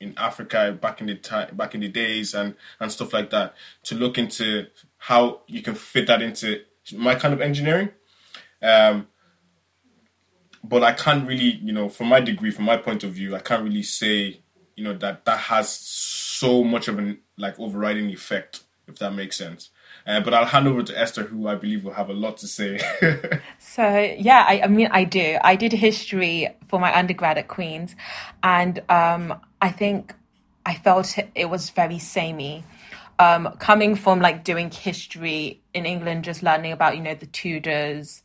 in 0.00 0.14
africa 0.16 0.76
back 0.80 1.00
in 1.00 1.06
the 1.06 1.14
time 1.14 1.54
back 1.54 1.74
in 1.74 1.80
the 1.80 1.88
days 1.88 2.34
and 2.34 2.54
and 2.80 2.90
stuff 2.90 3.12
like 3.12 3.30
that 3.30 3.54
to 3.82 3.94
look 3.94 4.18
into 4.18 4.66
how 4.96 5.40
you 5.46 5.62
can 5.62 5.74
fit 5.74 6.06
that 6.06 6.22
into 6.22 6.60
my 6.94 7.14
kind 7.14 7.34
of 7.34 7.40
engineering 7.40 7.90
um 8.62 9.06
but 10.64 10.82
I 10.82 10.92
can't 10.92 11.26
really, 11.26 11.58
you 11.62 11.72
know, 11.72 11.88
from 11.88 12.08
my 12.08 12.20
degree, 12.20 12.50
from 12.50 12.64
my 12.64 12.76
point 12.76 13.04
of 13.04 13.12
view, 13.12 13.34
I 13.34 13.40
can't 13.40 13.62
really 13.62 13.82
say, 13.82 14.40
you 14.76 14.84
know, 14.84 14.92
that 14.94 15.24
that 15.24 15.38
has 15.38 15.70
so 15.70 16.64
much 16.64 16.88
of 16.88 16.98
an 16.98 17.20
like 17.36 17.58
overriding 17.58 18.10
effect, 18.10 18.64
if 18.86 18.98
that 18.98 19.12
makes 19.14 19.36
sense. 19.36 19.70
Uh, 20.08 20.20
but 20.20 20.32
I'll 20.32 20.46
hand 20.46 20.66
over 20.66 20.82
to 20.82 20.98
Esther, 20.98 21.24
who 21.24 21.46
I 21.48 21.54
believe 21.54 21.84
will 21.84 21.92
have 21.92 22.08
a 22.08 22.14
lot 22.14 22.38
to 22.38 22.48
say. 22.48 22.80
so 23.58 24.14
yeah, 24.18 24.46
I, 24.48 24.62
I, 24.62 24.66
mean, 24.66 24.88
I 24.90 25.04
do. 25.04 25.36
I 25.44 25.54
did 25.54 25.72
history 25.72 26.48
for 26.66 26.80
my 26.80 26.96
undergrad 26.96 27.36
at 27.36 27.48
Queen's, 27.48 27.94
and 28.42 28.82
um, 28.88 29.38
I 29.60 29.70
think 29.70 30.14
I 30.64 30.74
felt 30.74 31.14
it, 31.34 31.50
was 31.50 31.68
very 31.68 31.98
samey. 31.98 32.64
Um, 33.18 33.54
coming 33.58 33.96
from 33.96 34.20
like 34.20 34.44
doing 34.44 34.70
history 34.70 35.60
in 35.74 35.84
England, 35.84 36.24
just 36.24 36.42
learning 36.42 36.72
about 36.72 36.96
you 36.96 37.02
know 37.02 37.14
the 37.14 37.26
Tudors, 37.26 38.22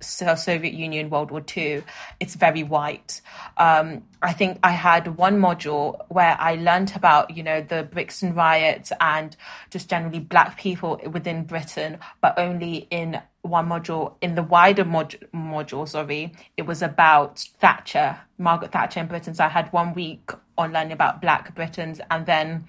Soviet 0.00 0.74
Union, 0.74 1.10
World 1.10 1.30
War 1.30 1.44
II, 1.56 1.82
it's 2.20 2.34
very 2.34 2.62
white. 2.62 3.20
Um, 3.56 4.02
I 4.22 4.32
think 4.32 4.58
I 4.62 4.72
had 4.72 5.16
one 5.16 5.38
module 5.38 6.00
where 6.08 6.36
I 6.38 6.56
learned 6.56 6.92
about, 6.94 7.36
you 7.36 7.42
know, 7.42 7.60
the 7.60 7.82
Brixton 7.82 8.34
riots 8.34 8.92
and 9.00 9.36
just 9.70 9.88
generally 9.88 10.20
black 10.20 10.58
people 10.58 11.00
within 11.10 11.44
Britain, 11.44 11.98
but 12.20 12.38
only 12.38 12.86
in 12.90 13.20
one 13.42 13.68
module. 13.68 14.14
In 14.20 14.34
the 14.34 14.42
wider 14.42 14.84
mod- 14.84 15.26
module, 15.34 15.88
sorry, 15.88 16.32
it 16.56 16.62
was 16.62 16.82
about 16.82 17.40
Thatcher, 17.58 18.18
Margaret 18.38 18.72
Thatcher 18.72 19.00
in 19.00 19.06
Britain. 19.06 19.34
So 19.34 19.44
I 19.44 19.48
had 19.48 19.72
one 19.72 19.94
week 19.94 20.30
on 20.56 20.72
learning 20.72 20.92
about 20.92 21.20
black 21.20 21.54
Britons 21.54 22.00
and 22.10 22.26
then 22.26 22.66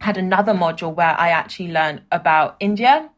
had 0.00 0.16
another 0.16 0.54
module 0.54 0.94
where 0.94 1.18
I 1.18 1.28
actually 1.28 1.72
learned 1.72 2.02
about 2.10 2.56
India 2.58 3.10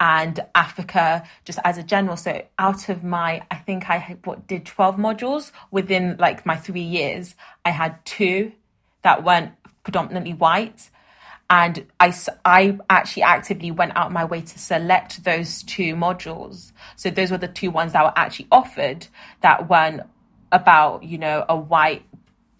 and 0.00 0.40
Africa 0.54 1.22
just 1.44 1.58
as 1.64 1.78
a 1.78 1.82
general. 1.82 2.16
So 2.16 2.42
out 2.58 2.88
of 2.88 3.02
my, 3.02 3.42
I 3.50 3.56
think 3.56 3.88
I 3.88 4.16
what, 4.24 4.46
did 4.46 4.66
12 4.66 4.96
modules 4.96 5.52
within 5.70 6.16
like 6.18 6.44
my 6.44 6.56
three 6.56 6.80
years, 6.80 7.34
I 7.64 7.70
had 7.70 8.04
two 8.04 8.52
that 9.02 9.24
weren't 9.24 9.52
predominantly 9.82 10.34
white. 10.34 10.90
And 11.48 11.86
I, 12.00 12.12
I 12.44 12.76
actually 12.90 13.22
actively 13.22 13.70
went 13.70 13.96
out 13.96 14.10
my 14.10 14.24
way 14.24 14.40
to 14.40 14.58
select 14.58 15.22
those 15.22 15.62
two 15.62 15.94
modules. 15.94 16.72
So 16.96 17.08
those 17.08 17.30
were 17.30 17.38
the 17.38 17.46
two 17.48 17.70
ones 17.70 17.92
that 17.92 18.02
were 18.02 18.12
actually 18.16 18.48
offered 18.50 19.06
that 19.42 19.70
weren't 19.70 20.02
about, 20.50 21.04
you 21.04 21.18
know, 21.18 21.44
a 21.48 21.56
white 21.56 22.02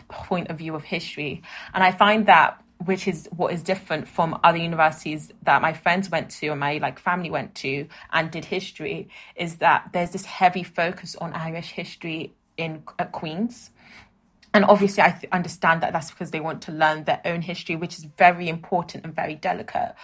point 0.09 0.51
of 0.51 0.59
view 0.59 0.76
of 0.76 0.84
history. 0.84 1.43
And 1.74 1.82
I 1.82 1.91
find 1.91 2.26
that 2.26 2.62
which 2.84 3.08
is 3.08 3.28
what 3.34 3.52
is 3.52 3.62
different 3.62 4.06
from 4.06 4.38
other 4.44 4.58
universities 4.58 5.32
that 5.42 5.62
my 5.62 5.72
friends 5.72 6.10
went 6.10 6.30
to 6.30 6.48
and 6.48 6.60
my 6.60 6.78
like 6.78 6.98
family 6.98 7.30
went 7.30 7.54
to 7.54 7.88
and 8.12 8.30
did 8.30 8.44
history 8.44 9.08
is 9.34 9.56
that 9.56 9.88
there's 9.92 10.10
this 10.10 10.26
heavy 10.26 10.62
focus 10.62 11.16
on 11.16 11.32
Irish 11.32 11.70
history 11.70 12.34
in 12.56 12.82
at 12.98 13.12
Queen's. 13.12 13.70
And 14.52 14.64
obviously, 14.64 15.02
I 15.02 15.10
th- 15.10 15.30
understand 15.32 15.82
that 15.82 15.92
that's 15.92 16.10
because 16.10 16.30
they 16.30 16.40
want 16.40 16.62
to 16.62 16.72
learn 16.72 17.04
their 17.04 17.20
own 17.26 17.42
history, 17.42 17.76
which 17.76 17.98
is 17.98 18.04
very 18.04 18.48
important 18.48 19.04
and 19.04 19.14
very 19.14 19.34
delicate. 19.34 19.94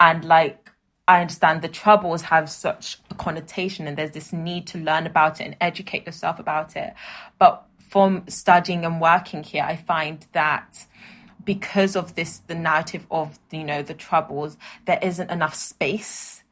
And 0.00 0.24
like, 0.24 0.70
I 1.06 1.20
understand 1.20 1.60
the 1.60 1.68
troubles 1.68 2.22
have 2.22 2.48
such 2.48 2.98
a 3.10 3.14
connotation, 3.14 3.86
and 3.86 3.98
there's 3.98 4.12
this 4.12 4.32
need 4.32 4.66
to 4.68 4.78
learn 4.78 5.06
about 5.06 5.40
it 5.40 5.44
and 5.44 5.56
educate 5.60 6.06
yourself 6.06 6.38
about 6.38 6.74
it. 6.74 6.94
But 7.38 7.66
from 7.78 8.24
studying 8.28 8.86
and 8.86 8.98
working 8.98 9.42
here, 9.42 9.62
I 9.62 9.76
find 9.76 10.26
that 10.32 10.86
because 11.44 11.96
of 11.96 12.14
this 12.14 12.38
the 12.46 12.54
narrative 12.54 13.06
of 13.10 13.38
you 13.50 13.64
know 13.64 13.82
the 13.82 13.94
troubles 13.94 14.56
there 14.86 14.98
isn't 15.02 15.30
enough 15.30 15.54
space 15.54 16.42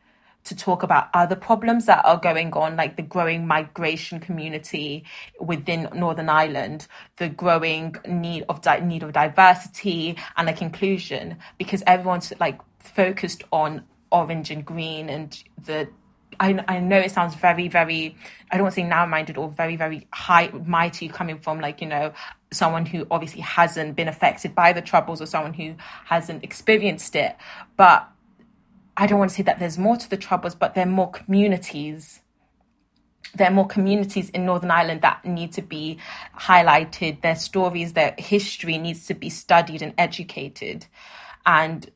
to 0.43 0.57
talk 0.57 0.82
about 0.82 1.09
other 1.12 1.36
problems 1.36 1.86
that 1.86 2.03
are 2.05 2.16
going 2.16 2.53
on 2.55 2.76
like 2.76 2.97
the 2.97 3.03
growing 3.03 3.47
migration 3.47 4.18
community 4.18 5.05
within 5.38 5.88
northern 5.95 6.28
ireland 6.28 6.86
the 7.16 7.28
growing 7.28 7.95
need 8.09 8.45
of 8.49 8.61
di- 8.62 8.80
need 8.80 9.03
of 9.03 9.12
diversity 9.12 10.16
and 10.36 10.47
like 10.47 10.62
inclusion 10.62 11.36
because 11.59 11.82
everyone's 11.86 12.32
like 12.41 12.61
focused 12.78 13.45
on 13.53 13.84
orange 14.11 14.51
and 14.51 14.64
green 14.64 15.09
and 15.09 15.45
the 15.64 15.88
I, 16.39 16.62
I 16.68 16.81
know 16.81 16.99
it 16.99 17.11
sounds 17.11 17.35
very, 17.35 17.68
very, 17.68 18.16
I 18.51 18.59
don't 18.59 18.70
say 18.72 18.83
now 18.83 19.05
minded 19.07 19.37
or 19.37 19.49
very, 19.49 19.76
very 19.76 20.07
high, 20.12 20.49
mighty 20.49 21.09
coming 21.09 21.39
from 21.39 21.61
like, 21.61 21.81
you 21.81 21.89
know, 21.89 22.12
someone 22.53 22.87
who 22.87 23.07
obviously 23.11 23.41
hasn't 23.41 23.97
been 23.97 24.09
affected 24.09 24.55
by 24.55 24.72
the 24.72 24.83
troubles 24.83 25.20
or 25.20 25.26
someone 25.26 25.55
who 25.55 25.74
hasn't 26.05 26.45
experienced 26.45 27.16
it. 27.16 27.37
But 27.76 28.09
I 28.97 29.07
don't 29.07 29.18
want 29.18 29.31
to 29.31 29.37
say 29.37 29.43
that 29.45 29.59
there's 29.59 29.78
more 29.78 29.97
to 29.97 30.11
the 30.11 30.16
troubles, 30.16 30.55
but 30.55 30.74
there 30.74 30.85
are 30.85 30.91
more 30.91 31.11
communities. 31.11 32.20
There 33.35 33.49
are 33.49 33.53
more 33.53 33.66
communities 33.66 34.31
in 34.31 34.45
Northern 34.45 34.70
Ireland 34.70 35.03
that 35.03 35.24
need 35.24 35.53
to 35.53 35.62
be 35.62 35.99
highlighted. 36.39 37.22
Their 37.22 37.37
stories, 37.37 37.93
their 37.93 38.14
history 38.18 38.78
needs 38.78 39.07
to 39.07 39.14
be 39.14 39.31
studied 39.31 39.83
and 39.83 39.95
educated. 39.97 40.87
And 41.47 41.91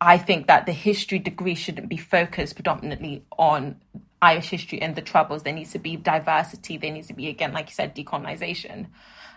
I 0.00 0.18
think 0.18 0.46
that 0.46 0.66
the 0.66 0.72
history 0.72 1.18
degree 1.18 1.54
shouldn't 1.54 1.88
be 1.88 1.96
focused 1.96 2.54
predominantly 2.54 3.24
on 3.36 3.76
Irish 4.22 4.50
history 4.50 4.80
and 4.80 4.94
the 4.94 5.02
troubles. 5.02 5.42
There 5.42 5.52
needs 5.52 5.72
to 5.72 5.78
be 5.78 5.96
diversity. 5.96 6.76
There 6.76 6.92
needs 6.92 7.08
to 7.08 7.14
be, 7.14 7.28
again, 7.28 7.52
like 7.52 7.68
you 7.68 7.74
said, 7.74 7.94
decolonization 7.94 8.86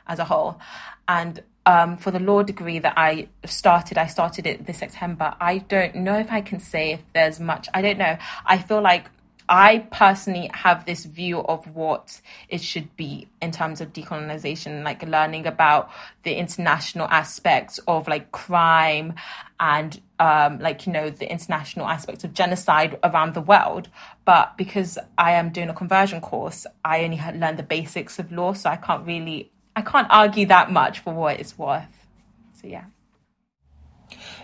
as 0.07 0.19
a 0.19 0.25
whole. 0.25 0.59
And 1.07 1.41
um, 1.65 1.97
for 1.97 2.11
the 2.11 2.19
law 2.19 2.43
degree 2.43 2.79
that 2.79 2.93
I 2.97 3.27
started, 3.45 3.97
I 3.97 4.07
started 4.07 4.47
it 4.47 4.65
this 4.65 4.79
September. 4.79 5.35
I 5.39 5.59
don't 5.59 5.95
know 5.95 6.17
if 6.17 6.31
I 6.31 6.41
can 6.41 6.59
say 6.59 6.91
if 6.91 7.01
there's 7.13 7.39
much. 7.39 7.67
I 7.73 7.81
don't 7.81 7.97
know. 7.97 8.17
I 8.45 8.57
feel 8.57 8.81
like 8.81 9.09
I 9.47 9.79
personally 9.91 10.49
have 10.53 10.85
this 10.85 11.05
view 11.05 11.39
of 11.39 11.75
what 11.75 12.21
it 12.47 12.61
should 12.61 12.95
be 12.95 13.27
in 13.41 13.51
terms 13.51 13.81
of 13.81 13.93
decolonization, 13.93 14.83
like 14.83 15.03
learning 15.03 15.45
about 15.45 15.89
the 16.23 16.35
international 16.35 17.07
aspects 17.09 17.77
of 17.87 18.07
like 18.07 18.31
crime 18.31 19.13
and 19.59 19.99
um, 20.21 20.59
like 20.59 20.85
you 20.85 20.93
know 20.93 21.09
the 21.09 21.29
international 21.29 21.87
aspects 21.87 22.23
of 22.23 22.31
genocide 22.33 22.99
around 23.03 23.33
the 23.33 23.41
world. 23.41 23.89
But 24.23 24.55
because 24.55 24.99
i 25.17 25.31
am 25.31 25.49
doing 25.49 25.69
a 25.69 25.73
conversion 25.73 26.21
course 26.21 26.67
i 26.85 27.03
only 27.03 27.17
had 27.17 27.39
learned 27.39 27.57
the 27.57 27.63
basics 27.63 28.19
of 28.19 28.31
law 28.31 28.53
so 28.53 28.69
i 28.69 28.75
can't 28.75 29.05
really 29.05 29.51
i 29.75 29.81
can't 29.81 30.07
argue 30.11 30.45
that 30.45 30.71
much 30.71 30.99
for 30.99 31.13
what 31.13 31.39
it's 31.39 31.57
worth. 31.57 32.07
So 32.53 32.67
yeah. 32.67 32.85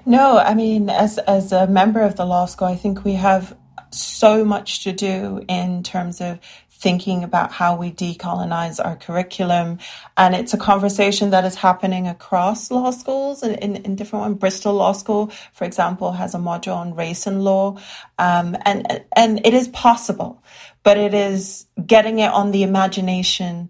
No 0.05 0.39
i 0.39 0.55
mean 0.55 0.89
as 0.89 1.19
as 1.19 1.51
a 1.51 1.67
member 1.67 2.01
of 2.01 2.15
the 2.15 2.25
law 2.25 2.47
school 2.47 2.67
i 2.67 2.75
think 2.75 3.03
we 3.05 3.13
have 3.13 3.55
so 3.91 4.43
much 4.43 4.83
to 4.83 4.91
do 4.91 5.45
in 5.47 5.83
terms 5.83 6.19
of 6.21 6.39
thinking 6.79 7.23
about 7.23 7.51
how 7.51 7.75
we 7.75 7.91
decolonize 7.91 8.83
our 8.83 8.95
curriculum. 8.95 9.79
And 10.15 10.35
it's 10.35 10.53
a 10.53 10.57
conversation 10.57 11.31
that 11.31 11.43
is 11.43 11.55
happening 11.55 12.07
across 12.07 12.69
law 12.69 12.91
schools 12.91 13.41
in, 13.41 13.55
in, 13.55 13.75
in 13.77 13.95
different 13.95 14.21
ones. 14.21 14.37
Bristol 14.37 14.73
Law 14.73 14.91
School, 14.91 15.31
for 15.53 15.65
example, 15.65 16.11
has 16.11 16.35
a 16.35 16.37
module 16.37 16.75
on 16.75 16.95
race 16.95 17.25
and 17.25 17.43
law. 17.43 17.79
Um, 18.19 18.55
and, 18.63 19.03
and 19.15 19.45
it 19.45 19.55
is 19.55 19.67
possible, 19.69 20.43
but 20.83 20.97
it 20.97 21.15
is 21.15 21.65
getting 21.83 22.19
it 22.19 22.31
on 22.31 22.51
the 22.51 22.63
imagination 22.63 23.69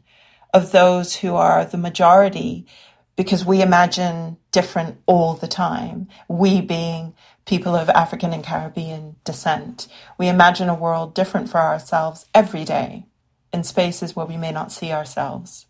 of 0.54 0.72
those 0.72 1.16
who 1.16 1.36
are 1.36 1.64
the 1.64 1.78
majority 1.78 2.66
because 3.16 3.46
we 3.46 3.62
imagine 3.62 4.38
different 4.52 4.98
all 5.06 5.34
the 5.34 5.48
time. 5.48 6.08
We 6.28 6.62
being 6.62 7.14
people 7.48 7.76
of 7.76 7.90
African 7.90 8.34
and 8.34 8.44
Caribbean 8.44 9.16
descent. 9.24 9.88
We 10.20 10.28
imagine 10.28 10.70
a 10.70 10.76
world 10.76 11.16
different 11.16 11.50
for 11.50 11.60
ourselves 11.60 12.28
every 12.36 12.66
day 12.66 13.06
in 13.52 13.64
spaces 13.64 14.16
where 14.16 14.26
we 14.26 14.38
may 14.38 14.52
not 14.52 14.72
see 14.72 14.92
ourselves. 14.92 15.66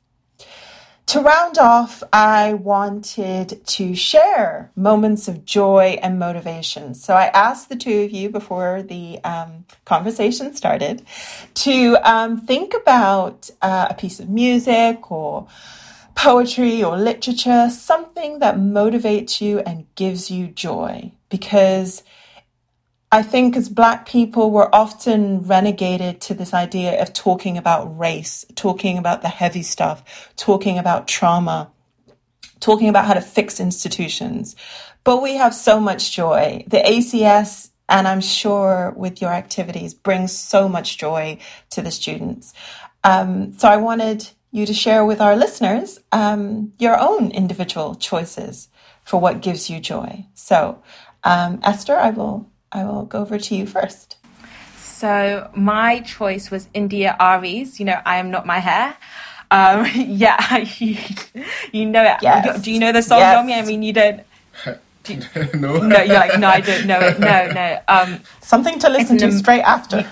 To 1.08 1.22
round 1.22 1.58
off, 1.58 2.04
I 2.12 2.56
wanted 2.56 3.66
to 3.66 3.96
share 3.96 4.72
moments 4.76 5.30
of 5.30 5.46
joy 5.46 5.98
and 6.04 6.20
motivation. 6.20 6.96
So 6.96 7.14
I 7.14 7.28
asked 7.28 7.70
the 7.70 7.78
two 7.78 8.02
of 8.02 8.12
you 8.12 8.30
before 8.30 8.84
the 8.84 9.20
um, 9.24 9.64
conversation 9.86 10.54
started 10.54 11.06
to 11.54 11.96
um, 12.04 12.42
think 12.42 12.74
about 12.74 13.50
uh, 13.62 13.88
a 13.90 13.94
piece 13.94 14.20
of 14.20 14.28
music 14.28 15.10
or 15.10 15.48
poetry 16.14 16.84
or 16.84 16.98
literature, 16.98 17.70
something 17.70 18.40
that 18.40 18.58
motivates 18.58 19.40
you 19.40 19.60
and 19.60 19.86
gives 19.96 20.30
you 20.30 20.48
joy. 20.48 21.14
Because 21.30 22.04
I 23.12 23.24
think 23.24 23.56
as 23.56 23.70
Black 23.70 24.06
people, 24.08 24.52
we're 24.52 24.70
often 24.72 25.42
renegated 25.42 26.20
to 26.22 26.34
this 26.34 26.54
idea 26.54 27.02
of 27.02 27.14
talking 27.14 27.58
about 27.58 27.98
race, 27.98 28.46
talking 28.56 28.98
about 28.98 29.22
the 29.22 29.30
heavy 29.30 29.64
stuff, 29.64 30.34
talking 30.36 30.78
about 30.78 31.08
trauma, 31.08 31.72
talking 32.60 32.90
about 32.90 33.06
how 33.06 33.14
to 33.14 33.22
fix 33.22 33.60
institutions. 33.60 34.56
But 35.04 35.22
we 35.22 35.36
have 35.36 35.56
so 35.56 35.80
much 35.80 36.12
joy. 36.12 36.66
The 36.68 36.80
ACS 36.80 37.70
and 37.90 38.08
I'm 38.08 38.22
sure 38.22 38.94
with 38.96 39.22
your 39.22 39.32
activities 39.32 39.94
brings 39.94 40.38
so 40.38 40.68
much 40.68 40.98
joy 40.98 41.38
to 41.72 41.82
the 41.82 41.92
students. 41.92 42.54
Um, 43.04 43.54
so 43.54 43.70
I 43.70 43.78
wanted 43.78 44.30
you 44.52 44.66
to 44.66 44.74
share 44.74 45.06
with 45.06 45.22
our 45.22 45.36
listeners 45.36 46.00
um, 46.12 46.74
your 46.80 47.00
own 47.00 47.32
individual 47.32 47.96
choices 47.96 48.70
for 49.04 49.20
what 49.20 49.42
gives 49.42 49.70
you 49.70 49.80
joy. 49.80 50.26
So, 50.34 50.84
um, 51.24 51.60
Esther, 51.64 51.96
I 51.96 52.12
will 52.12 52.48
I 52.72 52.84
will 52.84 53.06
go 53.06 53.22
over 53.22 53.38
to 53.38 53.56
you 53.56 53.66
first. 53.66 54.18
So 54.78 55.50
my 55.56 56.00
choice 56.00 56.50
was 56.50 56.68
India.Arie's. 56.74 57.80
You 57.80 57.86
know, 57.86 58.02
I 58.06 58.18
am 58.18 58.32
not 58.32 58.46
my 58.46 58.60
hair. 58.60 58.98
Um, 59.52 59.86
yeah, 59.96 60.58
you, 60.78 60.98
you 61.72 61.86
know 61.86 62.04
it. 62.04 62.18
Yes. 62.22 62.62
Do 62.62 62.72
you 62.72 62.80
know 62.80 62.92
the 62.92 63.02
song, 63.02 63.20
yes. 63.20 63.38
Yomi? 63.38 63.64
I 63.64 63.66
mean, 63.66 63.84
you 63.84 63.94
don't. 63.94 64.24
Do, 65.04 65.18
no. 65.54 65.78
No, 65.78 66.02
you're 66.02 66.16
like, 66.16 66.38
no, 66.38 66.50
I 66.50 66.60
don't 66.60 66.86
know 66.86 67.00
it. 67.00 67.18
No, 67.20 67.48
no. 67.52 67.80
Um, 67.88 68.20
Something 68.42 68.78
to 68.80 68.90
listen 68.90 69.18
to 69.20 69.32
straight 69.32 69.62
after. 69.62 70.06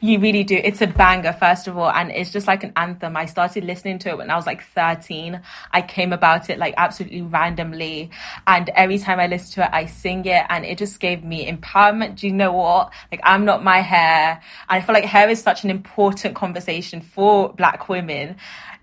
You 0.00 0.18
really 0.18 0.44
do. 0.44 0.56
It's 0.56 0.80
a 0.80 0.86
banger, 0.86 1.32
first 1.32 1.68
of 1.68 1.76
all, 1.76 1.90
and 1.90 2.10
it's 2.10 2.30
just 2.30 2.46
like 2.46 2.64
an 2.64 2.72
anthem. 2.76 3.16
I 3.16 3.26
started 3.26 3.64
listening 3.64 3.98
to 4.00 4.10
it 4.10 4.18
when 4.18 4.30
I 4.30 4.36
was 4.36 4.46
like 4.46 4.62
13. 4.74 5.40
I 5.72 5.82
came 5.82 6.12
about 6.12 6.50
it 6.50 6.58
like 6.58 6.74
absolutely 6.76 7.22
randomly, 7.22 8.10
and 8.46 8.68
every 8.70 8.98
time 8.98 9.20
I 9.20 9.26
listen 9.26 9.54
to 9.54 9.64
it, 9.64 9.70
I 9.72 9.86
sing 9.86 10.24
it, 10.26 10.44
and 10.48 10.64
it 10.64 10.78
just 10.78 11.00
gave 11.00 11.24
me 11.24 11.50
empowerment. 11.50 12.16
Do 12.16 12.26
you 12.26 12.32
know 12.32 12.52
what? 12.52 12.92
Like, 13.10 13.20
I'm 13.24 13.44
not 13.44 13.62
my 13.62 13.80
hair, 13.80 14.40
and 14.68 14.82
I 14.82 14.84
feel 14.84 14.94
like 14.94 15.04
hair 15.04 15.28
is 15.28 15.42
such 15.42 15.64
an 15.64 15.70
important 15.70 16.34
conversation 16.34 17.00
for 17.00 17.52
Black 17.52 17.88
women 17.88 18.36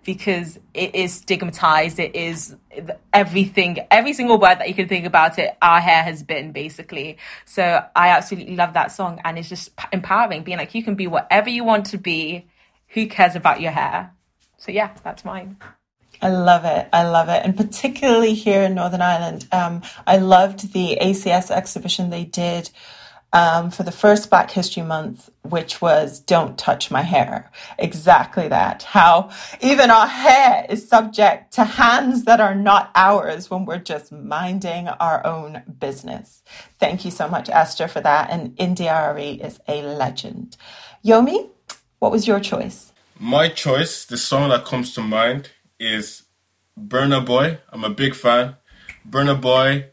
because 0.06 0.60
it 0.74 0.96
is 0.96 1.14
stigmatized. 1.14 2.00
It 2.00 2.16
is 2.16 2.56
everything, 3.14 3.80
every 3.92 4.14
single 4.14 4.40
word 4.40 4.56
that 4.56 4.68
you 4.68 4.74
can 4.74 4.88
think 4.88 5.06
about 5.06 5.38
it, 5.38 5.58
our 5.62 5.80
hair 5.80 6.04
has 6.04 6.24
been 6.24 6.52
basically. 6.52 7.18
So 7.46 7.84
I 7.96 8.10
absolutely 8.10 8.56
love 8.56 8.74
that 8.74 8.92
song. 8.92 9.20
And 9.24 9.38
it's 9.38 9.50
just 9.50 9.72
empowering, 9.92 10.44
being 10.44 10.58
like, 10.58 10.74
you 10.74 10.84
can 10.84 10.96
be 10.96 11.08
whatever 11.08 11.50
you 11.50 11.64
want 11.64 11.88
to 11.88 11.98
be. 11.98 12.48
Who 12.90 13.08
cares 13.08 13.36
about 13.36 13.62
your 13.62 13.72
hair? 13.72 14.14
So 14.58 14.72
yeah, 14.72 14.96
that's 15.04 15.24
mine. 15.24 15.58
I 16.22 16.30
love 16.30 16.66
it. 16.66 16.90
I 16.92 17.08
love 17.08 17.30
it. 17.30 17.42
And 17.46 17.56
particularly 17.56 18.34
here 18.34 18.64
in 18.64 18.76
Northern 18.76 19.02
Ireland, 19.02 19.48
um, 19.52 19.84
I 20.06 20.18
loved 20.18 20.74
the 20.74 20.98
ACS 21.02 21.50
exhibition 21.50 22.10
they 22.10 22.26
did 22.26 22.70
um, 23.32 23.70
for 23.70 23.84
the 23.84 23.92
first 23.92 24.30
Black 24.30 24.50
History 24.52 24.84
Month, 24.84 25.30
which 25.44 25.82
was 25.82 26.20
Don't 26.20 26.58
Touch 26.58 26.90
My 26.90 27.02
Hair. 27.02 27.52
Exactly 27.78 28.48
that. 28.48 28.84
How 28.84 29.30
even 29.62 29.92
our 29.92 30.08
hair 30.08 30.66
is 30.70 30.88
subject 30.88 31.54
to 31.54 31.64
hands 31.64 32.24
that 32.26 32.40
are 32.40 32.56
not 32.56 32.92
ours 32.96 33.50
when 33.50 33.66
we're 33.66 33.78
just 33.78 34.12
minding 34.12 34.88
our 34.88 35.26
own 35.26 35.64
business. 35.80 36.44
Thank 36.80 37.06
you 37.06 37.12
so 37.12 37.28
much, 37.28 37.50
Esther, 37.50 37.88
for 37.88 38.02
that. 38.02 38.30
And 38.32 38.56
India.Arie 38.58 39.42
is 39.42 39.60
a 39.68 39.82
legend. 39.84 40.58
Yomi, 41.06 41.50
what 42.00 42.12
was 42.12 42.28
your 42.28 42.40
choice? 42.40 42.92
My 43.20 43.50
choice, 43.50 44.06
the 44.06 44.18
song 44.18 44.50
that 44.50 44.66
comes 44.66 44.94
to 44.96 45.02
mind 45.02 45.50
is 45.80 46.24
Burna 46.80 47.26
Boy. 47.26 47.60
I'm 47.70 47.84
a 47.84 47.90
big 47.90 48.16
fan. 48.16 48.56
Burna 49.08 49.40
Boy, 49.40 49.88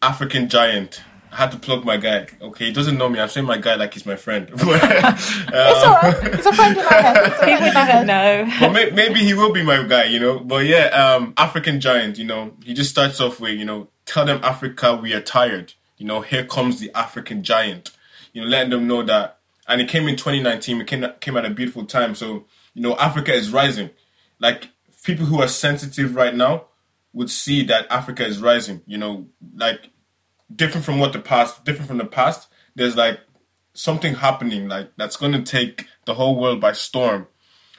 African 0.00 0.48
Giant. 0.48 1.02
I 1.32 1.36
had 1.36 1.52
to 1.52 1.58
plug 1.58 1.84
my 1.84 1.96
guy. 1.96 2.26
Okay, 2.40 2.66
he 2.66 2.72
doesn't 2.72 2.98
know 2.98 3.08
me. 3.08 3.20
I'm 3.20 3.28
saying 3.28 3.46
my 3.46 3.58
guy 3.58 3.76
like 3.76 3.94
he's 3.94 4.06
my 4.06 4.16
friend. 4.16 4.50
But, 4.56 4.82
um, 4.82 5.14
it's 5.14 5.84
alright. 5.84 6.34
He's 6.34 6.46
a 6.46 6.52
friend 6.52 6.76
in 6.76 6.84
my 6.84 6.92
head. 6.92 7.48
He 7.48 7.64
would 7.64 7.74
never 7.74 8.04
know. 8.04 8.52
But 8.60 8.72
may, 8.72 8.90
maybe 8.90 9.20
he 9.20 9.34
will 9.34 9.52
be 9.52 9.62
my 9.62 9.82
guy, 9.84 10.04
you 10.04 10.18
know. 10.18 10.40
But 10.40 10.66
yeah, 10.66 10.86
um, 10.88 11.34
African 11.36 11.80
giant. 11.80 12.18
You 12.18 12.24
know, 12.24 12.52
he 12.64 12.74
just 12.74 12.90
starts 12.90 13.20
off 13.20 13.40
with, 13.40 13.58
you 13.58 13.64
know, 13.64 13.88
tell 14.06 14.24
them 14.26 14.40
Africa 14.42 14.96
we 14.96 15.12
are 15.14 15.20
tired. 15.20 15.74
You 15.98 16.06
know, 16.06 16.20
here 16.20 16.44
comes 16.44 16.80
the 16.80 16.90
African 16.94 17.42
giant. 17.44 17.92
You 18.32 18.42
know, 18.42 18.48
letting 18.48 18.70
them 18.70 18.88
know 18.88 19.02
that. 19.04 19.38
And 19.68 19.80
it 19.80 19.88
came 19.88 20.08
in 20.08 20.16
2019. 20.16 20.80
It 20.80 20.86
came 20.86 21.06
came 21.20 21.36
at 21.36 21.44
a 21.44 21.50
beautiful 21.50 21.84
time. 21.84 22.14
So 22.14 22.46
you 22.74 22.82
know, 22.82 22.96
Africa 22.96 23.32
is 23.32 23.50
rising. 23.50 23.90
Like 24.40 24.68
people 25.04 25.26
who 25.26 25.40
are 25.40 25.48
sensitive 25.48 26.16
right 26.16 26.34
now 26.34 26.66
would 27.12 27.30
see 27.30 27.64
that 27.64 27.86
Africa 27.90 28.26
is 28.26 28.40
rising. 28.40 28.82
You 28.86 28.98
know, 28.98 29.26
like 29.54 29.90
different 30.54 30.84
from 30.84 30.98
what 30.98 31.12
the 31.12 31.20
past, 31.20 31.64
different 31.64 31.88
from 31.88 31.98
the 31.98 32.06
past. 32.06 32.48
There's 32.74 32.96
like 32.96 33.20
something 33.74 34.14
happening 34.14 34.68
like 34.68 34.90
that's 34.96 35.16
going 35.16 35.32
to 35.32 35.42
take 35.42 35.86
the 36.04 36.14
whole 36.14 36.38
world 36.38 36.60
by 36.60 36.72
storm. 36.72 37.28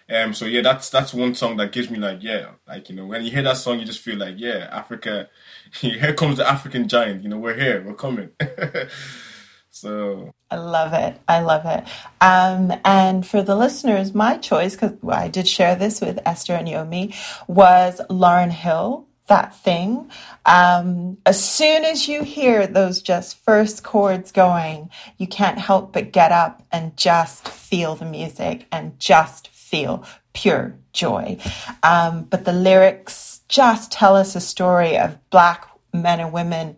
Um, 0.09 0.33
so 0.33 0.45
yeah, 0.45 0.61
that's 0.61 0.89
that's 0.89 1.13
one 1.13 1.35
song 1.35 1.57
that 1.57 1.71
gives 1.71 1.89
me 1.89 1.97
like 1.97 2.21
yeah, 2.21 2.51
like 2.67 2.89
you 2.89 2.95
know 2.95 3.05
when 3.05 3.23
you 3.23 3.31
hear 3.31 3.43
that 3.43 3.57
song, 3.57 3.79
you 3.79 3.85
just 3.85 4.01
feel 4.01 4.17
like 4.17 4.35
yeah, 4.37 4.67
Africa, 4.71 5.29
here 5.73 6.13
comes 6.13 6.37
the 6.37 6.49
African 6.49 6.87
giant. 6.87 7.23
You 7.23 7.29
know 7.29 7.37
we're 7.37 7.55
here, 7.55 7.81
we're 7.85 7.93
coming. 7.93 8.29
so 9.69 10.33
I 10.49 10.57
love 10.57 10.93
it, 10.93 11.17
I 11.29 11.39
love 11.39 11.65
it. 11.65 11.85
Um, 12.19 12.77
and 12.83 13.25
for 13.25 13.41
the 13.41 13.55
listeners, 13.55 14.13
my 14.13 14.37
choice 14.37 14.75
because 14.75 14.97
I 15.07 15.29
did 15.29 15.47
share 15.47 15.75
this 15.75 16.01
with 16.01 16.19
Esther 16.25 16.55
and 16.55 16.67
Yomi 16.67 17.15
was 17.47 18.01
Lauryn 18.09 18.51
Hill 18.51 19.07
that 19.31 19.55
thing. 19.55 20.11
Um, 20.45 21.17
as 21.25 21.41
soon 21.41 21.85
as 21.85 22.05
you 22.05 22.21
hear 22.21 22.67
those 22.67 23.01
just 23.01 23.37
first 23.45 23.81
chords 23.81 24.33
going, 24.33 24.89
you 25.17 25.25
can't 25.25 25.57
help 25.57 25.93
but 25.93 26.11
get 26.11 26.33
up 26.33 26.61
and 26.69 26.97
just 26.97 27.47
feel 27.47 27.95
the 27.95 28.03
music 28.05 28.67
and 28.73 28.99
just 28.99 29.47
feel 29.47 30.05
pure 30.33 30.75
joy. 30.91 31.37
Um, 31.81 32.23
but 32.23 32.43
the 32.43 32.51
lyrics 32.51 33.39
just 33.47 33.89
tell 33.89 34.17
us 34.17 34.35
a 34.35 34.41
story 34.41 34.97
of 34.97 35.17
Black 35.29 35.65
men 35.93 36.19
and 36.19 36.33
women 36.33 36.75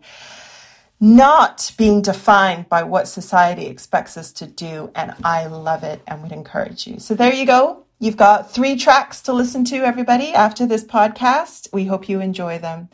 not 1.00 1.72
being 1.76 2.02
defined 2.02 2.68
by 2.68 2.84
what 2.84 3.08
society 3.08 3.66
expects 3.66 4.16
us 4.16 4.30
to 4.34 4.46
do. 4.46 4.92
And 4.94 5.12
I 5.24 5.46
love 5.46 5.82
it 5.82 6.02
and 6.06 6.22
would 6.22 6.30
encourage 6.30 6.86
you. 6.86 7.00
So 7.00 7.14
there 7.14 7.34
you 7.34 7.46
go. 7.46 7.83
You've 8.04 8.18
got 8.18 8.50
three 8.50 8.76
tracks 8.76 9.22
to 9.22 9.32
listen 9.32 9.64
to, 9.64 9.76
everybody, 9.76 10.34
after 10.34 10.66
this 10.66 10.84
podcast. 10.84 11.72
We 11.72 11.86
hope 11.86 12.06
you 12.06 12.20
enjoy 12.20 12.58
them. 12.58 12.90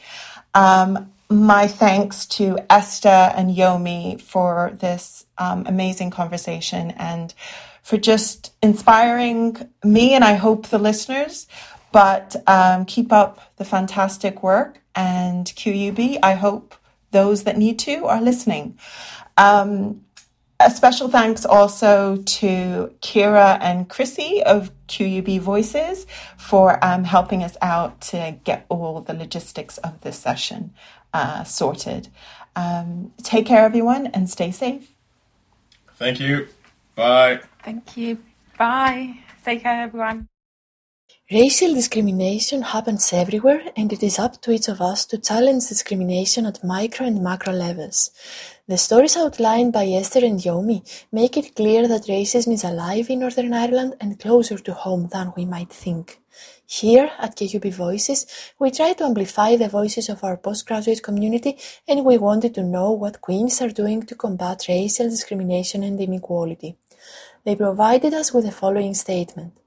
Um, 0.55 1.11
my 1.29 1.67
thanks 1.67 2.27
to 2.27 2.61
Esther 2.71 3.09
and 3.09 3.51
Yomi 3.51 4.21
for 4.21 4.71
this 4.79 5.27
um, 5.37 5.67
amazing 5.67 6.11
conversation 6.11 6.93
and 6.93 7.35
for 7.83 7.97
just 7.97 8.53
inspiring 8.63 9.57
me 9.83 10.15
and 10.15 10.23
I 10.23 10.35
hope 10.35 10.69
the 10.69 10.79
listeners. 10.79 11.49
But 11.91 12.37
um, 12.47 12.85
keep 12.85 13.13
up 13.13 13.57
the 13.57 13.65
fantastic 13.65 14.45
work 14.45 14.81
and 14.95 15.45
QUB. 15.45 16.21
I 16.23 16.35
hope 16.35 16.77
those 17.11 17.43
that 17.43 17.59
need 17.59 17.81
to 17.81 18.05
are 18.05 18.21
listening. 18.21 18.79
Um, 19.37 20.03
a 20.61 20.71
special 20.71 21.09
thanks 21.09 21.45
also 21.45 22.17
to 22.17 22.95
Kira 23.01 23.59
and 23.61 23.89
Chrissy 23.89 24.43
of 24.45 24.71
QUB 24.89 25.41
Voices 25.41 26.07
for 26.37 26.83
um, 26.85 27.05
helping 27.05 27.43
us 27.43 27.57
out 27.63 28.01
to 28.03 28.37
get 28.45 28.67
all 28.69 29.01
the 29.01 29.15
logistics 29.15 29.79
of 29.79 30.01
this 30.03 30.19
session 30.19 30.73
uh, 31.15 31.45
sorted. 31.45 32.09
Um, 32.55 33.13
take 33.23 33.47
care, 33.47 33.65
everyone, 33.65 34.09
and 34.09 34.29
stay 34.29 34.51
safe. 34.51 34.93
Thank 35.95 36.21
you. 36.21 36.49
Bye. 36.95 37.41
Thank 37.65 37.97
you. 37.97 38.19
Bye. 38.59 39.19
Take 39.45 39.63
care, 39.63 39.83
everyone. 39.83 40.30
Racial 41.33 41.75
discrimination 41.75 42.63
happens 42.63 43.13
everywhere 43.13 43.63
and 43.77 43.93
it 43.93 44.03
is 44.03 44.19
up 44.19 44.41
to 44.43 44.51
each 44.51 44.67
of 44.67 44.81
us 44.81 45.07
to 45.07 45.17
challenge 45.17 45.69
discrimination 45.69 46.45
at 46.45 46.65
micro 46.65 47.07
and 47.07 47.23
macro 47.23 47.53
levels. 47.53 48.11
The 48.67 48.77
stories 48.77 49.17
outlined 49.17 49.73
by 49.73 49.87
Esther 49.87 50.25
and 50.25 50.41
Yomi 50.41 50.83
make 51.13 51.37
it 51.37 51.55
clear 51.55 51.87
that 51.87 52.09
racism 52.09 52.53
is 52.53 52.65
alive 52.65 53.11
in 53.11 53.21
Northern 53.21 53.55
Ireland 53.55 53.95
and 54.01 54.19
closer 54.19 54.59
to 54.59 54.73
home 54.75 55.09
than 55.13 55.33
we 55.37 55.45
might 55.45 55.71
think. 55.73 56.19
Here 56.67 57.13
at 57.17 57.37
QUB 57.37 57.75
Voices, 57.75 58.27
we 58.59 58.73
try 58.73 58.93
to 58.95 59.05
amplify 59.05 59.55
the 59.55 59.69
voices 59.69 60.09
of 60.09 60.25
our 60.25 60.37
postgraduate 60.37 61.05
community 61.05 61.57
and 61.87 62.05
we 62.05 62.19
wanted 62.19 62.57
to 62.57 62.65
know 62.65 62.91
what 62.91 63.21
Queens 63.21 63.63
are 63.63 63.69
doing 63.69 64.03
to 64.07 64.17
combat 64.17 64.65
racial 64.69 65.09
discrimination 65.09 65.85
and 65.85 66.01
inequality. 66.01 66.77
They 67.45 67.55
provided 67.55 68.15
us 68.15 68.35
with 68.35 68.47
the 68.47 68.51
following 68.51 68.95
statement. 68.95 69.60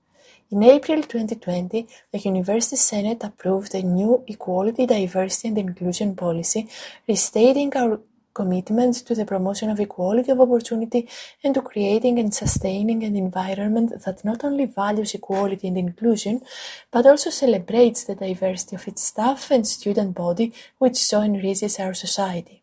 In 0.54 0.62
April 0.62 1.02
2020, 1.02 1.88
the 2.12 2.20
University 2.20 2.76
Senate 2.76 3.24
approved 3.24 3.74
a 3.74 3.82
new 3.82 4.24
Equality, 4.28 4.86
Diversity 4.86 5.48
and 5.48 5.58
Inclusion 5.58 6.16
policy, 6.16 6.70
restating 7.08 7.76
our 7.76 8.00
commitment 8.36 8.98
to 9.08 9.16
the 9.16 9.26
promotion 9.26 9.72
of 9.72 9.80
equality 9.80 10.30
of 10.30 10.40
opportunity 10.40 11.10
and 11.44 11.56
to 11.56 11.64
creating 11.64 12.20
and 12.20 12.36
sustaining 12.36 13.04
an 13.04 13.16
environment 13.16 13.94
that 14.06 14.24
not 14.24 14.44
only 14.44 14.66
values 14.66 15.16
equality 15.16 15.70
and 15.70 15.78
inclusion, 15.80 16.40
but 16.92 17.08
also 17.08 17.32
celebrates 17.32 18.04
the 18.04 18.14
diversity 18.14 18.76
of 18.76 18.88
its 18.88 19.02
staff 19.02 19.50
and 19.50 19.66
student 19.66 20.14
body, 20.14 20.54
which 20.78 20.98
so 20.98 21.24
enriches 21.24 21.80
our 21.80 21.96
society. 21.96 22.63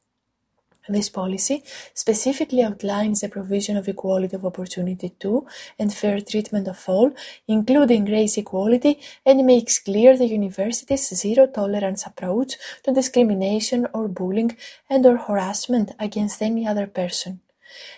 This 0.88 1.08
policy 1.08 1.62
specifically 1.94 2.62
outlines 2.62 3.20
the 3.20 3.28
provision 3.28 3.76
of 3.76 3.88
equality 3.88 4.34
of 4.34 4.44
opportunity 4.44 5.10
to 5.20 5.46
and 5.78 5.92
fair 5.92 6.20
treatment 6.20 6.66
of 6.68 6.82
all, 6.88 7.12
including 7.46 8.06
race 8.06 8.36
equality, 8.38 8.98
and 9.24 9.46
makes 9.46 9.78
clear 9.78 10.16
the 10.16 10.26
university's 10.26 11.08
zero-tolerance 11.08 12.06
approach 12.06 12.56
to 12.84 12.92
discrimination 12.92 13.86
or 13.92 14.08
bullying 14.08 14.56
and 14.88 15.06
or 15.06 15.16
harassment 15.18 15.92
against 15.98 16.42
any 16.42 16.66
other 16.66 16.86
person. 16.86 17.40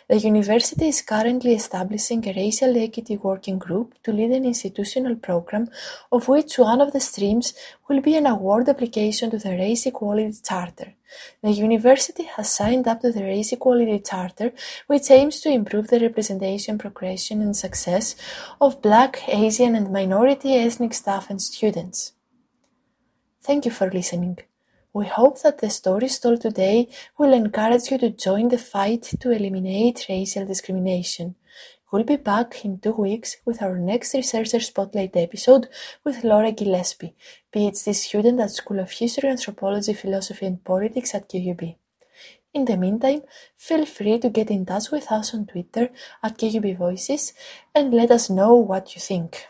The 0.08 0.18
university 0.18 0.88
is 0.88 1.02
currently 1.02 1.54
establishing 1.54 2.26
a 2.26 2.32
racial 2.34 2.76
equity 2.76 3.16
working 3.16 3.58
group 3.58 3.94
to 4.04 4.12
lead 4.12 4.30
an 4.30 4.44
institutional 4.44 5.16
program, 5.16 5.68
of 6.10 6.28
which 6.28 6.58
one 6.58 6.80
of 6.80 6.92
the 6.92 7.00
streams 7.00 7.54
will 7.88 8.00
be 8.00 8.16
an 8.16 8.26
award 8.26 8.68
application 8.68 9.30
to 9.30 9.38
the 9.38 9.50
Race 9.50 9.86
Equality 9.86 10.38
Charter. 10.46 10.94
The 11.42 11.52
university 11.52 12.24
has 12.24 12.52
signed 12.52 12.88
up 12.88 13.00
to 13.00 13.12
the 13.12 13.22
Race 13.22 13.52
Equality 13.52 14.00
Charter, 14.00 14.52
which 14.86 15.10
aims 15.10 15.40
to 15.40 15.50
improve 15.50 15.88
the 15.88 16.00
representation, 16.00 16.78
progression, 16.78 17.42
and 17.42 17.56
success 17.56 18.16
of 18.60 18.82
Black, 18.82 19.28
Asian, 19.28 19.74
and 19.74 19.92
minority 19.92 20.54
ethnic 20.54 20.94
staff 20.94 21.30
and 21.30 21.40
students. 21.40 22.12
Thank 23.42 23.64
you 23.64 23.70
for 23.70 23.90
listening. 23.90 24.38
We 24.94 25.06
hope 25.06 25.40
that 25.40 25.58
the 25.58 25.70
stories 25.70 26.18
told 26.18 26.42
today 26.42 26.86
will 27.16 27.32
encourage 27.32 27.90
you 27.90 27.96
to 27.96 28.10
join 28.10 28.48
the 28.48 28.58
fight 28.58 29.02
to 29.20 29.30
eliminate 29.30 30.04
racial 30.06 30.44
discrimination. 30.44 31.34
We'll 31.90 32.04
be 32.04 32.16
back 32.16 32.62
in 32.62 32.78
two 32.78 32.92
weeks 32.92 33.38
with 33.46 33.62
our 33.62 33.78
next 33.78 34.12
Researcher 34.12 34.60
Spotlight 34.60 35.16
episode 35.16 35.68
with 36.04 36.24
Laura 36.24 36.52
Gillespie, 36.52 37.14
PhD 37.54 37.94
student 37.94 38.40
at 38.40 38.50
School 38.50 38.80
of 38.80 38.90
History, 38.90 39.30
Anthropology, 39.30 39.94
Philosophy 39.94 40.44
and 40.44 40.62
Politics 40.62 41.14
at 41.14 41.26
QUB. 41.26 41.76
In 42.52 42.66
the 42.66 42.76
meantime, 42.76 43.22
feel 43.56 43.86
free 43.86 44.18
to 44.18 44.28
get 44.28 44.50
in 44.50 44.66
touch 44.66 44.90
with 44.90 45.10
us 45.10 45.32
on 45.32 45.46
Twitter 45.46 45.88
at 46.22 46.36
QUB 46.36 46.76
Voices 46.76 47.32
and 47.74 47.94
let 47.94 48.10
us 48.10 48.28
know 48.28 48.56
what 48.56 48.94
you 48.94 49.00
think. 49.00 49.46